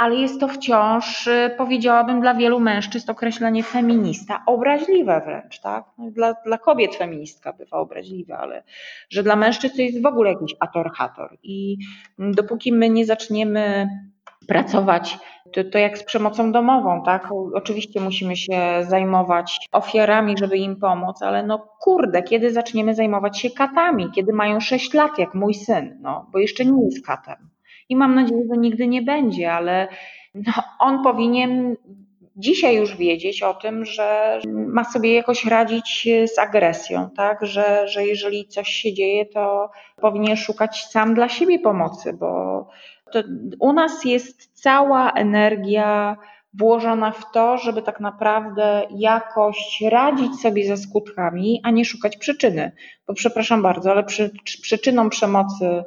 ale 0.00 0.14
jest 0.14 0.40
to 0.40 0.48
wciąż, 0.48 1.28
powiedziałabym, 1.56 2.20
dla 2.20 2.34
wielu 2.34 2.60
mężczyzn 2.60 3.10
określenie 3.10 3.62
feminista 3.62 4.42
obraźliwe 4.46 5.22
wręcz, 5.24 5.60
tak? 5.60 5.84
No, 5.98 6.10
dla, 6.10 6.34
dla 6.46 6.58
kobiet 6.58 6.94
feministka 6.94 7.52
bywa 7.52 7.76
obraźliwe, 7.76 8.38
ale 8.38 8.62
że 9.10 9.22
dla 9.22 9.36
mężczyzn 9.36 9.76
to 9.76 9.82
jest 9.82 10.02
w 10.02 10.06
ogóle 10.06 10.32
jakiś 10.32 10.56
atorhator. 10.60 11.38
I 11.42 11.76
dopóki 12.18 12.72
my 12.72 12.90
nie 12.90 13.06
zaczniemy 13.06 13.88
pracować. 14.50 15.18
To, 15.52 15.64
to 15.64 15.78
jak 15.78 15.98
z 15.98 16.04
przemocą 16.04 16.52
domową, 16.52 17.02
tak? 17.04 17.28
Oczywiście 17.54 18.00
musimy 18.00 18.36
się 18.36 18.60
zajmować 18.88 19.68
ofiarami, 19.72 20.34
żeby 20.38 20.56
im 20.56 20.76
pomóc, 20.76 21.22
ale 21.22 21.42
no 21.42 21.68
kurde, 21.80 22.22
kiedy 22.22 22.52
zaczniemy 22.52 22.94
zajmować 22.94 23.38
się 23.38 23.50
katami? 23.50 24.10
Kiedy 24.14 24.32
mają 24.32 24.60
6 24.60 24.94
lat, 24.94 25.18
jak 25.18 25.34
mój 25.34 25.54
syn, 25.54 25.98
no, 26.00 26.26
bo 26.32 26.38
jeszcze 26.38 26.64
nie 26.64 26.84
jest 26.84 27.06
katem. 27.06 27.36
I 27.88 27.96
mam 27.96 28.14
nadzieję, 28.14 28.42
że 28.50 28.60
nigdy 28.60 28.86
nie 28.86 29.02
będzie, 29.02 29.52
ale 29.52 29.88
no, 30.34 30.52
on 30.78 31.02
powinien 31.02 31.76
dzisiaj 32.36 32.76
już 32.76 32.96
wiedzieć 32.96 33.42
o 33.42 33.54
tym, 33.54 33.84
że 33.84 34.40
ma 34.48 34.84
sobie 34.84 35.14
jakoś 35.14 35.44
radzić 35.44 36.08
z 36.34 36.38
agresją, 36.38 37.10
tak? 37.16 37.46
Że, 37.46 37.88
że 37.88 38.06
jeżeli 38.06 38.46
coś 38.48 38.68
się 38.68 38.92
dzieje, 38.92 39.26
to 39.26 39.70
powinien 40.00 40.36
szukać 40.36 40.84
sam 40.84 41.14
dla 41.14 41.28
siebie 41.28 41.58
pomocy, 41.58 42.12
bo 42.12 42.66
To 43.12 43.22
u 43.60 43.72
nas 43.72 44.04
jest 44.04 44.62
cała 44.62 45.10
energia 45.10 46.16
włożona 46.54 47.10
w 47.10 47.32
to, 47.32 47.58
żeby 47.58 47.82
tak 47.82 48.00
naprawdę 48.00 48.86
jakoś 48.90 49.82
radzić 49.90 50.40
sobie 50.40 50.66
ze 50.66 50.76
skutkami, 50.76 51.60
a 51.64 51.70
nie 51.70 51.84
szukać 51.84 52.16
przyczyny. 52.16 52.72
Bo 53.06 53.14
przepraszam 53.14 53.62
bardzo, 53.62 53.90
ale 53.90 54.04
przy, 54.04 54.30
przyczyną 54.62 55.10
przemocy 55.10 55.84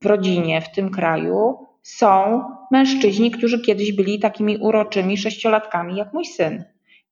w 0.00 0.06
rodzinie 0.06 0.60
w 0.60 0.72
tym 0.72 0.90
kraju 0.90 1.66
są 1.82 2.44
mężczyźni, 2.70 3.30
którzy 3.30 3.60
kiedyś 3.60 3.92
byli 3.92 4.18
takimi 4.18 4.56
uroczymi 4.56 5.18
sześciolatkami 5.18 5.96
jak 5.96 6.12
mój 6.12 6.24
syn. 6.24 6.64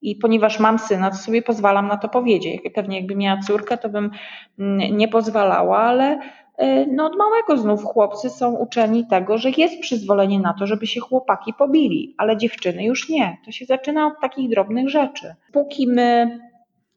I 0.02 0.16
ponieważ 0.16 0.60
mam 0.60 0.78
syna, 0.78 1.10
to 1.10 1.16
sobie 1.16 1.42
pozwalam 1.42 1.88
na 1.88 1.96
to 1.96 2.08
powiedzieć. 2.08 2.60
Pewnie 2.74 2.96
jakby 2.96 3.16
miała 3.16 3.40
córkę, 3.40 3.78
to 3.78 3.88
bym 3.88 4.10
mm, 4.58 4.96
nie 4.96 5.08
pozwalała, 5.08 5.78
ale 5.78 6.20
no 6.92 7.06
od 7.06 7.16
małego 7.16 7.56
znów 7.56 7.84
chłopcy 7.84 8.30
są 8.30 8.54
uczeni 8.54 9.06
tego, 9.06 9.38
że 9.38 9.50
jest 9.56 9.80
przyzwolenie 9.80 10.40
na 10.40 10.54
to, 10.58 10.66
żeby 10.66 10.86
się 10.86 11.00
chłopaki 11.00 11.54
pobili, 11.54 12.14
ale 12.18 12.36
dziewczyny 12.36 12.84
już 12.84 13.08
nie. 13.08 13.36
To 13.44 13.52
się 13.52 13.64
zaczyna 13.64 14.06
od 14.06 14.20
takich 14.20 14.50
drobnych 14.50 14.88
rzeczy. 14.88 15.34
Póki 15.52 15.86
my 15.86 16.38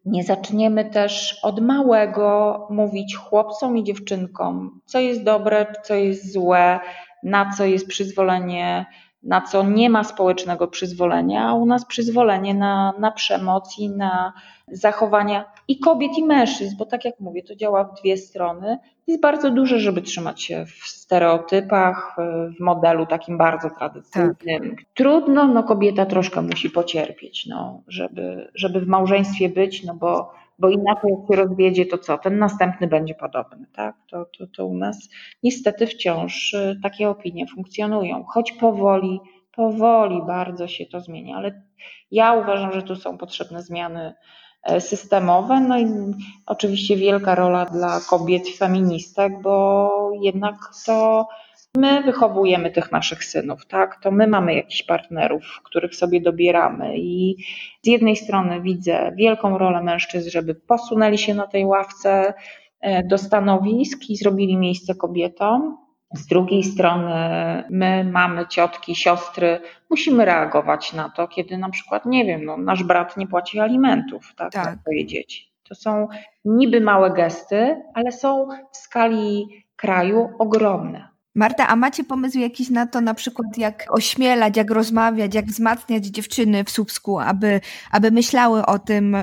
nie 0.06 0.24
zaczniemy 0.24 0.86
też 0.86 1.40
od 1.44 1.62
małego 1.62 2.68
mówić 2.70 3.16
chłopcom 3.16 3.78
i 3.78 3.84
dziewczynkom, 3.84 4.82
co 4.86 5.00
jest 5.00 5.24
dobre, 5.24 5.66
co 5.84 5.96
jest 5.96 6.34
złe, 6.34 6.80
na 7.24 7.52
co 7.58 7.66
jest 7.66 7.88
przyzwolenie, 7.88 8.86
na 9.24 9.42
co 9.42 9.64
nie 9.64 9.90
ma 9.90 10.04
społecznego 10.04 10.68
przyzwolenia, 10.68 11.48
a 11.48 11.54
u 11.54 11.66
nas 11.66 11.86
przyzwolenie 11.86 12.54
na, 12.54 12.94
na 13.00 13.12
przemoc 13.12 13.80
i 13.80 13.90
na 13.90 14.34
zachowania 14.68 15.46
i 15.68 15.80
kobiet, 15.80 16.18
i 16.18 16.26
mężczyzn, 16.26 16.78
bo 16.78 16.86
tak 16.86 17.06
jak 17.06 17.20
mówię, 17.20 17.44
to 17.44 17.56
działa 17.56 17.84
w 17.84 18.02
dwie 18.02 18.18
strony. 18.18 18.78
Jest 19.08 19.22
bardzo 19.22 19.52
duże, 19.52 19.80
żeby 19.80 20.02
trzymać 20.02 20.44
się 20.44 20.66
w 20.66 20.88
stereotypach, 20.88 22.16
w 22.58 22.60
modelu 22.60 23.06
takim 23.06 23.38
bardzo 23.38 23.70
tradycyjnym. 23.70 24.36
Tak. 24.76 24.86
Trudno, 24.94 25.48
no 25.48 25.64
kobieta 25.64 26.06
troszkę 26.06 26.42
musi 26.42 26.70
pocierpieć, 26.70 27.46
no, 27.46 27.82
żeby, 27.88 28.52
żeby 28.56 28.82
w 28.82 28.88
małżeństwie 28.88 29.50
być, 29.50 29.84
no 29.84 29.94
bo 29.94 30.34
bo 30.60 30.70
inaczej 30.70 31.12
jak 31.12 31.28
się 31.28 31.44
rozwiedzie, 31.44 31.86
to 31.86 31.98
co? 31.98 32.18
Ten 32.18 32.40
następny 32.40 32.88
będzie 32.88 33.16
podobny, 33.16 33.66
tak? 33.76 33.96
To, 34.10 34.26
to, 34.38 34.48
to 34.48 34.66
u 34.66 34.78
nas 34.78 35.10
niestety 35.44 35.88
wciąż 35.88 36.54
y, 36.54 36.80
takie 36.84 37.10
opinie 37.10 37.46
funkcjonują, 37.48 38.24
choć 38.24 38.52
powoli, 38.52 39.20
powoli 39.56 40.22
bardzo 40.28 40.68
się 40.68 40.86
to 40.86 41.00
zmienia, 41.00 41.38
ale 41.38 41.62
ja 42.12 42.34
uważam, 42.34 42.72
że 42.74 42.82
tu 42.82 42.96
są 42.96 43.18
potrzebne 43.18 43.62
zmiany 43.62 44.14
e, 44.64 44.82
systemowe, 44.82 45.60
no 45.60 45.80
i 45.80 45.88
oczywiście 46.46 46.98
wielka 46.98 47.36
rola 47.36 47.66
dla 47.66 48.00
kobiet 48.10 48.48
feministek, 48.58 49.42
bo 49.42 49.90
jednak 50.22 50.56
to 50.86 51.28
My 51.78 52.04
wychowujemy 52.04 52.72
tych 52.72 52.92
naszych 52.92 53.24
synów, 53.24 53.66
tak? 53.66 54.02
To 54.02 54.12
my 54.12 54.28
mamy 54.28 54.56
jakichś 54.56 54.84
partnerów, 54.84 55.62
których 55.64 55.96
sobie 55.96 56.22
dobieramy 56.22 56.98
i 56.98 57.36
z 57.82 57.88
jednej 57.88 58.16
strony 58.16 58.62
widzę 58.62 59.12
wielką 59.16 59.58
rolę 59.58 59.84
mężczyzn, 59.84 60.30
żeby 60.30 60.56
posunęli 60.56 61.18
się 61.18 61.34
na 61.34 61.48
tej 61.48 61.66
ławce 61.66 62.34
e, 62.82 63.04
do 63.04 63.18
stanowisk 63.18 64.10
i 64.10 64.18
zrobili 64.18 64.58
miejsce 64.58 64.96
kobietom. 64.96 65.78
Z 66.14 66.28
drugiej 66.28 66.64
strony 66.64 67.14
my, 67.70 68.04
mamy 68.04 68.48
ciotki, 68.48 68.96
siostry, 68.96 69.60
musimy 69.90 70.26
reagować 70.26 70.94
na 70.94 71.10
to, 71.10 71.28
kiedy 71.28 71.58
na 71.58 71.70
przykład, 71.70 72.06
nie 72.06 72.26
wiem, 72.26 72.46
no, 72.46 72.58
nasz 72.58 72.84
brat 72.84 73.18
nie 73.18 73.28
płaci 73.28 73.60
alimentów 73.60 74.34
tak, 74.36 74.52
tak. 74.52 74.66
na 74.66 74.82
swoje 74.82 75.06
dzieci. 75.06 75.54
To 75.64 75.76
są 75.76 76.08
niby 76.46 76.82
małe 76.82 77.12
gesty, 77.12 77.82
ale 77.94 78.12
są 78.12 78.48
w 78.72 78.78
skali 78.78 79.48
kraju 79.76 80.30
ogromne. 80.40 81.13
Marta, 81.36 81.68
a 81.68 81.76
macie 81.76 82.04
pomysł 82.04 82.40
jakiś 82.40 82.70
na 82.70 82.88
to, 82.88 83.02
na 83.02 83.14
przykład 83.14 83.58
jak 83.58 83.86
ośmielać, 83.90 84.58
jak 84.58 84.72
rozmawiać, 84.72 85.36
jak 85.36 85.46
wzmacniać 85.46 86.06
dziewczyny 86.06 86.64
w 86.64 86.70
Słupsku, 86.70 87.20
aby, 87.20 87.62
aby 87.92 88.12
myślały 88.12 88.66
o 88.66 88.80
tym, 88.80 89.18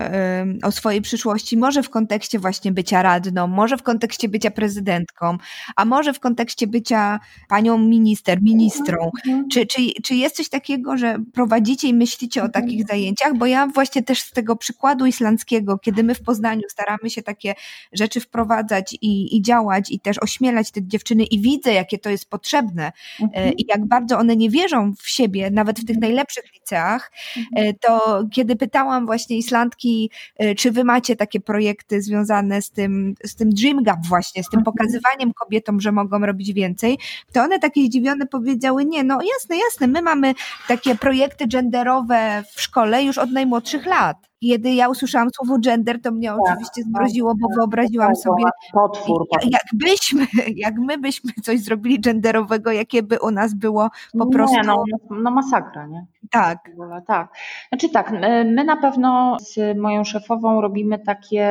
o 0.63 0.73
swojej 0.73 1.03
przyszłości, 1.03 1.57
może 1.57 1.83
w 1.83 1.91
kontekście 1.91 2.39
właśnie 2.39 2.73
bycia 2.73 3.03
radną, 3.03 3.47
może 3.47 3.77
w 3.77 3.83
kontekście 3.83 4.29
bycia 4.29 4.51
prezydentką, 4.51 5.37
a 5.77 5.85
może 5.85 6.13
w 6.13 6.21
kontekście 6.21 6.67
bycia 6.67 7.21
panią 7.49 7.79
minister, 7.79 8.43
ministrą. 8.43 9.11
Mhm. 9.27 9.49
Czy, 9.49 9.67
czy, 9.67 9.81
czy 10.05 10.15
jest 10.15 10.37
coś 10.37 10.49
takiego, 10.49 10.97
że 10.97 11.19
prowadzicie 11.35 11.89
i 11.89 11.95
myślicie 11.95 12.43
o 12.43 12.47
mhm. 12.47 12.65
takich 12.65 12.87
zajęciach? 12.87 13.37
Bo 13.37 13.47
ja 13.47 13.67
właśnie 13.67 14.03
też 14.03 14.23
z 14.23 14.33
tego 14.33 14.57
przykładu 14.57 15.07
islandzkiego, 15.07 15.79
kiedy 15.79 16.03
my 16.03 16.15
w 16.15 16.23
Poznaniu 16.23 16.63
staramy 16.69 17.11
się 17.11 17.23
takie 17.23 17.55
rzeczy 17.93 18.21
wprowadzać 18.21 18.97
i, 19.01 19.37
i 19.37 19.43
działać 19.43 19.91
i 19.91 20.01
też 20.01 20.19
ośmielać 20.19 20.71
te 20.71 20.83
dziewczyny 20.83 21.25
i 21.25 21.41
widzę, 21.41 21.73
jakie 21.73 21.99
to 22.01 22.11
jest 22.11 22.30
potrzebne 22.30 22.92
e, 23.20 23.24
mhm. 23.24 23.53
i 23.53 23.64
jak 23.68 23.86
bardzo 23.86 24.18
one 24.18 24.36
nie 24.36 24.51
wierzą 24.51 24.94
w 24.98 25.09
siebie, 25.09 25.51
nawet 25.51 25.80
w 25.80 25.86
tych 25.86 25.96
mhm. 25.96 26.01
najlepszych 26.01 26.44
liceach, 26.55 27.12
mhm. 27.36 27.66
e, 27.68 27.74
to 27.74 28.24
kiedy 28.32 28.57
pytałam 28.57 29.07
właśnie 29.07 29.36
Islandki, 29.38 30.11
e, 30.36 30.55
czy 30.55 30.72
wy 30.72 30.84
macie 30.84 31.16
takie 31.16 31.40
projekty 31.40 32.03
związane 32.03 32.62
z 32.62 32.70
tym, 32.70 33.14
z 33.24 33.34
tym 33.34 33.51
Dream 33.51 33.82
Gap 33.82 34.07
właśnie, 34.07 34.42
z 34.42 34.48
tym 34.51 34.59
mhm. 34.59 34.64
pokazywaniem 34.64 35.32
kobietom, 35.32 35.80
że 35.80 35.92
mogą 35.92 36.18
robić 36.18 36.53
więcej, 36.53 36.98
to 37.32 37.42
one 37.42 37.59
takie 37.59 37.84
zdziwione 37.84 38.26
powiedziały, 38.26 38.84
nie, 38.84 39.05
no 39.05 39.18
jasne, 39.34 39.57
jasne, 39.57 39.86
my 39.86 40.03
mamy 40.03 40.34
takie 40.68 40.94
projekty 40.94 41.46
genderowe 41.46 42.44
w 42.55 42.61
szkole 42.61 43.03
już 43.03 43.18
od 43.18 43.30
najmłodszych 43.30 43.86
lat 43.86 44.30
kiedy 44.41 44.70
ja 44.74 44.88
usłyszałam 44.88 45.28
słowo 45.36 45.59
gender, 45.59 46.01
to 46.03 46.11
mnie 46.11 46.28
tak, 46.28 46.38
oczywiście 46.41 46.82
zmroziło, 46.82 47.34
bo 47.34 47.49
tak, 47.49 47.57
wyobraziłam 47.57 48.09
tak, 48.09 48.16
sobie, 48.16 48.45
potwór, 48.72 49.26
jakbyśmy, 49.43 50.26
jak 50.64 50.74
my 50.78 50.99
byśmy 50.99 51.32
coś 51.43 51.61
zrobili 51.61 52.01
genderowego, 52.01 52.72
jakie 52.72 53.03
by 53.03 53.18
u 53.20 53.30
nas 53.30 53.55
było 53.55 53.88
po 54.18 54.24
nie, 54.24 54.30
prostu. 54.30 54.57
No, 54.66 54.84
no 55.11 55.30
masakra, 55.30 55.86
nie? 55.86 56.07
Tak. 56.30 56.59
Ogóle, 56.72 57.03
tak. 57.07 57.28
Znaczy 57.68 57.88
tak, 57.88 58.12
my 58.45 58.64
na 58.64 58.76
pewno 58.76 59.36
z 59.41 59.78
moją 59.78 60.05
szefową 60.05 60.61
robimy 60.61 60.99
takie 60.99 61.49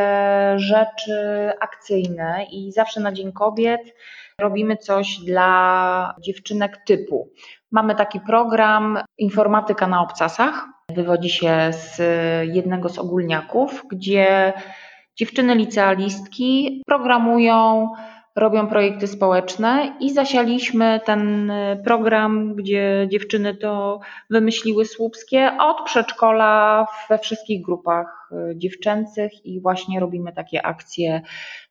rzeczy 0.56 1.52
akcyjne 1.62 2.46
i 2.52 2.72
zawsze 2.72 3.02
na 3.02 3.12
Dzień 3.12 3.32
Kobiet 3.32 3.82
robimy 4.40 4.78
coś 4.78 5.18
dla 5.18 6.16
dziewczynek 6.22 6.78
typu. 6.86 7.30
Mamy 7.72 7.96
taki 7.96 8.20
program 8.20 9.00
Informatyka 9.18 9.88
na 9.88 10.02
obcasach, 10.02 10.68
Wywodzi 10.96 11.30
się 11.30 11.70
z 11.72 12.02
jednego 12.54 12.90
z 12.90 13.00
ogólniaków, 13.00 13.84
gdzie 13.92 14.54
dziewczyny 15.16 15.56
licealistki 15.56 16.82
programują, 16.86 17.90
robią 18.36 18.68
projekty 18.68 19.08
społeczne 19.08 19.98
i 20.00 20.14
zasialiśmy 20.14 21.00
ten 21.06 21.52
program, 21.84 22.56
gdzie 22.56 23.08
dziewczyny 23.12 23.56
to 23.56 24.00
wymyśliły 24.30 24.86
słupskie 24.86 25.52
od 25.60 25.86
przedszkola 25.86 26.86
we 27.10 27.18
wszystkich 27.18 27.62
grupach 27.62 28.32
dziewczęcych 28.56 29.46
i 29.46 29.62
właśnie 29.62 30.00
robimy 30.00 30.34
takie 30.34 30.66
akcje 30.66 31.22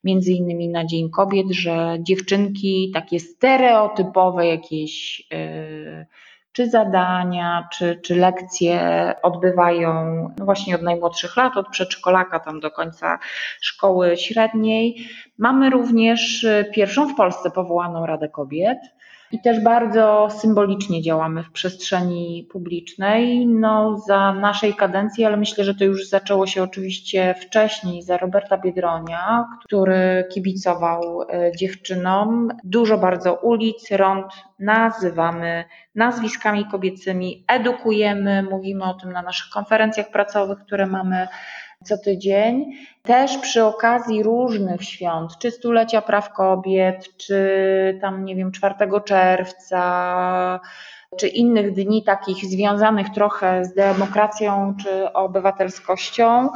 między 0.04 0.32
innymi 0.32 0.68
na 0.68 0.84
Dzień 0.84 1.10
Kobiet, 1.10 1.46
że 1.50 1.96
dziewczynki 2.00 2.90
takie 2.94 3.20
stereotypowe 3.20 4.46
jakieś 4.46 5.20
yy, 5.30 6.06
czy 6.58 6.70
zadania, 6.70 7.68
czy, 7.72 8.00
czy 8.02 8.16
lekcje 8.16 8.80
odbywają 9.22 9.90
no 10.38 10.44
właśnie 10.44 10.74
od 10.74 10.82
najmłodszych 10.82 11.36
lat, 11.36 11.56
od 11.56 11.68
przedszkolaka 11.68 12.40
tam 12.40 12.60
do 12.60 12.70
końca 12.70 13.18
szkoły 13.60 14.16
średniej. 14.16 15.08
Mamy 15.38 15.70
również 15.70 16.46
pierwszą 16.74 17.08
w 17.08 17.16
Polsce 17.16 17.50
powołaną 17.50 18.06
Radę 18.06 18.28
Kobiet 18.28 18.78
i 19.32 19.40
też 19.40 19.60
bardzo 19.60 20.28
symbolicznie 20.30 21.02
działamy 21.02 21.42
w 21.42 21.50
przestrzeni 21.50 22.48
publicznej. 22.50 23.46
No, 23.46 23.98
za 23.98 24.32
naszej 24.32 24.74
kadencji, 24.74 25.24
ale 25.24 25.36
myślę, 25.36 25.64
że 25.64 25.74
to 25.74 25.84
już 25.84 26.08
zaczęło 26.08 26.46
się 26.46 26.62
oczywiście 26.62 27.34
wcześniej, 27.42 28.02
za 28.02 28.16
Roberta 28.16 28.58
Biedronia, 28.58 29.46
który 29.64 30.24
kibicował 30.32 31.22
e, 31.22 31.52
dziewczynom. 31.56 32.48
Dużo 32.64 32.98
bardzo 32.98 33.34
ulic, 33.34 33.90
rąd 33.90 34.26
nazywamy 34.58 35.64
nazwiskami 35.94 36.66
kobiecymi, 36.70 37.44
edukujemy, 37.48 38.42
mówimy 38.42 38.84
o 38.84 38.94
tym 38.94 39.12
na 39.12 39.22
naszych 39.22 39.50
konferencjach 39.50 40.10
pracowych, 40.10 40.58
które 40.58 40.86
mamy 40.86 41.28
co 41.84 41.98
tydzień. 41.98 42.72
Też 43.02 43.38
przy 43.38 43.64
okazji 43.64 44.22
różnych 44.22 44.84
świąt, 44.84 45.38
czy 45.38 45.50
stulecia 45.50 46.02
praw 46.02 46.32
kobiet, 46.32 47.16
czy 47.16 47.98
tam, 48.00 48.24
nie 48.24 48.36
wiem, 48.36 48.52
4 48.52 48.74
czerwca, 49.04 50.60
czy 51.18 51.28
innych 51.28 51.72
dni 51.72 52.04
takich 52.04 52.44
związanych 52.44 53.10
trochę 53.10 53.64
z 53.64 53.74
demokracją 53.74 54.74
czy 54.82 55.12
obywatelskością. 55.12 56.48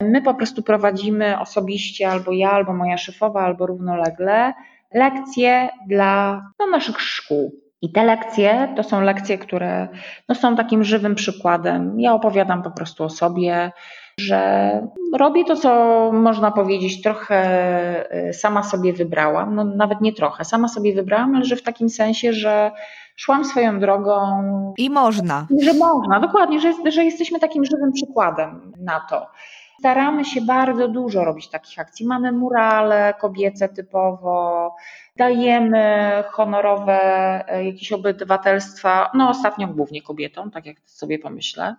My 0.00 0.22
po 0.22 0.34
prostu 0.34 0.62
prowadzimy 0.62 1.40
osobiście, 1.40 2.08
albo 2.10 2.32
ja, 2.32 2.50
albo 2.50 2.72
moja 2.72 2.98
szefowa, 2.98 3.40
albo 3.40 3.66
równolegle, 3.66 4.54
lekcje 4.94 5.68
dla 5.88 6.42
no, 6.58 6.66
naszych 6.66 7.00
szkół. 7.00 7.52
I 7.82 7.92
te 7.92 8.04
lekcje 8.04 8.72
to 8.76 8.82
są 8.82 9.00
lekcje, 9.00 9.38
które 9.38 9.88
no, 10.28 10.34
są 10.34 10.56
takim 10.56 10.84
żywym 10.84 11.14
przykładem. 11.14 12.00
Ja 12.00 12.14
opowiadam 12.14 12.62
po 12.62 12.70
prostu 12.70 13.04
o 13.04 13.10
sobie, 13.10 13.72
że 14.20 14.82
robię 15.14 15.44
to, 15.44 15.56
co 15.56 15.70
można 16.12 16.50
powiedzieć, 16.50 17.02
trochę 17.02 17.40
e, 18.10 18.32
sama 18.32 18.62
sobie 18.62 18.92
wybrałam. 18.92 19.54
No 19.54 19.64
nawet 19.64 20.00
nie 20.00 20.12
trochę, 20.12 20.44
sama 20.44 20.68
sobie 20.68 20.94
wybrałam, 20.94 21.34
ale 21.34 21.44
że 21.44 21.56
w 21.56 21.62
takim 21.62 21.88
sensie, 21.88 22.32
że 22.32 22.70
szłam 23.16 23.44
swoją 23.44 23.80
drogą. 23.80 24.14
I 24.78 24.90
można. 24.90 25.46
Że 25.62 25.74
można, 25.74 26.20
dokładnie, 26.20 26.60
że, 26.60 26.72
że 26.90 27.04
jesteśmy 27.04 27.40
takim 27.40 27.64
żywym 27.64 27.92
przykładem 27.92 28.72
na 28.80 29.00
to. 29.00 29.26
Staramy 29.78 30.24
się 30.24 30.40
bardzo 30.40 30.88
dużo 30.88 31.24
robić 31.24 31.48
takich 31.48 31.78
akcji. 31.78 32.06
Mamy 32.06 32.32
murale 32.32 33.14
kobiece 33.20 33.68
typowo, 33.68 34.74
dajemy 35.16 36.24
honorowe 36.30 37.00
e, 37.48 37.64
jakieś 37.64 37.92
obywatelstwa, 37.92 39.10
no 39.14 39.28
ostatnio 39.28 39.68
głównie 39.68 40.02
kobietom, 40.02 40.50
tak 40.50 40.66
jak 40.66 40.76
sobie 40.84 41.18
pomyślę. 41.18 41.76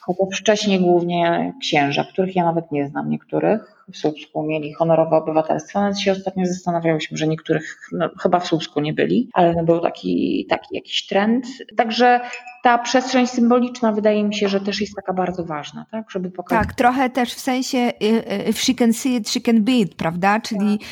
Chociaż 0.00 0.40
wcześniej 0.40 0.80
głównie 0.80 1.52
księża, 1.60 2.04
których 2.04 2.36
ja 2.36 2.44
nawet 2.44 2.72
nie 2.72 2.86
znam, 2.86 3.10
niektórych 3.10 3.76
w 3.92 3.96
Słupsku 3.96 4.42
mieli 4.42 4.72
honorowe 4.72 5.16
obywatelstwo. 5.16 5.80
Nawet 5.80 5.98
się 5.98 6.12
ostatnio 6.12 6.46
zastanawiałyśmy, 6.46 7.16
że 7.16 7.26
niektórych 7.26 7.78
no, 7.92 8.10
chyba 8.22 8.40
w 8.40 8.46
Słupsku 8.46 8.80
nie 8.80 8.92
byli, 8.92 9.30
ale 9.32 9.54
no, 9.54 9.64
był 9.64 9.80
taki, 9.80 10.46
taki 10.50 10.74
jakiś 10.74 11.06
trend. 11.06 11.46
Także 11.76 12.20
ta 12.62 12.78
przestrzeń 12.78 13.26
symboliczna 13.26 13.92
wydaje 13.92 14.24
mi 14.24 14.34
się, 14.34 14.48
że 14.48 14.60
też 14.60 14.80
jest 14.80 14.96
taka 14.96 15.12
bardzo 15.12 15.44
ważna, 15.44 15.86
tak? 15.90 16.10
Żeby 16.10 16.30
pokazać. 16.30 16.66
Tak, 16.66 16.74
trochę 16.74 17.10
też 17.10 17.34
w 17.34 17.40
sensie 17.40 17.78
y, 17.78 18.04
y, 18.04 18.50
if 18.50 18.60
she 18.60 18.74
can 18.74 18.92
see 18.92 19.16
it, 19.16 19.28
she 19.28 19.40
can 19.40 19.64
be 19.64 19.72
it, 19.72 19.94
prawda? 19.94 20.40
Czyli 20.40 20.78
tak. 20.78 20.88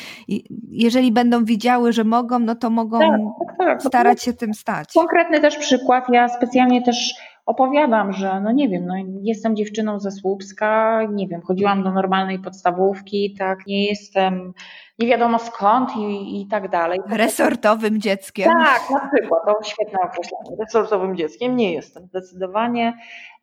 jeżeli 0.69 1.11
będą 1.11 1.45
widziały, 1.45 1.93
że 1.93 2.03
mogą, 2.03 2.39
no 2.39 2.55
to 2.55 2.69
mogą 2.69 2.99
tak, 2.99 3.19
tak, 3.57 3.67
tak. 3.67 3.81
starać 3.81 4.23
się 4.23 4.33
tym 4.33 4.53
stać. 4.53 4.89
Konkretny 4.93 5.39
też 5.39 5.57
przykład. 5.57 6.05
Ja 6.09 6.29
specjalnie 6.29 6.81
też 6.81 7.15
opowiadam, 7.45 8.13
że 8.13 8.41
no 8.41 8.51
nie 8.51 8.69
wiem, 8.69 8.85
no 8.85 8.93
jestem 9.21 9.55
dziewczyną 9.55 9.99
ze 9.99 10.11
Słupska, 10.11 11.01
nie 11.13 11.27
wiem, 11.27 11.41
chodziłam 11.41 11.83
do 11.83 11.91
normalnej 11.91 12.39
podstawówki, 12.39 13.35
tak, 13.37 13.67
nie 13.67 13.85
jestem 13.85 14.53
wiadomo 14.99 15.39
skąd 15.39 15.97
i, 15.97 16.41
i 16.41 16.47
tak 16.47 16.69
dalej. 16.69 16.99
Resortowym 17.09 18.01
dzieckiem. 18.01 18.51
Tak, 18.51 18.81
na 18.89 19.09
przykład, 19.09 19.41
to 19.45 19.63
świetne 19.63 19.99
określenie. 20.03 20.57
Resortowym 20.59 21.15
dzieckiem 21.15 21.55
nie 21.55 21.73
jestem 21.73 22.07
zdecydowanie, 22.07 22.93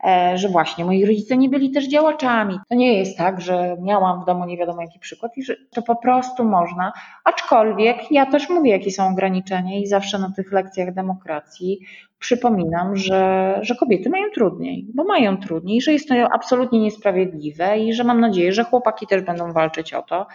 e, 0.04 0.38
że 0.38 0.48
właśnie 0.48 0.84
moi 0.84 1.06
rodzice 1.06 1.36
nie 1.36 1.48
byli 1.48 1.70
też 1.70 1.88
działaczami. 1.88 2.58
To 2.68 2.74
nie 2.74 2.98
jest 2.98 3.18
tak, 3.18 3.40
że 3.40 3.76
miałam 3.80 4.22
w 4.22 4.24
domu 4.24 4.44
nie 4.44 4.58
wiadomo 4.58 4.82
jaki 4.82 4.98
przykład 4.98 5.36
i 5.36 5.42
że 5.42 5.56
to 5.74 5.82
po 5.82 5.96
prostu 5.96 6.44
można, 6.44 6.92
aczkolwiek 7.24 8.10
ja 8.10 8.26
też 8.26 8.48
mówię, 8.48 8.70
jakie 8.70 8.90
są 8.90 9.08
ograniczenia 9.08 9.78
i 9.78 9.86
zawsze 9.86 10.18
na 10.18 10.32
tych 10.36 10.52
lekcjach 10.52 10.94
demokracji 10.94 11.80
przypominam, 12.18 12.96
że, 12.96 13.58
że 13.62 13.74
kobiety 13.74 14.10
mają 14.10 14.24
trudniej, 14.34 14.86
bo 14.94 15.04
mają 15.04 15.36
trudniej, 15.36 15.80
że 15.80 15.92
jest 15.92 16.08
to 16.08 16.14
absolutnie 16.34 16.80
niesprawiedliwe 16.80 17.78
i 17.78 17.94
że 17.94 18.04
mam 18.04 18.20
nadzieję, 18.20 18.52
że 18.52 18.64
chłopaki 18.64 19.06
też 19.06 19.22
będą 19.22 19.52
walczyć 19.52 19.94
o 19.94 20.02
to, 20.02 20.26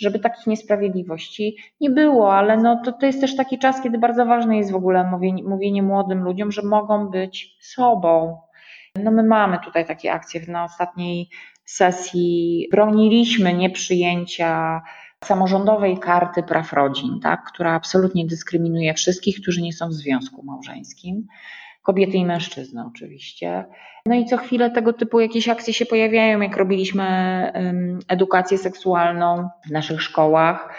żeby 0.00 0.18
takich 0.18 0.46
niesprawiedliwości 0.46 1.56
nie 1.80 1.90
było, 1.90 2.34
ale 2.34 2.56
no 2.56 2.82
to, 2.84 2.92
to 2.92 3.06
jest 3.06 3.20
też 3.20 3.36
taki 3.36 3.58
czas, 3.58 3.82
kiedy 3.82 3.98
bardzo 3.98 4.26
ważne 4.26 4.56
jest 4.56 4.72
w 4.72 4.76
ogóle 4.76 5.04
mówienie, 5.04 5.42
mówienie 5.42 5.82
młodym 5.82 6.22
ludziom, 6.22 6.52
że 6.52 6.62
mogą 6.62 7.10
być 7.10 7.56
sobą. 7.60 8.40
No 9.04 9.10
my 9.10 9.22
mamy 9.22 9.58
tutaj 9.64 9.86
takie 9.86 10.12
akcje 10.12 10.40
na 10.48 10.64
ostatniej 10.64 11.28
sesji. 11.64 12.68
Broniliśmy 12.70 13.54
nieprzyjęcia 13.54 14.82
samorządowej 15.24 15.98
karty 15.98 16.42
praw 16.42 16.72
rodzin, 16.72 17.20
tak, 17.22 17.44
która 17.44 17.72
absolutnie 17.72 18.26
dyskryminuje 18.26 18.94
wszystkich, 18.94 19.40
którzy 19.40 19.62
nie 19.62 19.72
są 19.72 19.88
w 19.88 19.92
związku 19.92 20.42
małżeńskim 20.42 21.26
kobiety 21.82 22.16
i 22.16 22.24
mężczyzny 22.24 22.84
oczywiście. 22.88 23.64
No 24.06 24.14
i 24.14 24.24
co 24.24 24.36
chwilę 24.36 24.70
tego 24.70 24.92
typu 24.92 25.20
jakieś 25.20 25.48
akcje 25.48 25.74
się 25.74 25.86
pojawiają, 25.86 26.40
jak 26.40 26.56
robiliśmy 26.56 27.06
edukację 28.08 28.58
seksualną 28.58 29.48
w 29.66 29.70
naszych 29.70 30.02
szkołach. 30.02 30.74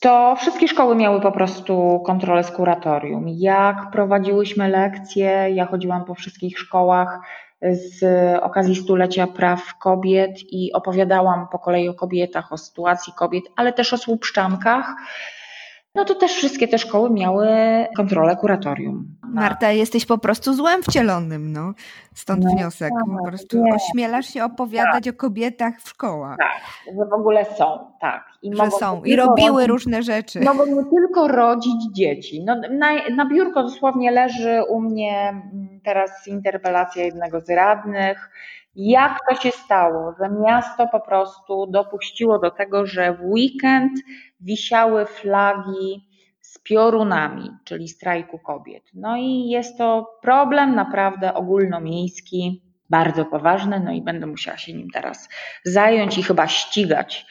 To 0.00 0.36
wszystkie 0.36 0.68
szkoły 0.68 0.96
miały 0.96 1.20
po 1.20 1.32
prostu 1.32 2.02
kontrolę 2.06 2.44
z 2.44 2.50
kuratorium. 2.50 3.24
Jak 3.28 3.90
prowadziłyśmy 3.92 4.68
lekcje, 4.68 5.46
ja 5.54 5.66
chodziłam 5.66 6.04
po 6.04 6.14
wszystkich 6.14 6.58
szkołach 6.58 7.20
z 7.62 8.04
okazji 8.42 8.76
stulecia 8.76 9.26
praw 9.26 9.78
kobiet 9.78 10.30
i 10.52 10.72
opowiadałam 10.72 11.46
po 11.52 11.58
kolei 11.58 11.88
o 11.88 11.94
kobietach, 11.94 12.52
o 12.52 12.58
sytuacji 12.58 13.12
kobiet, 13.16 13.44
ale 13.56 13.72
też 13.72 13.92
o 13.92 13.98
słupszczankach 13.98 14.94
no 15.94 16.04
to 16.04 16.14
też 16.14 16.32
wszystkie 16.32 16.68
te 16.68 16.78
szkoły 16.78 17.10
miały 17.10 17.48
kontrolę 17.96 18.36
kuratorium. 18.36 19.16
Marta, 19.22 19.72
jesteś 19.72 20.06
po 20.06 20.18
prostu 20.18 20.54
złem 20.54 20.82
wcielonym, 20.82 21.52
no. 21.52 21.72
Stąd 22.14 22.44
no, 22.44 22.50
wniosek. 22.50 22.90
Tak, 22.90 23.18
po 23.18 23.28
prostu 23.28 23.62
nie. 23.62 23.74
ośmielasz 23.74 24.26
się 24.26 24.44
opowiadać 24.44 25.04
tak. 25.04 25.14
o 25.14 25.16
kobietach 25.16 25.80
w 25.80 25.88
szkołach. 25.88 26.36
Tak, 26.38 26.94
że 26.98 27.06
w 27.10 27.12
ogóle 27.12 27.44
są, 27.44 27.78
tak. 28.00 28.24
I 28.42 28.56
że 28.56 28.70
są 28.70 29.04
i 29.04 29.16
robiły 29.16 29.50
rodzić, 29.50 29.68
różne 29.68 30.02
rzeczy. 30.02 30.40
Mogą 30.40 30.66
nie 30.66 30.84
tylko 30.84 31.28
rodzić 31.28 31.92
dzieci. 31.92 32.44
No, 32.44 32.56
na, 32.70 33.08
na 33.16 33.26
biurko 33.26 33.62
dosłownie 33.62 34.10
leży 34.10 34.62
u 34.68 34.80
mnie 34.80 35.28
mm, 35.28 35.80
teraz 35.84 36.28
interpelacja 36.28 37.04
jednego 37.04 37.40
z 37.40 37.50
radnych, 37.50 38.30
jak 38.76 39.18
to 39.28 39.34
się 39.34 39.50
stało, 39.50 40.14
że 40.18 40.30
miasto 40.30 40.88
po 40.88 41.00
prostu 41.00 41.66
dopuściło 41.66 42.38
do 42.38 42.50
tego, 42.50 42.86
że 42.86 43.14
w 43.14 43.20
weekend 43.20 43.92
wisiały 44.40 45.06
flagi 45.06 46.08
z 46.40 46.58
piorunami, 46.58 47.50
czyli 47.64 47.88
strajku 47.88 48.38
kobiet. 48.38 48.82
No 48.94 49.16
i 49.16 49.48
jest 49.48 49.78
to 49.78 50.18
problem 50.22 50.74
naprawdę 50.74 51.34
ogólnomiejski, 51.34 52.62
bardzo 52.90 53.24
poważny, 53.24 53.80
no 53.80 53.92
i 53.92 54.02
będę 54.02 54.26
musiała 54.26 54.56
się 54.56 54.72
nim 54.72 54.90
teraz 54.90 55.28
zająć 55.64 56.18
i 56.18 56.22
chyba 56.22 56.48
ścigać 56.48 57.26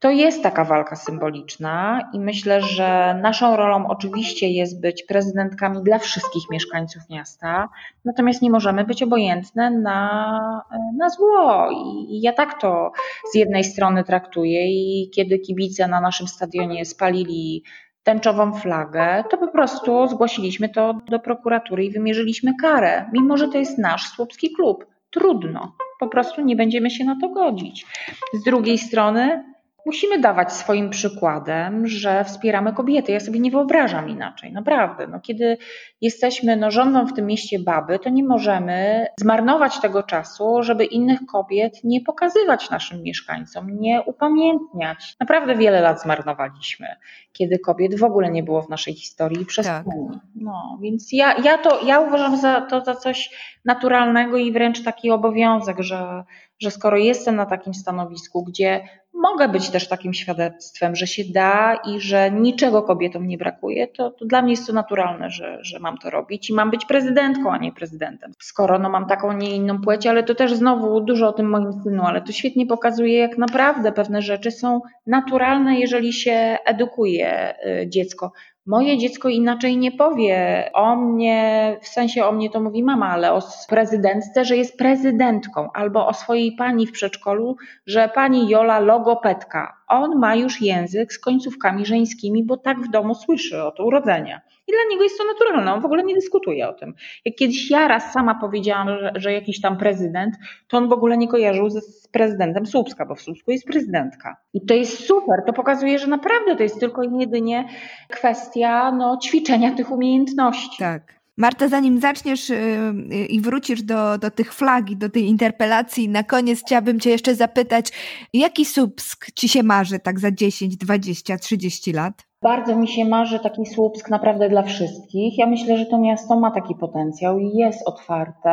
to 0.00 0.10
jest 0.10 0.42
taka 0.42 0.64
walka 0.64 0.96
symboliczna 0.96 2.08
i 2.12 2.20
myślę, 2.20 2.60
że 2.60 3.18
naszą 3.22 3.56
rolą 3.56 3.86
oczywiście 3.86 4.48
jest 4.48 4.80
być 4.80 5.02
prezydentkami 5.02 5.82
dla 5.82 5.98
wszystkich 5.98 6.42
mieszkańców 6.50 7.02
miasta, 7.10 7.68
natomiast 8.04 8.42
nie 8.42 8.50
możemy 8.50 8.84
być 8.84 9.02
obojętne 9.02 9.70
na, 9.70 10.62
na 10.96 11.08
zło. 11.08 11.68
I 11.70 12.20
ja 12.20 12.32
tak 12.32 12.60
to 12.60 12.92
z 13.32 13.34
jednej 13.34 13.64
strony 13.64 14.04
traktuję 14.04 14.66
i 14.68 15.10
kiedy 15.10 15.38
kibice 15.38 15.88
na 15.88 16.00
naszym 16.00 16.28
stadionie 16.28 16.84
spalili 16.84 17.64
tęczową 18.02 18.52
flagę, 18.52 19.24
to 19.30 19.38
po 19.38 19.48
prostu 19.48 20.08
zgłosiliśmy 20.08 20.68
to 20.68 20.94
do 21.10 21.18
prokuratury 21.18 21.84
i 21.84 21.90
wymierzyliśmy 21.90 22.52
karę, 22.60 23.10
mimo 23.12 23.36
że 23.36 23.48
to 23.48 23.58
jest 23.58 23.78
nasz 23.78 24.08
słupski 24.08 24.52
klub. 24.52 24.86
Trudno, 25.10 25.72
po 26.00 26.08
prostu 26.08 26.42
nie 26.42 26.56
będziemy 26.56 26.90
się 26.90 27.04
na 27.04 27.16
to 27.20 27.28
godzić. 27.28 27.86
Z 28.34 28.42
drugiej 28.44 28.78
strony 28.78 29.44
musimy 29.86 30.18
dawać 30.18 30.52
swoim 30.52 30.90
przykładem, 30.90 31.86
że 31.86 32.24
wspieramy 32.24 32.72
kobiety. 32.72 33.12
Ja 33.12 33.20
sobie 33.20 33.40
nie 33.40 33.50
wyobrażam 33.50 34.08
inaczej, 34.08 34.52
naprawdę. 34.52 35.06
No, 35.06 35.20
kiedy 35.20 35.58
jesteśmy, 36.00 36.56
no, 36.56 36.70
rządzą 36.70 37.06
w 37.06 37.12
tym 37.12 37.26
mieście 37.26 37.58
baby, 37.58 37.98
to 37.98 38.10
nie 38.10 38.24
możemy 38.24 39.06
zmarnować 39.20 39.80
tego 39.80 40.02
czasu, 40.02 40.62
żeby 40.62 40.84
innych 40.84 41.20
kobiet 41.26 41.84
nie 41.84 42.00
pokazywać 42.00 42.70
naszym 42.70 43.02
mieszkańcom, 43.02 43.80
nie 43.80 44.02
upamiętniać. 44.02 45.16
Naprawdę 45.20 45.56
wiele 45.56 45.80
lat 45.80 46.02
zmarnowaliśmy, 46.02 46.86
kiedy 47.32 47.58
kobiet 47.58 47.98
w 47.98 48.04
ogóle 48.04 48.30
nie 48.30 48.42
było 48.42 48.62
w 48.62 48.68
naszej 48.68 48.94
historii 48.94 49.46
przez 49.46 49.66
tak. 49.66 49.86
No, 50.34 50.78
więc 50.82 51.08
ja, 51.12 51.34
ja 51.44 51.58
to, 51.58 51.86
ja 51.86 52.00
uważam 52.00 52.36
za, 52.36 52.60
to 52.60 52.84
za 52.84 52.94
coś 52.94 53.30
naturalnego 53.64 54.36
i 54.36 54.52
wręcz 54.52 54.82
taki 54.82 55.10
obowiązek, 55.10 55.76
że, 55.80 56.24
że 56.58 56.70
skoro 56.70 56.96
jestem 56.96 57.36
na 57.36 57.46
takim 57.46 57.74
stanowisku, 57.74 58.44
gdzie 58.44 58.88
mogę 59.18 59.48
być 59.48 59.70
też 59.70 59.88
takim 59.88 60.14
świadectwem, 60.14 60.96
że 60.96 61.06
się 61.06 61.22
da 61.34 61.74
i 61.74 62.00
że 62.00 62.30
niczego 62.30 62.82
kobietom 62.82 63.28
nie 63.28 63.38
brakuje, 63.38 63.88
to, 63.88 64.10
to 64.10 64.24
dla 64.24 64.42
mnie 64.42 64.52
jest 64.52 64.66
to 64.66 64.72
naturalne, 64.72 65.30
że, 65.30 65.58
że 65.60 65.78
mam 65.78 65.98
to 65.98 66.10
robić 66.10 66.50
i 66.50 66.54
mam 66.54 66.70
być 66.70 66.84
prezydentką, 66.84 67.52
a 67.52 67.58
nie 67.58 67.72
prezydentem. 67.72 68.32
Skoro 68.38 68.78
no, 68.78 68.90
mam 68.90 69.06
taką, 69.06 69.32
nie 69.32 69.50
inną 69.50 69.80
płeć, 69.80 70.06
ale 70.06 70.22
to 70.22 70.34
też 70.34 70.54
znowu 70.54 71.00
dużo 71.00 71.28
o 71.28 71.32
tym 71.32 71.50
moim 71.50 71.72
synu, 71.72 72.02
ale 72.02 72.22
to 72.22 72.32
świetnie 72.32 72.66
pokazuje, 72.66 73.18
jak 73.18 73.38
naprawdę 73.38 73.92
pewne 73.92 74.22
rzeczy 74.22 74.50
są 74.50 74.80
naturalne, 75.06 75.78
jeżeli 75.78 76.12
się 76.12 76.58
edukuje 76.66 77.54
y, 77.66 77.88
dziecko. 77.88 78.32
Moje 78.68 78.98
dziecko 78.98 79.28
inaczej 79.28 79.76
nie 79.76 79.92
powie 79.92 80.70
o 80.74 80.96
mnie, 80.96 81.76
w 81.82 81.88
sensie 81.88 82.24
o 82.24 82.32
mnie 82.32 82.50
to 82.50 82.60
mówi 82.60 82.82
mama, 82.82 83.08
ale 83.08 83.32
o 83.32 83.40
prezydentce, 83.68 84.44
że 84.44 84.56
jest 84.56 84.78
prezydentką, 84.78 85.72
albo 85.72 86.06
o 86.06 86.14
swojej 86.14 86.52
pani 86.52 86.86
w 86.86 86.92
przedszkolu, 86.92 87.56
że 87.86 88.08
pani 88.14 88.48
Jola 88.48 88.78
logopedka. 88.78 89.76
On 89.88 90.18
ma 90.18 90.34
już 90.34 90.60
język 90.60 91.12
z 91.12 91.18
końcówkami 91.18 91.86
żeńskimi, 91.86 92.44
bo 92.44 92.56
tak 92.56 92.80
w 92.80 92.90
domu 92.90 93.14
słyszy 93.14 93.62
od 93.62 93.80
urodzenia. 93.80 94.40
I 94.68 94.72
dla 94.72 94.80
niego 94.90 95.02
jest 95.02 95.18
to 95.18 95.24
naturalne, 95.24 95.74
on 95.74 95.80
w 95.80 95.84
ogóle 95.84 96.04
nie 96.04 96.14
dyskutuje 96.14 96.68
o 96.68 96.72
tym. 96.72 96.94
Jak 97.24 97.34
kiedyś 97.34 97.70
ja 97.70 97.88
raz 97.88 98.12
sama 98.12 98.34
powiedziałam, 98.34 98.88
że, 98.88 99.12
że 99.16 99.32
jakiś 99.32 99.60
tam 99.60 99.78
prezydent, 99.78 100.34
to 100.68 100.76
on 100.76 100.88
w 100.88 100.92
ogóle 100.92 101.18
nie 101.18 101.28
kojarzył 101.28 101.70
z 101.70 102.08
prezydentem 102.08 102.66
Słupska, 102.66 103.06
bo 103.06 103.14
w 103.14 103.20
Słupsku 103.20 103.50
jest 103.50 103.66
prezydentka. 103.66 104.36
I 104.54 104.66
to 104.66 104.74
jest 104.74 105.06
super, 105.06 105.42
to 105.46 105.52
pokazuje, 105.52 105.98
że 105.98 106.06
naprawdę 106.06 106.56
to 106.56 106.62
jest 106.62 106.80
tylko 106.80 107.02
i 107.02 107.18
jedynie 107.18 107.68
kwestia 108.08 108.92
no, 108.92 109.18
ćwiczenia 109.24 109.74
tych 109.74 109.90
umiejętności. 109.90 110.78
Tak. 110.78 111.18
Marta, 111.38 111.68
zanim 111.68 112.00
zaczniesz 112.00 112.48
yy, 112.48 113.26
i 113.28 113.40
wrócisz 113.40 113.82
do, 113.82 114.18
do 114.18 114.30
tych 114.30 114.54
flag 114.54 114.90
i 114.90 114.96
do 114.96 115.08
tej 115.08 115.24
interpelacji, 115.24 116.08
na 116.08 116.22
koniec 116.22 116.60
chciałabym 116.60 117.00
Cię 117.00 117.10
jeszcze 117.10 117.34
zapytać, 117.34 117.92
jaki 118.32 118.64
Słupsk 118.64 119.26
Ci 119.34 119.48
się 119.48 119.62
marzy 119.62 119.98
tak 119.98 120.20
za 120.20 120.30
10, 120.30 120.76
20, 120.76 121.38
30 121.38 121.92
lat? 121.92 122.27
Bardzo 122.42 122.76
mi 122.76 122.88
się 122.88 123.04
marzy 123.04 123.38
taki 123.38 123.66
Słupsk 123.66 124.10
naprawdę 124.10 124.48
dla 124.48 124.62
wszystkich. 124.62 125.38
Ja 125.38 125.46
myślę, 125.46 125.78
że 125.78 125.86
to 125.86 125.98
miasto 125.98 126.40
ma 126.40 126.50
taki 126.50 126.74
potencjał 126.74 127.38
i 127.38 127.56
jest 127.56 127.88
otwarte, 127.88 128.50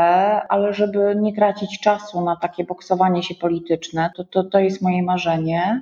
ale 0.50 0.74
żeby 0.74 1.16
nie 1.22 1.34
tracić 1.34 1.80
czasu 1.80 2.22
na 2.22 2.36
takie 2.36 2.64
boksowanie 2.64 3.24
się 3.24 3.36
polityczne, 3.36 4.10
to, 4.16 4.24
to, 4.24 4.44
to 4.44 4.60
jest 4.60 4.82
moje 4.82 5.04
marzenie. 5.04 5.82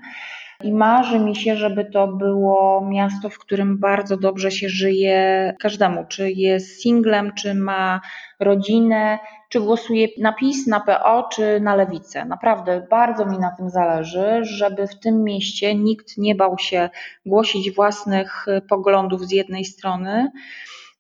I 0.64 0.72
marzy 0.72 1.20
mi 1.20 1.36
się, 1.36 1.56
żeby 1.56 1.86
to 1.86 2.08
było 2.08 2.88
miasto, 2.90 3.30
w 3.30 3.40
którym 3.40 3.78
bardzo 3.78 4.18
dobrze 4.18 4.52
się 4.52 4.70
żyje 4.70 5.54
każdemu, 5.60 6.06
czy 6.10 6.32
jest 6.32 6.82
singlem, 6.82 7.32
czy 7.34 7.54
ma 7.54 8.02
rodzinę, 8.40 9.20
czy 9.50 9.60
głosuje 9.60 10.08
na 10.18 10.34
PiS, 10.34 10.68
na 10.68 10.80
PO, 10.80 11.30
czy 11.32 11.60
na 11.60 11.76
lewicę. 11.76 12.26
Naprawdę 12.26 12.88
bardzo 12.90 13.26
mi 13.26 13.40
na 13.40 13.52
tym 13.58 13.70
zależy, 13.70 14.40
żeby 14.42 14.88
w 14.88 15.00
tym 15.00 15.24
mieście 15.24 15.76
nikt 15.76 16.18
nie 16.18 16.36
bał 16.36 16.58
się 16.58 16.90
głosić 17.26 17.72
własnych 17.72 18.46
poglądów 18.70 19.22
z 19.22 19.32
jednej 19.32 19.66
strony, 19.66 20.32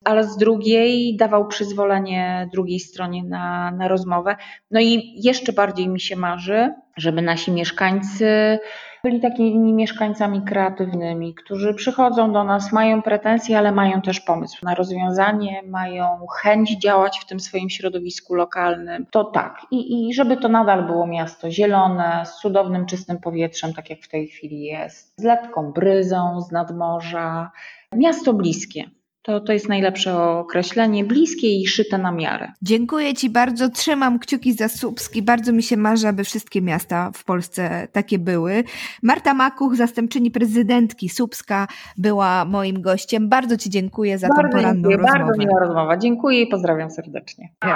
ale 0.03 0.23
z 0.23 0.37
drugiej 0.37 1.17
dawał 1.17 1.47
przyzwolenie 1.47 2.49
drugiej 2.53 2.79
stronie 2.79 3.23
na, 3.23 3.71
na 3.71 3.87
rozmowę. 3.87 4.35
No 4.71 4.79
i 4.79 5.13
jeszcze 5.15 5.53
bardziej 5.53 5.87
mi 5.87 5.99
się 5.99 6.15
marzy, 6.15 6.73
żeby 6.97 7.21
nasi 7.21 7.51
mieszkańcy 7.51 8.59
byli 9.05 9.19
takimi 9.19 9.73
mieszkańcami 9.73 10.41
kreatywnymi, 10.41 11.35
którzy 11.35 11.73
przychodzą 11.73 12.33
do 12.33 12.43
nas, 12.43 12.71
mają 12.71 13.01
pretensje, 13.01 13.57
ale 13.57 13.71
mają 13.71 14.01
też 14.01 14.19
pomysł 14.19 14.65
na 14.65 14.75
rozwiązanie, 14.75 15.63
mają 15.67 16.25
chęć 16.41 16.77
działać 16.79 17.19
w 17.19 17.25
tym 17.25 17.39
swoim 17.39 17.69
środowisku 17.69 18.35
lokalnym. 18.35 19.05
To 19.11 19.23
tak. 19.23 19.57
I, 19.71 20.07
i 20.09 20.13
żeby 20.13 20.37
to 20.37 20.49
nadal 20.49 20.85
było 20.85 21.07
miasto 21.07 21.51
zielone, 21.51 22.23
z 22.25 22.35
cudownym, 22.35 22.85
czystym 22.85 23.19
powietrzem, 23.19 23.73
tak 23.73 23.89
jak 23.89 24.01
w 24.01 24.09
tej 24.09 24.27
chwili 24.27 24.61
jest, 24.61 25.13
z 25.17 25.23
lekką 25.23 25.71
bryzą 25.71 26.41
z 26.41 26.51
nadmorza. 26.51 27.51
Miasto 27.95 28.33
bliskie. 28.33 28.83
To, 29.23 29.39
to 29.39 29.53
jest 29.53 29.69
najlepsze 29.69 30.17
określenie, 30.23 31.03
bliskie 31.03 31.61
i 31.61 31.67
szyte 31.67 31.97
na 31.97 32.11
miarę. 32.11 32.51
Dziękuję 32.61 33.13
Ci 33.13 33.29
bardzo, 33.29 33.69
trzymam 33.69 34.19
kciuki 34.19 34.53
za 34.53 34.69
Słupski. 34.69 35.21
Bardzo 35.21 35.51
mi 35.53 35.63
się 35.63 35.77
marzy, 35.77 36.07
aby 36.07 36.23
wszystkie 36.23 36.61
miasta 36.61 37.11
w 37.13 37.23
Polsce 37.23 37.87
takie 37.91 38.19
były. 38.19 38.63
Marta 39.03 39.33
Makuch, 39.33 39.75
zastępczyni 39.75 40.31
prezydentki 40.31 41.09
Słupska, 41.09 41.67
była 41.97 42.45
moim 42.45 42.81
gościem. 42.81 43.29
Bardzo 43.29 43.57
Ci 43.57 43.69
dziękuję 43.69 44.17
za 44.17 44.27
bardzo 44.27 44.43
tą 44.43 44.49
poranną 44.49 44.89
dziękuję, 44.89 44.97
rozmowę. 44.97 45.19
Bardzo 45.19 45.39
miła 45.39 45.59
rozmowa. 45.59 45.97
Dziękuję 45.97 46.41
i 46.41 46.47
pozdrawiam 46.47 46.91
serdecznie. 46.91 47.49
10, 47.63 47.75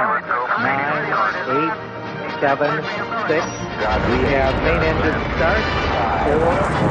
9, 1.48 1.72
8, 2.42 2.60
7, 2.60 2.84
6. 3.28 3.48
We 4.10 4.18
have 4.38 4.56
main 4.64 4.82
engine 4.84 5.20
start. 5.36 5.64
4. 6.24 6.88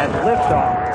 And 0.00 0.14
liftoff. 0.24 0.89